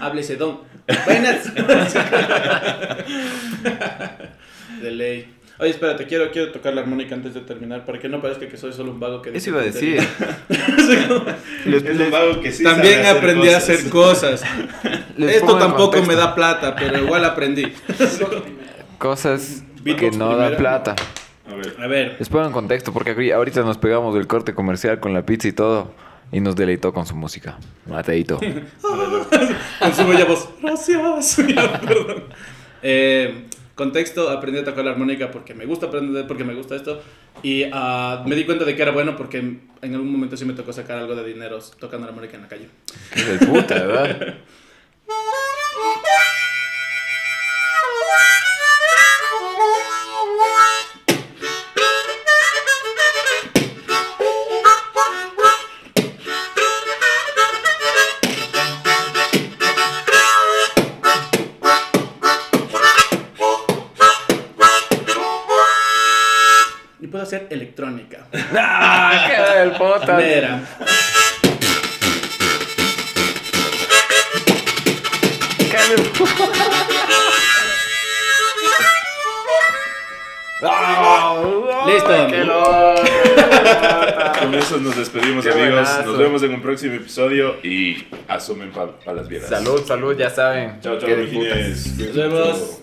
Háblese, 0.00 0.36
don. 0.36 0.60
Buenas. 1.06 1.54
de 4.82 4.90
ley. 4.90 5.34
Oye, 5.58 5.70
espérate, 5.70 6.06
quiero, 6.06 6.30
quiero 6.32 6.50
tocar 6.50 6.74
la 6.74 6.80
armónica 6.80 7.14
antes 7.14 7.34
de 7.34 7.40
terminar 7.42 7.84
para 7.84 8.00
que 8.00 8.08
no 8.08 8.20
parezca 8.20 8.48
que 8.48 8.56
soy 8.56 8.72
solo 8.72 8.90
un 8.90 8.98
vago 8.98 9.22
que 9.22 9.30
Eso 9.36 9.50
iba 9.50 9.60
a 9.60 9.64
decir. 9.64 9.96
Es 10.48 12.00
un 12.00 12.10
vago 12.10 12.40
que 12.40 12.50
sí 12.50 12.64
También 12.64 12.94
sabe 12.94 13.06
hacer 13.06 13.16
aprendí 13.16 13.48
a 13.48 13.56
hacer 13.58 13.88
cosas. 13.88 14.42
Les 15.16 15.36
Esto 15.36 15.56
tampoco 15.58 16.02
me 16.02 16.16
da 16.16 16.34
plata, 16.34 16.74
pero 16.74 16.98
igual 16.98 17.24
aprendí. 17.24 17.72
Cosas 18.98 19.62
que 19.84 20.10
no 20.10 20.30
primero. 20.30 20.56
plata. 20.56 20.96
A 21.48 21.54
ver, 21.54 21.76
A 21.78 21.86
ver. 21.86 22.16
Les 22.18 22.28
pongo 22.28 22.46
en 22.46 22.52
contexto 22.52 22.92
porque 22.92 23.32
ahorita 23.32 23.62
nos 23.62 23.78
pegamos 23.78 24.14
del 24.14 24.26
corte 24.26 24.54
comercial 24.54 25.00
con 25.00 25.12
la 25.12 25.24
pizza 25.24 25.48
y 25.48 25.52
todo. 25.52 25.92
Y 26.32 26.40
nos 26.40 26.56
deleitó 26.56 26.92
con 26.92 27.06
su 27.06 27.14
música. 27.14 27.58
Mateito. 27.86 28.40
Con 29.78 29.94
su 29.94 30.06
bella 30.06 30.24
voz. 30.24 30.48
Gracias. 30.62 31.38
Ya, 31.54 31.80
perdón. 31.80 32.24
Eh, 32.82 33.48
contexto, 33.74 34.30
aprendí 34.30 34.60
a 34.60 34.64
tocar 34.64 34.84
la 34.84 34.92
armónica 34.92 35.30
porque 35.30 35.54
me 35.54 35.66
gusta 35.66 35.86
aprender, 35.86 36.26
porque 36.26 36.44
me 36.44 36.54
gusta 36.54 36.74
esto. 36.74 37.02
Y 37.42 37.64
ah, 37.72 38.24
me 38.26 38.34
di 38.34 38.44
cuenta 38.44 38.64
de 38.64 38.74
que 38.74 38.82
era 38.82 38.92
bueno 38.92 39.16
porque 39.16 39.38
en 39.38 39.94
algún 39.94 40.10
momento 40.10 40.36
sí 40.36 40.44
me 40.44 40.54
tocó 40.54 40.72
sacar 40.72 40.98
algo 40.98 41.14
de 41.14 41.24
dinero 41.24 41.58
tocando 41.78 42.06
la 42.06 42.12
armónica 42.12 42.36
en 42.36 42.42
la 42.42 42.48
calle. 42.48 42.68
Es 43.14 43.40
de 43.40 43.46
puta, 43.46 43.74
¿verdad? 43.74 44.34
eso 84.62 84.78
nos 84.78 84.96
despedimos, 84.96 85.44
Qué 85.44 85.50
amigos. 85.52 85.70
buenazo. 85.72 86.02
Nos 86.06 86.18
vemos 86.18 86.42
en 86.42 86.54
un 86.54 86.62
próximo 86.62 86.94
episodio 86.94 87.56
y 87.62 88.04
asumen 88.28 88.70
para 88.70 88.92
las 89.14 89.28
vieras. 89.28 89.48
Salud, 89.48 89.82
salud, 89.84 90.16
ya 90.16 90.30
saben. 90.30 90.80
Chao, 90.80 90.98
chao. 90.98 91.08
Nos 91.10 92.14
vemos. 92.14 92.80